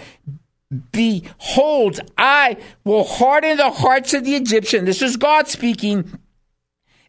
behold, 0.91 1.99
I 2.17 2.57
will 2.83 3.03
harden 3.03 3.57
the 3.57 3.71
hearts 3.71 4.13
of 4.13 4.23
the 4.23 4.35
Egyptian. 4.35 4.85
This 4.85 5.01
is 5.01 5.17
God 5.17 5.47
speaking. 5.47 6.19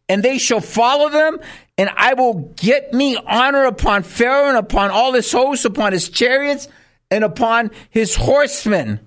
And 0.08 0.22
they 0.22 0.38
shall 0.38 0.60
follow 0.60 1.08
them, 1.08 1.38
and 1.80 1.88
I 1.96 2.12
will 2.12 2.52
get 2.56 2.92
me 2.92 3.16
honor 3.16 3.64
upon 3.64 4.02
Pharaoh 4.02 4.48
and 4.48 4.58
upon 4.58 4.90
all 4.90 5.14
his 5.14 5.32
hosts, 5.32 5.64
upon 5.64 5.92
his 5.92 6.10
chariots 6.10 6.68
and 7.10 7.24
upon 7.24 7.70
his 7.88 8.14
horsemen. 8.14 9.00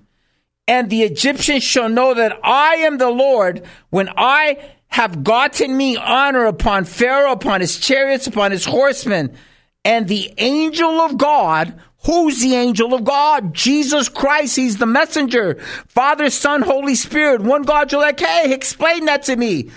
And 0.66 0.90
the 0.90 1.04
Egyptians 1.04 1.62
shall 1.62 1.88
know 1.88 2.14
that 2.14 2.36
I 2.42 2.78
am 2.78 2.98
the 2.98 3.10
Lord 3.10 3.62
when 3.90 4.08
I 4.16 4.58
have 4.88 5.22
gotten 5.22 5.76
me 5.76 5.96
honor 5.96 6.46
upon 6.46 6.84
Pharaoh, 6.84 7.30
upon 7.30 7.60
his 7.60 7.78
chariots, 7.78 8.26
upon 8.26 8.50
his 8.50 8.64
horsemen. 8.64 9.36
And 9.84 10.08
the 10.08 10.34
angel 10.38 11.00
of 11.00 11.16
God, 11.16 11.80
who's 12.04 12.40
the 12.40 12.56
angel 12.56 12.92
of 12.92 13.04
God? 13.04 13.54
Jesus 13.54 14.08
Christ, 14.08 14.56
he's 14.56 14.78
the 14.78 14.86
messenger. 14.86 15.60
Father, 15.86 16.28
Son, 16.28 16.62
Holy 16.62 16.96
Spirit, 16.96 17.40
one 17.40 17.62
God. 17.62 17.92
You're 17.92 18.00
like, 18.00 18.18
hey, 18.18 18.52
explain 18.52 19.04
that 19.04 19.22
to 19.26 19.36
me. 19.36 19.70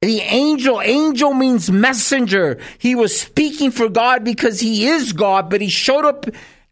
The 0.00 0.20
angel, 0.20 0.80
angel 0.80 1.34
means 1.34 1.72
messenger. 1.72 2.60
He 2.78 2.94
was 2.94 3.20
speaking 3.20 3.72
for 3.72 3.88
God 3.88 4.22
because 4.22 4.60
he 4.60 4.86
is 4.86 5.12
God, 5.12 5.50
but 5.50 5.60
he 5.60 5.68
showed 5.68 6.04
up 6.04 6.26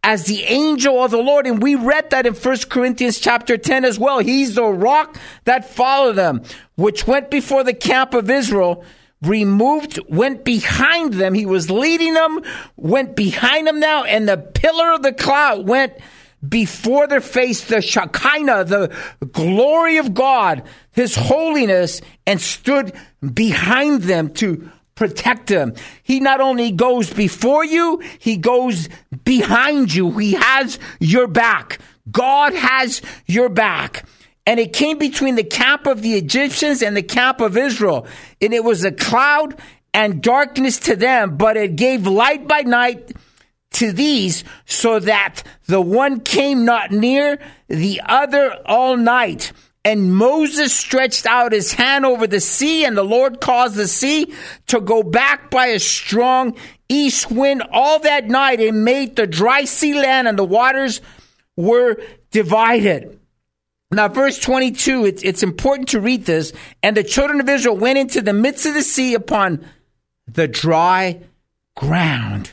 as 0.04 0.26
the 0.26 0.44
angel 0.44 1.02
of 1.02 1.10
the 1.10 1.18
Lord. 1.18 1.44
And 1.44 1.60
we 1.60 1.74
read 1.74 2.10
that 2.10 2.24
in 2.24 2.34
1 2.34 2.56
Corinthians 2.70 3.18
chapter 3.18 3.58
10 3.58 3.84
as 3.84 3.98
well. 3.98 4.20
He's 4.20 4.54
the 4.54 4.66
rock 4.66 5.18
that 5.42 5.68
followed 5.68 6.12
them, 6.12 6.42
which 6.76 7.08
went 7.08 7.28
before 7.28 7.64
the 7.64 7.74
camp 7.74 8.14
of 8.14 8.30
Israel, 8.30 8.84
removed, 9.22 9.98
went 10.08 10.44
behind 10.44 11.14
them. 11.14 11.34
He 11.34 11.46
was 11.46 11.68
leading 11.68 12.14
them, 12.14 12.42
went 12.76 13.16
behind 13.16 13.66
them 13.66 13.80
now, 13.80 14.04
and 14.04 14.28
the 14.28 14.36
pillar 14.36 14.92
of 14.92 15.02
the 15.02 15.12
cloud 15.12 15.66
went 15.66 15.94
before 16.46 17.06
their 17.06 17.20
face 17.20 17.64
the 17.64 17.80
Shekinah, 17.80 18.64
the 18.64 18.96
glory 19.32 19.98
of 19.98 20.14
God, 20.14 20.62
His 20.92 21.14
holiness, 21.14 22.00
and 22.26 22.40
stood 22.40 22.92
behind 23.34 24.02
them 24.02 24.30
to 24.34 24.70
protect 24.94 25.46
them. 25.46 25.74
He 26.02 26.20
not 26.20 26.40
only 26.40 26.70
goes 26.72 27.12
before 27.12 27.64
you, 27.64 28.02
He 28.18 28.36
goes 28.36 28.88
behind 29.24 29.94
you. 29.94 30.10
He 30.18 30.32
has 30.32 30.78
your 31.00 31.26
back. 31.26 31.78
God 32.10 32.54
has 32.54 33.02
your 33.26 33.48
back. 33.48 34.04
And 34.46 34.60
it 34.60 34.72
came 34.72 34.98
between 34.98 35.34
the 35.34 35.44
camp 35.44 35.86
of 35.86 36.02
the 36.02 36.14
Egyptians 36.14 36.80
and 36.80 36.96
the 36.96 37.02
camp 37.02 37.40
of 37.40 37.56
Israel. 37.56 38.06
And 38.40 38.54
it 38.54 38.62
was 38.62 38.84
a 38.84 38.92
cloud 38.92 39.60
and 39.92 40.22
darkness 40.22 40.78
to 40.80 40.94
them, 40.94 41.36
but 41.36 41.56
it 41.56 41.74
gave 41.74 42.06
light 42.06 42.46
by 42.46 42.60
night 42.60 43.12
to 43.76 43.92
these 43.92 44.42
so 44.64 44.98
that 45.00 45.42
the 45.66 45.80
one 45.80 46.20
came 46.20 46.64
not 46.64 46.90
near 46.90 47.38
the 47.68 48.00
other 48.04 48.56
all 48.66 48.96
night. 48.96 49.52
And 49.84 50.14
Moses 50.14 50.74
stretched 50.74 51.26
out 51.26 51.52
his 51.52 51.72
hand 51.72 52.04
over 52.04 52.26
the 52.26 52.40
sea, 52.40 52.84
and 52.84 52.96
the 52.96 53.04
Lord 53.04 53.40
caused 53.40 53.76
the 53.76 53.86
sea 53.86 54.34
to 54.66 54.80
go 54.80 55.02
back 55.02 55.50
by 55.50 55.66
a 55.66 55.78
strong 55.78 56.56
east 56.88 57.30
wind 57.30 57.62
all 57.70 58.00
that 58.00 58.26
night 58.26 58.60
and 58.60 58.84
made 58.84 59.14
the 59.14 59.26
dry 59.26 59.64
sea 59.64 59.94
land, 59.94 60.26
and 60.26 60.38
the 60.38 60.44
waters 60.44 61.00
were 61.56 62.00
divided. 62.32 63.20
Now, 63.92 64.08
verse 64.08 64.38
22, 64.38 65.04
it's, 65.04 65.22
it's 65.22 65.44
important 65.44 65.90
to 65.90 66.00
read 66.00 66.24
this. 66.24 66.52
And 66.82 66.96
the 66.96 67.04
children 67.04 67.40
of 67.40 67.48
Israel 67.48 67.76
went 67.76 67.98
into 67.98 68.20
the 68.20 68.32
midst 68.32 68.66
of 68.66 68.74
the 68.74 68.82
sea 68.82 69.14
upon 69.14 69.64
the 70.26 70.48
dry 70.48 71.20
ground 71.76 72.50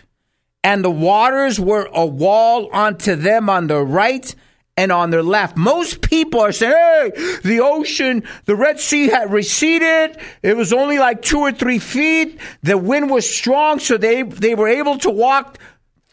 and 0.63 0.83
the 0.83 0.91
waters 0.91 1.59
were 1.59 1.89
a 1.93 2.05
wall 2.05 2.69
unto 2.73 3.15
them 3.15 3.49
on 3.49 3.67
the 3.67 3.81
right 3.81 4.33
and 4.75 4.91
on 4.91 5.11
their 5.11 5.23
left. 5.23 5.55
Most 5.55 6.01
people 6.01 6.39
are 6.39 6.51
saying, 6.51 6.73
hey, 6.73 7.11
the 7.43 7.59
ocean, 7.61 8.23
the 8.45 8.55
Red 8.55 8.79
Sea 8.79 9.07
had 9.07 9.31
receded. 9.31 10.17
It 10.41 10.57
was 10.57 10.73
only 10.73 10.97
like 10.97 11.21
two 11.21 11.39
or 11.39 11.51
three 11.51 11.79
feet. 11.79 12.39
The 12.63 12.77
wind 12.77 13.11
was 13.11 13.29
strong, 13.29 13.79
so 13.79 13.97
they, 13.97 14.23
they 14.23 14.55
were 14.55 14.69
able 14.69 14.97
to 14.99 15.11
walk 15.11 15.59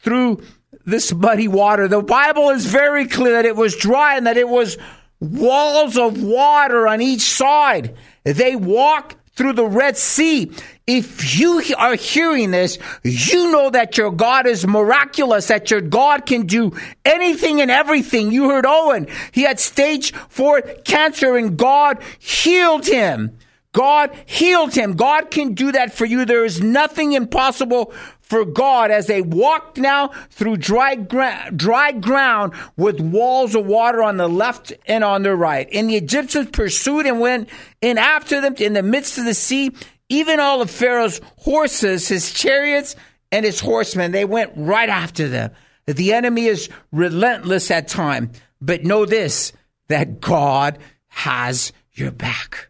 through 0.02 0.42
this 0.84 1.12
muddy 1.14 1.48
water. 1.48 1.88
The 1.88 2.02
Bible 2.02 2.50
is 2.50 2.66
very 2.66 3.06
clear 3.06 3.34
that 3.34 3.46
it 3.46 3.56
was 3.56 3.76
dry 3.76 4.16
and 4.16 4.26
that 4.26 4.36
it 4.36 4.48
was 4.48 4.76
walls 5.20 5.96
of 5.96 6.22
water 6.22 6.88
on 6.88 7.00
each 7.00 7.22
side. 7.22 7.96
They 8.24 8.56
walked 8.56 9.16
through 9.34 9.52
the 9.54 9.66
Red 9.66 9.96
Sea. 9.96 10.52
If 10.86 11.38
you 11.38 11.62
are 11.78 11.94
hearing 11.94 12.50
this, 12.50 12.78
you 13.04 13.52
know 13.52 13.70
that 13.70 13.96
your 13.96 14.10
God 14.10 14.46
is 14.46 14.66
miraculous, 14.66 15.48
that 15.48 15.70
your 15.70 15.80
God 15.80 16.26
can 16.26 16.46
do 16.46 16.72
anything 17.04 17.60
and 17.60 17.70
everything. 17.70 18.32
You 18.32 18.48
heard 18.48 18.66
Owen. 18.66 19.06
He 19.32 19.42
had 19.42 19.60
stage 19.60 20.12
four 20.12 20.60
cancer 20.60 21.36
and 21.36 21.56
God 21.56 22.02
healed 22.18 22.86
him. 22.86 23.38
God 23.72 24.16
healed 24.26 24.74
him. 24.74 24.94
God 24.94 25.30
can 25.30 25.54
do 25.54 25.72
that 25.72 25.92
for 25.92 26.04
you. 26.04 26.24
There 26.24 26.44
is 26.44 26.60
nothing 26.60 27.12
impossible 27.12 27.92
for 28.20 28.44
God 28.44 28.90
as 28.90 29.06
they 29.06 29.22
walked 29.22 29.78
now 29.78 30.08
through 30.30 30.56
dry, 30.56 30.94
gra- 30.94 31.50
dry 31.54 31.92
ground 31.92 32.52
with 32.76 33.00
walls 33.00 33.54
of 33.54 33.66
water 33.66 34.02
on 34.02 34.16
the 34.16 34.28
left 34.28 34.72
and 34.86 35.04
on 35.04 35.22
the 35.22 35.34
right. 35.34 35.68
And 35.72 35.90
the 35.90 35.96
Egyptians 35.96 36.50
pursued 36.50 37.06
and 37.06 37.20
went 37.20 37.48
in 37.80 37.98
after 37.98 38.40
them 38.40 38.54
in 38.58 38.72
the 38.72 38.82
midst 38.82 39.18
of 39.18 39.24
the 39.24 39.34
sea, 39.34 39.72
even 40.08 40.40
all 40.40 40.62
of 40.62 40.70
Pharaoh's 40.70 41.20
horses, 41.38 42.08
his 42.08 42.32
chariots, 42.32 42.96
and 43.32 43.44
his 43.44 43.60
horsemen. 43.60 44.12
They 44.12 44.24
went 44.24 44.52
right 44.56 44.88
after 44.88 45.28
them. 45.28 45.52
The 45.86 46.12
enemy 46.12 46.46
is 46.46 46.68
relentless 46.92 47.70
at 47.70 47.88
time, 47.88 48.32
but 48.60 48.84
know 48.84 49.06
this, 49.06 49.52
that 49.88 50.20
God 50.20 50.78
has 51.08 51.72
your 51.92 52.12
back. 52.12 52.69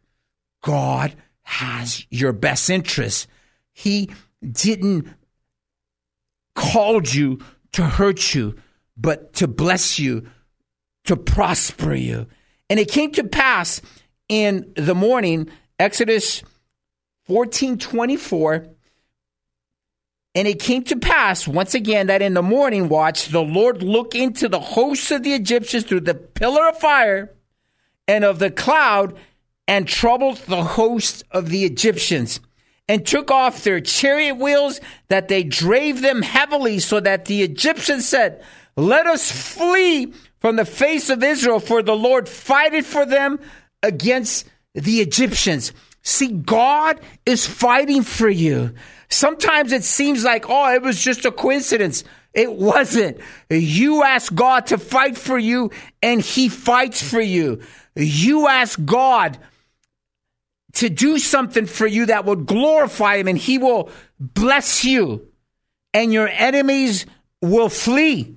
God 0.63 1.15
has 1.43 2.07
your 2.11 2.33
best 2.33 2.71
interest. 2.71 3.27
He 3.73 4.11
didn't 4.43 5.09
called 6.55 7.13
you 7.13 7.41
to 7.73 7.85
hurt 7.85 8.35
you, 8.35 8.57
but 8.97 9.33
to 9.35 9.49
bless 9.49 9.99
you, 9.99 10.27
to 11.05 11.17
prosper 11.17 11.95
you. 11.95 12.27
And 12.69 12.79
it 12.79 12.91
came 12.91 13.13
to 13.13 13.25
pass 13.25 13.81
in 14.29 14.73
the 14.77 14.95
morning, 14.95 15.51
Exodus 15.79 16.43
14 17.25 17.79
24. 17.79 18.69
And 20.37 20.47
it 20.47 20.61
came 20.61 20.85
to 20.85 20.97
pass 20.97 21.49
once 21.49 21.75
again 21.75 22.07
that 22.07 22.23
in 22.23 22.35
the 22.35 22.43
morning 22.43 22.89
watch, 22.89 23.29
the 23.29 23.43
Lord 23.43 23.83
looked 23.83 24.15
into 24.15 24.49
the 24.49 24.61
hosts 24.61 25.11
of 25.11 25.25
the 25.25 25.33
Egyptians 25.33 25.85
through 25.85 26.01
the 26.01 26.15
pillar 26.15 26.69
of 26.69 26.79
fire 26.79 27.35
and 28.07 28.25
of 28.25 28.39
the 28.39 28.51
cloud 28.51 29.19
and 29.71 29.87
troubled 29.87 30.37
the 30.49 30.64
host 30.64 31.23
of 31.31 31.49
the 31.49 31.64
Egyptians 31.64 32.41
and 32.89 33.07
took 33.07 33.31
off 33.31 33.62
their 33.62 33.81
chariot 33.81 34.35
wheels 34.35 34.81
that 35.07 35.29
they 35.29 35.45
drave 35.45 36.03
them 36.03 36.23
heavily 36.23 36.81
so 36.81 36.99
that 36.99 37.27
the 37.27 37.45
Egyptians 37.45 38.07
said, 38.07 38.43
let 38.75 39.07
us 39.07 39.31
flee 39.31 40.12
from 40.41 40.57
the 40.57 40.64
face 40.64 41.09
of 41.09 41.23
Israel 41.23 41.61
for 41.61 41.83
the 41.85 41.95
Lord 41.95 42.29
fighted 42.29 42.85
for 42.85 43.07
them 43.07 43.39
against 43.81 44.51
the 44.75 45.01
Egyptians. 45.01 45.73
See, 46.03 46.33
God 46.33 46.99
is 47.25 47.47
fighting 47.47 48.03
for 48.03 48.29
you. 48.29 48.75
Sometimes 49.09 49.71
it 49.71 49.85
seems 49.85 50.25
like, 50.25 50.47
oh, 50.49 50.75
it 50.75 50.83
was 50.83 51.01
just 51.01 51.25
a 51.25 51.31
coincidence. 51.31 52.03
It 52.35 52.53
wasn't. 52.53 53.18
You 53.49 54.03
ask 54.03 54.35
God 54.35 54.66
to 54.66 54.79
fight 54.79 55.16
for 55.16 55.39
you 55.39 55.71
and 56.03 56.21
he 56.21 56.49
fights 56.49 57.09
for 57.09 57.21
you. 57.21 57.61
You 57.95 58.49
ask 58.49 58.85
God 58.85 59.39
to 60.75 60.89
do 60.89 61.18
something 61.18 61.66
for 61.66 61.87
you 61.87 62.07
that 62.07 62.25
would 62.25 62.47
glorify 62.47 63.16
him 63.16 63.29
and 63.29 63.39
he 63.39 63.59
will 63.59 63.91
bless 64.18 64.85
you 64.85 65.27
and 65.93 66.12
your 66.12 66.29
enemies 66.29 67.07
will 67.43 67.68
flee. 67.68 68.37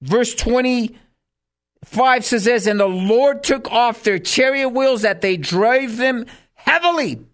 Verse 0.00 0.34
25 0.34 2.24
says 2.24 2.44
this, 2.44 2.66
and 2.66 2.78
the 2.78 2.86
Lord 2.86 3.42
took 3.42 3.70
off 3.70 4.02
their 4.02 4.18
chariot 4.18 4.70
wheels 4.70 5.02
that 5.02 5.20
they 5.20 5.36
drove 5.36 5.96
them 5.96 6.26
heavily 6.54 7.24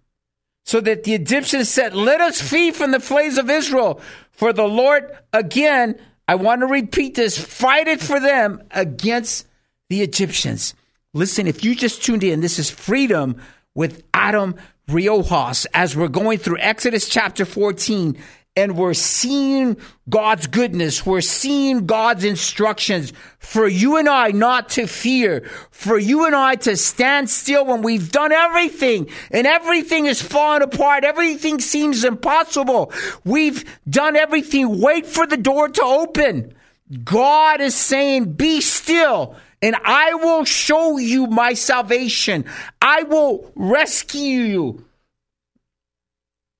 so 0.64 0.80
that 0.80 1.04
the 1.04 1.14
Egyptians 1.14 1.68
said, 1.68 1.94
let 1.94 2.20
us 2.20 2.40
flee 2.40 2.70
from 2.70 2.90
the 2.90 3.00
flames 3.00 3.38
of 3.38 3.50
Israel. 3.50 4.00
For 4.32 4.52
the 4.52 4.68
Lord, 4.68 5.10
again, 5.32 5.98
I 6.26 6.34
want 6.34 6.60
to 6.60 6.66
repeat 6.66 7.14
this, 7.14 7.38
fight 7.38 7.88
it 7.88 8.00
for 8.00 8.20
them 8.20 8.62
against 8.70 9.46
the 9.88 10.02
Egyptians. 10.02 10.74
Listen, 11.14 11.46
if 11.46 11.64
you 11.64 11.74
just 11.74 12.04
tuned 12.04 12.22
in, 12.22 12.40
this 12.40 12.58
is 12.58 12.70
Freedom 12.70 13.40
with 13.78 14.02
Adam 14.12 14.56
Riojas 14.88 15.64
as 15.72 15.96
we're 15.96 16.08
going 16.08 16.38
through 16.38 16.58
Exodus 16.58 17.08
chapter 17.08 17.44
14 17.44 18.18
and 18.56 18.76
we're 18.76 18.92
seeing 18.92 19.76
God's 20.08 20.48
goodness. 20.48 21.06
We're 21.06 21.20
seeing 21.20 21.86
God's 21.86 22.24
instructions 22.24 23.12
for 23.38 23.68
you 23.68 23.96
and 23.96 24.08
I 24.08 24.32
not 24.32 24.70
to 24.70 24.88
fear, 24.88 25.48
for 25.70 25.96
you 25.96 26.26
and 26.26 26.34
I 26.34 26.56
to 26.56 26.76
stand 26.76 27.30
still 27.30 27.66
when 27.66 27.82
we've 27.82 28.10
done 28.10 28.32
everything 28.32 29.10
and 29.30 29.46
everything 29.46 30.06
is 30.06 30.20
falling 30.20 30.62
apart. 30.62 31.04
Everything 31.04 31.60
seems 31.60 32.02
impossible. 32.02 32.92
We've 33.24 33.64
done 33.88 34.16
everything. 34.16 34.80
Wait 34.80 35.06
for 35.06 35.24
the 35.24 35.36
door 35.36 35.68
to 35.68 35.82
open. 35.84 36.52
God 37.04 37.60
is 37.60 37.76
saying, 37.76 38.32
be 38.32 38.60
still 38.60 39.36
and 39.62 39.76
I 39.84 40.14
will 40.14 40.44
show 40.44 40.98
you 40.98 41.26
my 41.26 41.54
salvation. 41.54 42.44
I 42.80 43.02
will 43.04 43.50
rescue 43.54 44.40
you. 44.42 44.84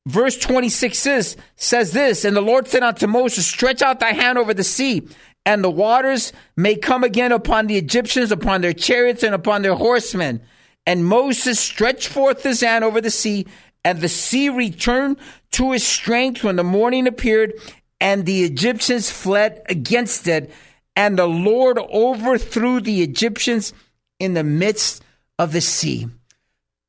Verse 0.06 0.38
26 0.38 0.98
says, 0.98 1.36
says 1.56 1.92
this, 1.92 2.24
and 2.24 2.34
the 2.34 2.40
Lord 2.40 2.66
said 2.66 2.82
unto 2.82 3.06
Moses, 3.06 3.46
stretch 3.46 3.82
out 3.82 4.00
thy 4.00 4.12
hand 4.12 4.38
over 4.38 4.54
the 4.54 4.64
sea, 4.64 5.06
and 5.44 5.62
the 5.62 5.70
waters 5.70 6.32
may 6.56 6.76
come 6.76 7.04
again 7.04 7.30
upon 7.30 7.66
the 7.66 7.76
Egyptians, 7.76 8.32
upon 8.32 8.62
their 8.62 8.72
chariots, 8.72 9.22
and 9.22 9.34
upon 9.34 9.60
their 9.60 9.74
horsemen. 9.74 10.40
And 10.86 11.04
Moses 11.04 11.60
stretched 11.60 12.08
forth 12.08 12.42
his 12.42 12.62
hand 12.62 12.84
over 12.84 13.02
the 13.02 13.10
sea, 13.10 13.46
and 13.84 14.00
the 14.00 14.08
sea 14.08 14.48
returned 14.48 15.18
to 15.52 15.72
his 15.72 15.86
strength 15.86 16.42
when 16.42 16.56
the 16.56 16.64
morning 16.64 17.06
appeared, 17.06 17.52
and 18.00 18.24
the 18.24 18.44
Egyptians 18.44 19.10
fled 19.10 19.60
against 19.68 20.26
it. 20.26 20.50
And 20.98 21.16
the 21.16 21.28
Lord 21.28 21.78
overthrew 21.78 22.80
the 22.80 23.02
Egyptians 23.02 23.72
in 24.18 24.34
the 24.34 24.42
midst 24.42 25.00
of 25.38 25.52
the 25.52 25.60
sea. 25.60 26.08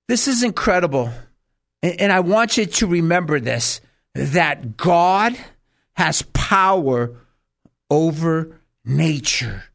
This 0.07 0.27
is 0.27 0.41
incredible. 0.41 1.11
And 1.83 2.11
I 2.11 2.21
want 2.21 2.57
you 2.57 2.65
to 2.65 2.87
remember 2.87 3.39
this 3.39 3.81
that 4.15 4.75
God 4.75 5.37
has 5.93 6.23
power 6.33 7.17
over 7.91 8.59
nature. 8.83 9.65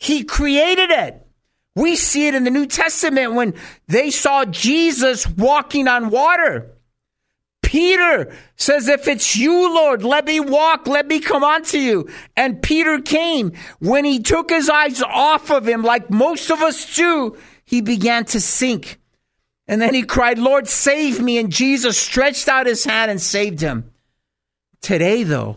He 0.00 0.24
created 0.24 0.90
it. 0.90 1.24
We 1.76 1.94
see 1.94 2.26
it 2.26 2.34
in 2.34 2.42
the 2.42 2.50
New 2.50 2.66
Testament 2.66 3.34
when 3.34 3.54
they 3.86 4.10
saw 4.10 4.44
Jesus 4.44 5.24
walking 5.24 5.86
on 5.86 6.10
water. 6.10 6.73
Peter 7.74 8.32
says, 8.54 8.86
If 8.86 9.08
it's 9.08 9.34
you, 9.34 9.74
Lord, 9.74 10.04
let 10.04 10.26
me 10.26 10.38
walk, 10.38 10.86
let 10.86 11.08
me 11.08 11.18
come 11.18 11.42
unto 11.42 11.76
you. 11.76 12.08
And 12.36 12.62
Peter 12.62 13.02
came. 13.02 13.50
When 13.80 14.04
he 14.04 14.20
took 14.20 14.50
his 14.50 14.68
eyes 14.68 15.02
off 15.02 15.50
of 15.50 15.66
him, 15.66 15.82
like 15.82 16.08
most 16.08 16.52
of 16.52 16.62
us 16.62 16.94
do, 16.94 17.36
he 17.64 17.80
began 17.80 18.26
to 18.26 18.40
sink. 18.40 19.00
And 19.66 19.82
then 19.82 19.92
he 19.92 20.04
cried, 20.04 20.38
Lord, 20.38 20.68
save 20.68 21.20
me. 21.20 21.36
And 21.36 21.50
Jesus 21.50 21.98
stretched 21.98 22.46
out 22.46 22.68
his 22.68 22.84
hand 22.84 23.10
and 23.10 23.20
saved 23.20 23.60
him. 23.60 23.90
Today, 24.80 25.24
though, 25.24 25.56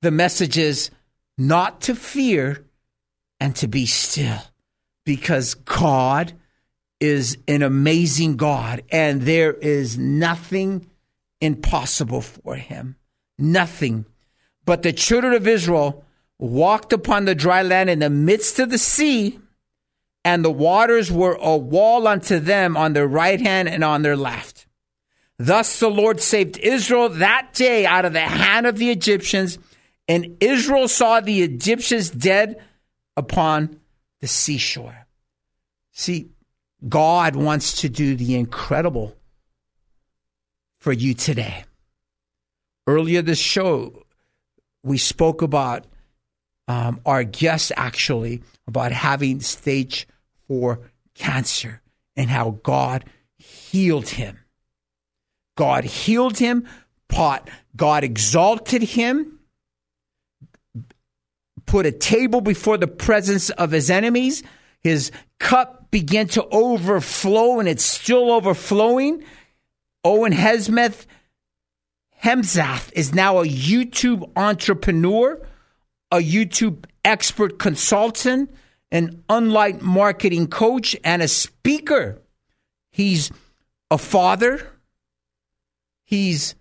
the 0.00 0.12
message 0.12 0.58
is 0.58 0.92
not 1.36 1.80
to 1.80 1.96
fear 1.96 2.66
and 3.40 3.56
to 3.56 3.66
be 3.66 3.84
still 3.84 4.42
because 5.04 5.56
God 5.56 6.34
is 7.00 7.36
an 7.48 7.64
amazing 7.64 8.36
God 8.36 8.84
and 8.92 9.22
there 9.22 9.54
is 9.54 9.98
nothing 9.98 10.86
impossible 11.40 12.20
for 12.20 12.56
him. 12.56 12.96
Nothing. 13.38 14.04
But 14.64 14.82
the 14.82 14.92
children 14.92 15.32
of 15.32 15.46
Israel 15.46 16.04
walked 16.38 16.92
upon 16.92 17.24
the 17.24 17.34
dry 17.34 17.62
land 17.62 17.90
in 17.90 17.98
the 17.98 18.10
midst 18.10 18.58
of 18.58 18.70
the 18.70 18.78
sea 18.78 19.38
and 20.24 20.44
the 20.44 20.50
waters 20.50 21.10
were 21.10 21.38
a 21.40 21.56
wall 21.56 22.06
unto 22.06 22.38
them 22.38 22.76
on 22.76 22.92
their 22.92 23.06
right 23.06 23.40
hand 23.40 23.68
and 23.68 23.82
on 23.82 24.02
their 24.02 24.16
left. 24.16 24.66
Thus 25.38 25.80
the 25.80 25.88
Lord 25.88 26.20
saved 26.20 26.58
Israel 26.58 27.08
that 27.08 27.54
day 27.54 27.86
out 27.86 28.04
of 28.04 28.12
the 28.12 28.20
hand 28.20 28.66
of 28.66 28.76
the 28.76 28.90
Egyptians, 28.90 29.58
and 30.06 30.36
Israel 30.40 30.88
saw 30.88 31.20
the 31.20 31.42
Egyptians 31.42 32.10
dead 32.10 32.62
upon 33.16 33.80
the 34.20 34.26
seashore. 34.26 35.06
See, 35.92 36.28
God 36.86 37.36
wants 37.36 37.80
to 37.80 37.88
do 37.88 38.14
the 38.14 38.34
incredible 38.34 39.16
for 40.88 40.94
you 40.94 41.12
today. 41.12 41.64
Earlier 42.86 43.20
this 43.20 43.38
show, 43.38 44.06
we 44.82 44.96
spoke 44.96 45.42
about 45.42 45.84
um, 46.66 47.02
our 47.04 47.24
guest 47.24 47.72
actually 47.76 48.42
about 48.66 48.92
having 48.92 49.40
stage 49.40 50.08
four 50.46 50.90
cancer 51.14 51.82
and 52.16 52.30
how 52.30 52.60
God 52.62 53.04
healed 53.36 54.08
him. 54.08 54.38
God 55.58 55.84
healed 55.84 56.38
him, 56.38 56.66
pot, 57.10 57.50
God 57.76 58.02
exalted 58.02 58.82
him, 58.82 59.40
put 61.66 61.84
a 61.84 61.92
table 61.92 62.40
before 62.40 62.78
the 62.78 62.88
presence 62.88 63.50
of 63.50 63.72
his 63.72 63.90
enemies. 63.90 64.42
His 64.80 65.10
cup 65.38 65.90
began 65.90 66.28
to 66.28 66.46
overflow 66.50 67.58
and 67.60 67.68
it's 67.68 67.84
still 67.84 68.32
overflowing. 68.32 69.22
Owen 70.04 70.32
Hesmeth 70.32 71.06
Hemsath 72.22 72.90
is 72.94 73.14
now 73.14 73.38
a 73.38 73.46
YouTube 73.46 74.30
entrepreneur, 74.36 75.40
a 76.10 76.18
YouTube 76.18 76.84
expert 77.04 77.58
consultant, 77.58 78.50
an 78.90 79.22
online 79.28 79.78
marketing 79.82 80.48
coach 80.48 80.96
and 81.04 81.22
a 81.22 81.28
speaker. 81.28 82.20
He's 82.90 83.30
a 83.90 83.98
father. 83.98 84.66
He's 86.04 86.54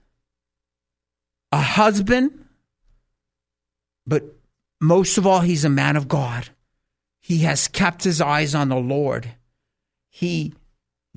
a 1.51 1.61
husband. 1.61 2.45
But 4.05 4.23
most 4.79 5.17
of 5.17 5.25
all, 5.25 5.41
he's 5.41 5.65
a 5.65 5.69
man 5.69 5.95
of 5.95 6.07
God. 6.07 6.49
He 7.19 7.39
has 7.39 7.67
kept 7.67 8.03
his 8.03 8.21
eyes 8.21 8.53
on 8.53 8.69
the 8.69 8.77
Lord. 8.77 9.33
He 10.09 10.53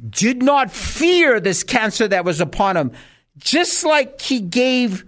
did 0.08 0.42
not 0.42 0.70
fear 0.70 1.40
this 1.40 1.62
cancer 1.62 2.08
that 2.08 2.24
was 2.24 2.40
upon 2.40 2.76
him, 2.76 2.92
just 3.36 3.84
like 3.84 4.20
he 4.20 4.40
gave 4.40 5.04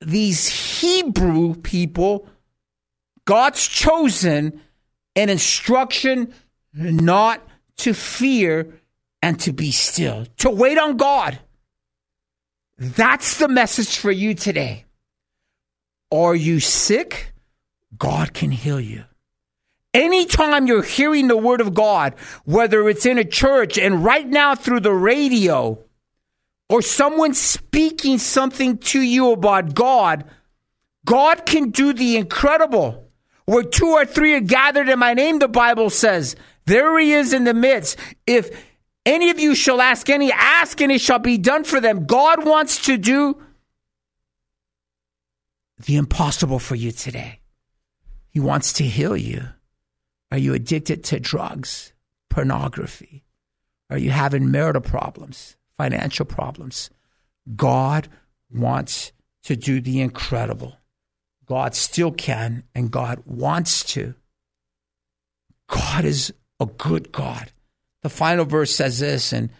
these 0.00 0.48
Hebrew 0.80 1.54
people 1.54 2.28
God's 3.24 3.66
chosen 3.66 4.60
an 5.16 5.28
instruction 5.28 6.34
not 6.72 7.40
to 7.78 7.94
fear 7.94 8.80
and 9.22 9.40
to 9.40 9.52
be 9.52 9.70
still, 9.70 10.26
to 10.38 10.50
wait 10.50 10.78
on 10.78 10.96
God. 10.96 11.38
That's 12.76 13.38
the 13.38 13.48
message 13.48 13.96
for 13.96 14.10
you 14.10 14.34
today. 14.34 14.84
Are 16.12 16.34
you 16.34 16.60
sick? 16.60 17.32
God 17.96 18.34
can 18.34 18.50
heal 18.50 18.80
you. 18.80 19.04
Anytime 19.94 20.66
you're 20.66 20.82
hearing 20.82 21.28
the 21.28 21.36
word 21.36 21.60
of 21.60 21.72
God, 21.72 22.16
whether 22.44 22.88
it's 22.88 23.06
in 23.06 23.16
a 23.16 23.24
church 23.24 23.78
and 23.78 24.04
right 24.04 24.26
now 24.26 24.56
through 24.56 24.80
the 24.80 24.92
radio, 24.92 25.78
or 26.68 26.82
someone 26.82 27.32
speaking 27.32 28.18
something 28.18 28.78
to 28.78 29.00
you 29.00 29.30
about 29.30 29.74
God, 29.74 30.24
God 31.06 31.46
can 31.46 31.70
do 31.70 31.92
the 31.92 32.16
incredible. 32.16 33.08
Where 33.44 33.62
two 33.62 33.88
or 33.88 34.04
three 34.04 34.34
are 34.34 34.40
gathered 34.40 34.88
in 34.88 34.98
my 34.98 35.14
name, 35.14 35.38
the 35.38 35.48
Bible 35.48 35.90
says, 35.90 36.34
there 36.64 36.98
he 36.98 37.12
is 37.12 37.32
in 37.32 37.44
the 37.44 37.54
midst. 37.54 37.98
If 38.26 38.64
any 39.04 39.30
of 39.30 39.38
you 39.38 39.54
shall 39.54 39.82
ask 39.82 40.08
any, 40.08 40.32
ask 40.32 40.80
and 40.80 40.90
it 40.90 41.00
shall 41.00 41.18
be 41.18 41.36
done 41.36 41.62
for 41.62 41.80
them. 41.80 42.06
God 42.06 42.46
wants 42.46 42.86
to 42.86 42.96
do 42.96 43.40
the 45.84 45.96
impossible 45.96 46.58
for 46.58 46.74
you 46.74 46.90
today. 46.90 47.40
He 48.30 48.40
wants 48.40 48.72
to 48.74 48.84
heal 48.84 49.16
you. 49.16 49.48
Are 50.34 50.38
you 50.38 50.52
addicted 50.52 51.04
to 51.04 51.20
drugs, 51.20 51.92
pornography? 52.28 53.22
Are 53.88 53.96
you 53.96 54.10
having 54.10 54.50
marital 54.50 54.82
problems, 54.82 55.54
financial 55.78 56.26
problems? 56.26 56.90
God 57.54 58.08
wants 58.52 59.12
to 59.44 59.54
do 59.54 59.80
the 59.80 60.00
incredible. 60.00 60.76
God 61.46 61.76
still 61.76 62.10
can 62.10 62.64
and 62.74 62.90
God 62.90 63.22
wants 63.24 63.84
to. 63.92 64.16
God 65.68 66.04
is 66.04 66.34
a 66.58 66.66
good 66.66 67.12
God. 67.12 67.52
The 68.02 68.08
final 68.08 68.44
verse 68.44 68.74
says 68.74 68.98
this 68.98 69.32
in 69.32 69.50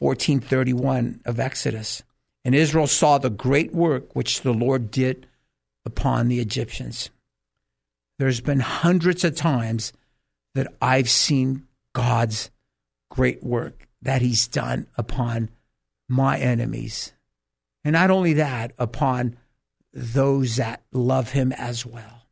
1431 0.00 1.20
of 1.24 1.38
Exodus. 1.38 2.02
And 2.44 2.52
Israel 2.52 2.88
saw 2.88 3.18
the 3.18 3.30
great 3.30 3.72
work 3.72 4.16
which 4.16 4.40
the 4.40 4.52
Lord 4.52 4.90
did 4.90 5.28
upon 5.84 6.26
the 6.26 6.40
Egyptians. 6.40 7.10
There's 8.18 8.40
been 8.40 8.58
hundreds 8.58 9.22
of 9.22 9.36
times 9.36 9.92
that 10.56 10.74
I've 10.80 11.08
seen 11.08 11.66
God's 11.92 12.50
great 13.10 13.42
work 13.42 13.86
that 14.02 14.22
He's 14.22 14.48
done 14.48 14.86
upon 14.96 15.50
my 16.08 16.38
enemies. 16.38 17.12
And 17.84 17.92
not 17.92 18.10
only 18.10 18.34
that, 18.34 18.72
upon 18.78 19.36
those 19.92 20.56
that 20.56 20.82
love 20.92 21.32
Him 21.32 21.52
as 21.52 21.86
well. 21.86 22.28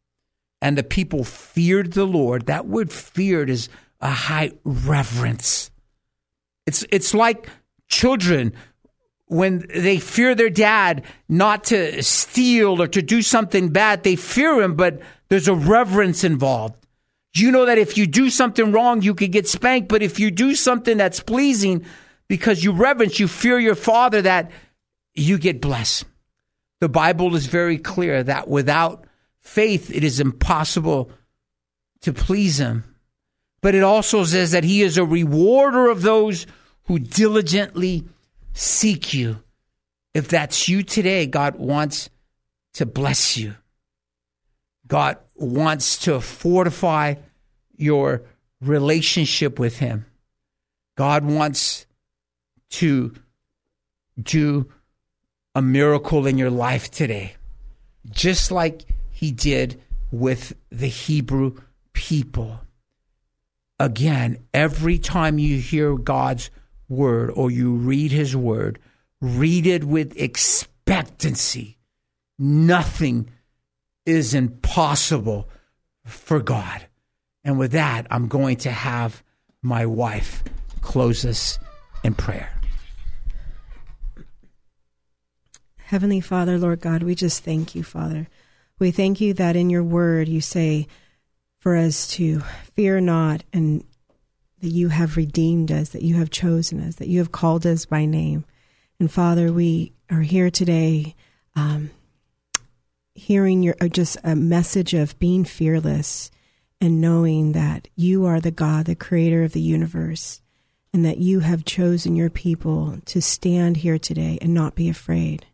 And 0.60 0.78
the 0.78 0.82
people 0.82 1.24
feared 1.24 1.92
the 1.92 2.06
Lord. 2.06 2.46
That 2.46 2.66
word 2.66 2.92
feared 2.92 3.50
is 3.50 3.68
a 4.00 4.10
high 4.10 4.52
reverence. 4.64 5.70
It's, 6.66 6.84
it's 6.90 7.12
like 7.12 7.48
children 7.88 8.54
when 9.26 9.66
they 9.74 9.98
fear 9.98 10.34
their 10.34 10.50
dad 10.50 11.04
not 11.28 11.64
to 11.64 12.02
steal 12.02 12.80
or 12.80 12.86
to 12.88 13.02
do 13.02 13.22
something 13.22 13.70
bad, 13.70 14.02
they 14.02 14.16
fear 14.16 14.60
him, 14.62 14.74
but 14.74 15.00
there's 15.28 15.48
a 15.48 15.54
reverence 15.54 16.24
involved. 16.24 16.83
You 17.36 17.50
know 17.50 17.66
that 17.66 17.78
if 17.78 17.98
you 17.98 18.06
do 18.06 18.30
something 18.30 18.70
wrong, 18.70 19.02
you 19.02 19.14
could 19.14 19.32
get 19.32 19.48
spanked, 19.48 19.88
but 19.88 20.02
if 20.02 20.20
you 20.20 20.30
do 20.30 20.54
something 20.54 20.96
that's 20.96 21.20
pleasing 21.20 21.84
because 22.28 22.62
you 22.62 22.72
reverence, 22.72 23.18
you 23.18 23.26
fear 23.26 23.58
your 23.58 23.74
father, 23.74 24.22
that 24.22 24.50
you 25.14 25.38
get 25.38 25.60
blessed. 25.60 26.04
The 26.80 26.88
Bible 26.88 27.34
is 27.34 27.46
very 27.46 27.78
clear 27.78 28.22
that 28.22 28.48
without 28.48 29.04
faith, 29.40 29.90
it 29.90 30.04
is 30.04 30.20
impossible 30.20 31.10
to 32.02 32.12
please 32.12 32.58
him. 32.58 32.84
But 33.62 33.74
it 33.74 33.82
also 33.82 34.24
says 34.24 34.52
that 34.52 34.64
he 34.64 34.82
is 34.82 34.98
a 34.98 35.04
rewarder 35.04 35.88
of 35.88 36.02
those 36.02 36.46
who 36.84 36.98
diligently 36.98 38.04
seek 38.52 39.14
you. 39.14 39.42
If 40.12 40.28
that's 40.28 40.68
you 40.68 40.82
today, 40.82 41.26
God 41.26 41.56
wants 41.56 42.10
to 42.74 42.86
bless 42.86 43.36
you. 43.36 43.54
God 44.86 45.16
wants 45.34 45.98
to 46.00 46.20
fortify 46.20 47.14
your 47.76 48.22
relationship 48.60 49.58
with 49.58 49.78
Him. 49.78 50.06
God 50.96 51.24
wants 51.24 51.86
to 52.70 53.14
do 54.20 54.70
a 55.54 55.62
miracle 55.62 56.26
in 56.26 56.38
your 56.38 56.50
life 56.50 56.90
today, 56.90 57.34
just 58.10 58.50
like 58.50 58.84
He 59.10 59.30
did 59.30 59.80
with 60.10 60.54
the 60.70 60.88
Hebrew 60.88 61.60
people. 61.92 62.60
Again, 63.78 64.38
every 64.52 64.98
time 64.98 65.38
you 65.38 65.58
hear 65.58 65.96
God's 65.96 66.50
word 66.88 67.30
or 67.34 67.50
you 67.50 67.74
read 67.74 68.12
his 68.12 68.36
word, 68.36 68.78
read 69.20 69.66
it 69.66 69.84
with 69.84 70.16
expectancy. 70.16 71.78
Nothing 72.38 73.30
is 74.06 74.34
impossible 74.34 75.48
for 76.04 76.40
God. 76.40 76.86
And 77.44 77.58
with 77.58 77.72
that, 77.72 78.06
I'm 78.10 78.28
going 78.28 78.56
to 78.58 78.70
have 78.70 79.22
my 79.62 79.84
wife 79.86 80.42
close 80.80 81.24
us 81.24 81.58
in 82.02 82.14
prayer. 82.14 82.50
Heavenly 85.76 86.20
Father, 86.20 86.58
Lord 86.58 86.80
God, 86.80 87.02
we 87.02 87.14
just 87.14 87.44
thank 87.44 87.74
you, 87.74 87.82
Father. 87.82 88.28
We 88.78 88.90
thank 88.90 89.20
you 89.20 89.34
that 89.34 89.56
in 89.56 89.70
your 89.70 89.84
word 89.84 90.28
you 90.28 90.40
say 90.40 90.86
for 91.58 91.76
us 91.76 92.08
to 92.08 92.40
fear 92.74 93.00
not 93.00 93.44
and 93.52 93.84
that 94.60 94.68
you 94.68 94.88
have 94.88 95.16
redeemed 95.16 95.70
us, 95.70 95.90
that 95.90 96.02
you 96.02 96.14
have 96.16 96.30
chosen 96.30 96.80
us, 96.80 96.96
that 96.96 97.08
you 97.08 97.18
have 97.18 97.32
called 97.32 97.66
us 97.66 97.84
by 97.84 98.06
name. 98.06 98.44
And 98.98 99.10
Father, 99.10 99.52
we 99.52 99.92
are 100.10 100.22
here 100.22 100.50
today 100.50 101.14
um, 101.54 101.90
hearing 103.14 103.62
your 103.62 103.76
uh, 103.80 103.88
just 103.88 104.16
a 104.24 104.34
message 104.34 104.94
of 104.94 105.18
being 105.18 105.44
fearless 105.44 106.30
and 106.84 107.00
knowing 107.00 107.52
that 107.52 107.88
you 107.96 108.26
are 108.26 108.40
the 108.40 108.50
God, 108.50 108.84
the 108.84 108.94
creator 108.94 109.42
of 109.42 109.54
the 109.54 109.60
universe, 109.60 110.42
and 110.92 111.02
that 111.02 111.16
you 111.16 111.40
have 111.40 111.64
chosen 111.64 112.14
your 112.14 112.28
people 112.28 112.98
to 113.06 113.22
stand 113.22 113.78
here 113.78 113.98
today 113.98 114.36
and 114.42 114.52
not 114.52 114.74
be 114.74 114.90
afraid. 114.90 115.46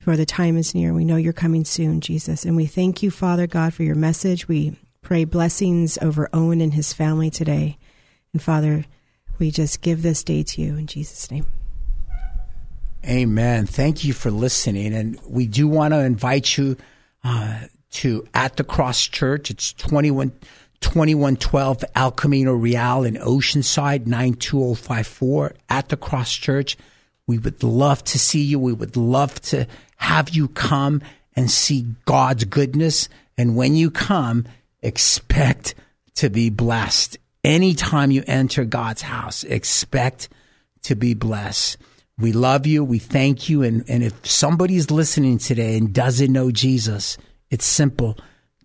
For 0.00 0.16
the 0.16 0.24
time 0.24 0.56
is 0.56 0.74
near. 0.74 0.94
We 0.94 1.04
know 1.04 1.16
you're 1.16 1.34
coming 1.34 1.66
soon, 1.66 2.00
Jesus. 2.00 2.46
And 2.46 2.56
we 2.56 2.64
thank 2.64 3.02
you, 3.02 3.10
Father 3.10 3.46
God, 3.46 3.74
for 3.74 3.82
your 3.82 3.94
message. 3.94 4.48
We 4.48 4.74
pray 5.02 5.26
blessings 5.26 5.98
over 6.00 6.30
Owen 6.32 6.62
and 6.62 6.72
his 6.72 6.94
family 6.94 7.28
today. 7.28 7.76
And 8.32 8.40
Father, 8.40 8.86
we 9.38 9.50
just 9.50 9.82
give 9.82 10.00
this 10.00 10.24
day 10.24 10.42
to 10.44 10.62
you 10.62 10.78
in 10.78 10.86
Jesus' 10.86 11.30
name. 11.30 11.44
Amen. 13.04 13.66
Thank 13.66 14.02
you 14.02 14.14
for 14.14 14.30
listening. 14.30 14.94
And 14.94 15.20
we 15.28 15.46
do 15.46 15.68
want 15.68 15.92
to 15.92 16.00
invite 16.00 16.56
you 16.56 16.78
uh, 17.22 17.64
to 17.90 18.26
At 18.32 18.56
the 18.56 18.64
Cross 18.64 19.08
Church. 19.08 19.50
It's 19.50 19.74
21, 19.74 20.32
2112 20.80 21.84
El 21.94 22.10
Camino 22.12 22.52
Real 22.52 23.04
in 23.04 23.14
Oceanside, 23.14 24.06
92054 24.06 25.54
at 25.68 25.88
the 25.88 25.96
Cross 25.96 26.34
Church. 26.34 26.76
We 27.26 27.38
would 27.38 27.62
love 27.62 28.02
to 28.04 28.18
see 28.18 28.42
you. 28.42 28.58
We 28.58 28.72
would 28.72 28.96
love 28.96 29.40
to 29.42 29.66
have 29.96 30.30
you 30.30 30.48
come 30.48 31.02
and 31.36 31.50
see 31.50 31.86
God's 32.04 32.44
goodness. 32.44 33.08
And 33.38 33.56
when 33.56 33.74
you 33.74 33.90
come, 33.90 34.46
expect 34.82 35.74
to 36.14 36.30
be 36.30 36.50
blessed 36.50 37.18
anytime 37.44 38.10
you 38.10 38.22
enter 38.26 38.64
God's 38.64 39.02
house, 39.02 39.44
expect 39.44 40.28
to 40.82 40.94
be 40.94 41.14
blessed. 41.14 41.78
We 42.18 42.32
love 42.32 42.66
you. 42.66 42.84
We 42.84 42.98
thank 42.98 43.48
you. 43.48 43.62
And, 43.62 43.88
and 43.88 44.02
if 44.02 44.26
somebody's 44.26 44.90
listening 44.90 45.38
today 45.38 45.78
and 45.78 45.92
doesn't 45.92 46.32
know 46.32 46.50
Jesus, 46.50 47.16
it's 47.50 47.64
simple. 47.64 48.18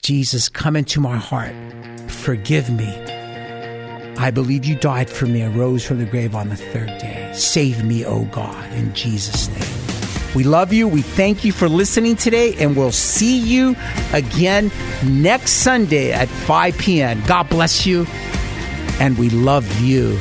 Jesus, 0.06 0.50
come 0.50 0.76
into 0.76 1.02
my 1.02 1.18
heart. 1.18 1.56
Forgive 2.06 2.70
me. 2.70 2.96
I 4.20 4.30
believe 4.30 4.64
you 4.64 4.76
died 4.76 5.10
for 5.10 5.26
me 5.26 5.42
and 5.42 5.56
rose 5.56 5.84
from 5.84 5.98
the 5.98 6.06
grave 6.06 6.36
on 6.36 6.50
the 6.50 6.56
third 6.56 6.90
day. 7.00 7.32
Save 7.34 7.84
me, 7.84 8.06
O 8.06 8.26
God, 8.26 8.72
in 8.74 8.94
Jesus' 8.94 9.48
name. 9.50 10.36
We 10.36 10.44
love 10.44 10.72
you. 10.72 10.88
We 10.88 11.02
thank 11.02 11.44
you 11.44 11.52
for 11.52 11.68
listening 11.68 12.18
today, 12.18 12.54
and 12.60 12.78
we'll 12.78 12.92
see 12.92 13.36
you 13.36 13.76
again 14.14 14.70
next 15.04 15.54
Sunday 15.54 16.12
at 16.14 16.28
5 16.28 16.78
p.m. 16.78 17.24
God 17.26 17.50
bless 17.50 17.88
you 17.88 18.06
and 19.00 19.18
we 19.18 19.32
love 19.32 19.66
you. 19.82 20.20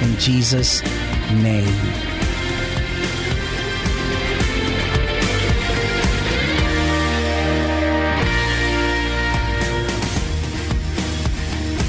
In 0.00 0.16
Jesus' 0.18 0.80
name. 1.42 2.11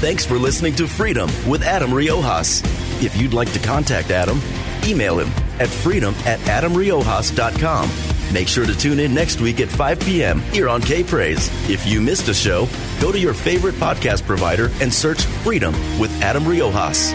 Thanks 0.04 0.26
for 0.26 0.38
listening 0.38 0.74
to 0.74 0.86
Freedom 0.86 1.30
with 1.48 1.62
Adam 1.62 1.90
Riojas. 1.90 2.62
If 3.02 3.16
you'd 3.16 3.32
like 3.32 3.50
to 3.54 3.58
contact 3.58 4.10
Adam, 4.10 4.38
email 4.84 5.18
him 5.18 5.28
at 5.58 5.70
freedom 5.70 6.14
at 6.26 6.38
adamriojas.com. 6.40 7.90
Make 8.30 8.46
sure 8.46 8.66
to 8.66 8.76
tune 8.76 9.00
in 9.00 9.14
next 9.14 9.40
week 9.40 9.60
at 9.60 9.70
5 9.70 10.00
p.m. 10.00 10.40
here 10.40 10.68
on 10.68 10.82
K 10.82 11.04
Praise. 11.04 11.48
If 11.70 11.86
you 11.86 12.02
missed 12.02 12.28
a 12.28 12.34
show, 12.34 12.68
go 13.00 13.12
to 13.12 13.18
your 13.18 13.32
favorite 13.32 13.76
podcast 13.76 14.26
provider 14.26 14.70
and 14.82 14.92
search 14.92 15.22
Freedom 15.42 15.72
with 15.98 16.10
Adam 16.20 16.44
Riojas. 16.44 17.14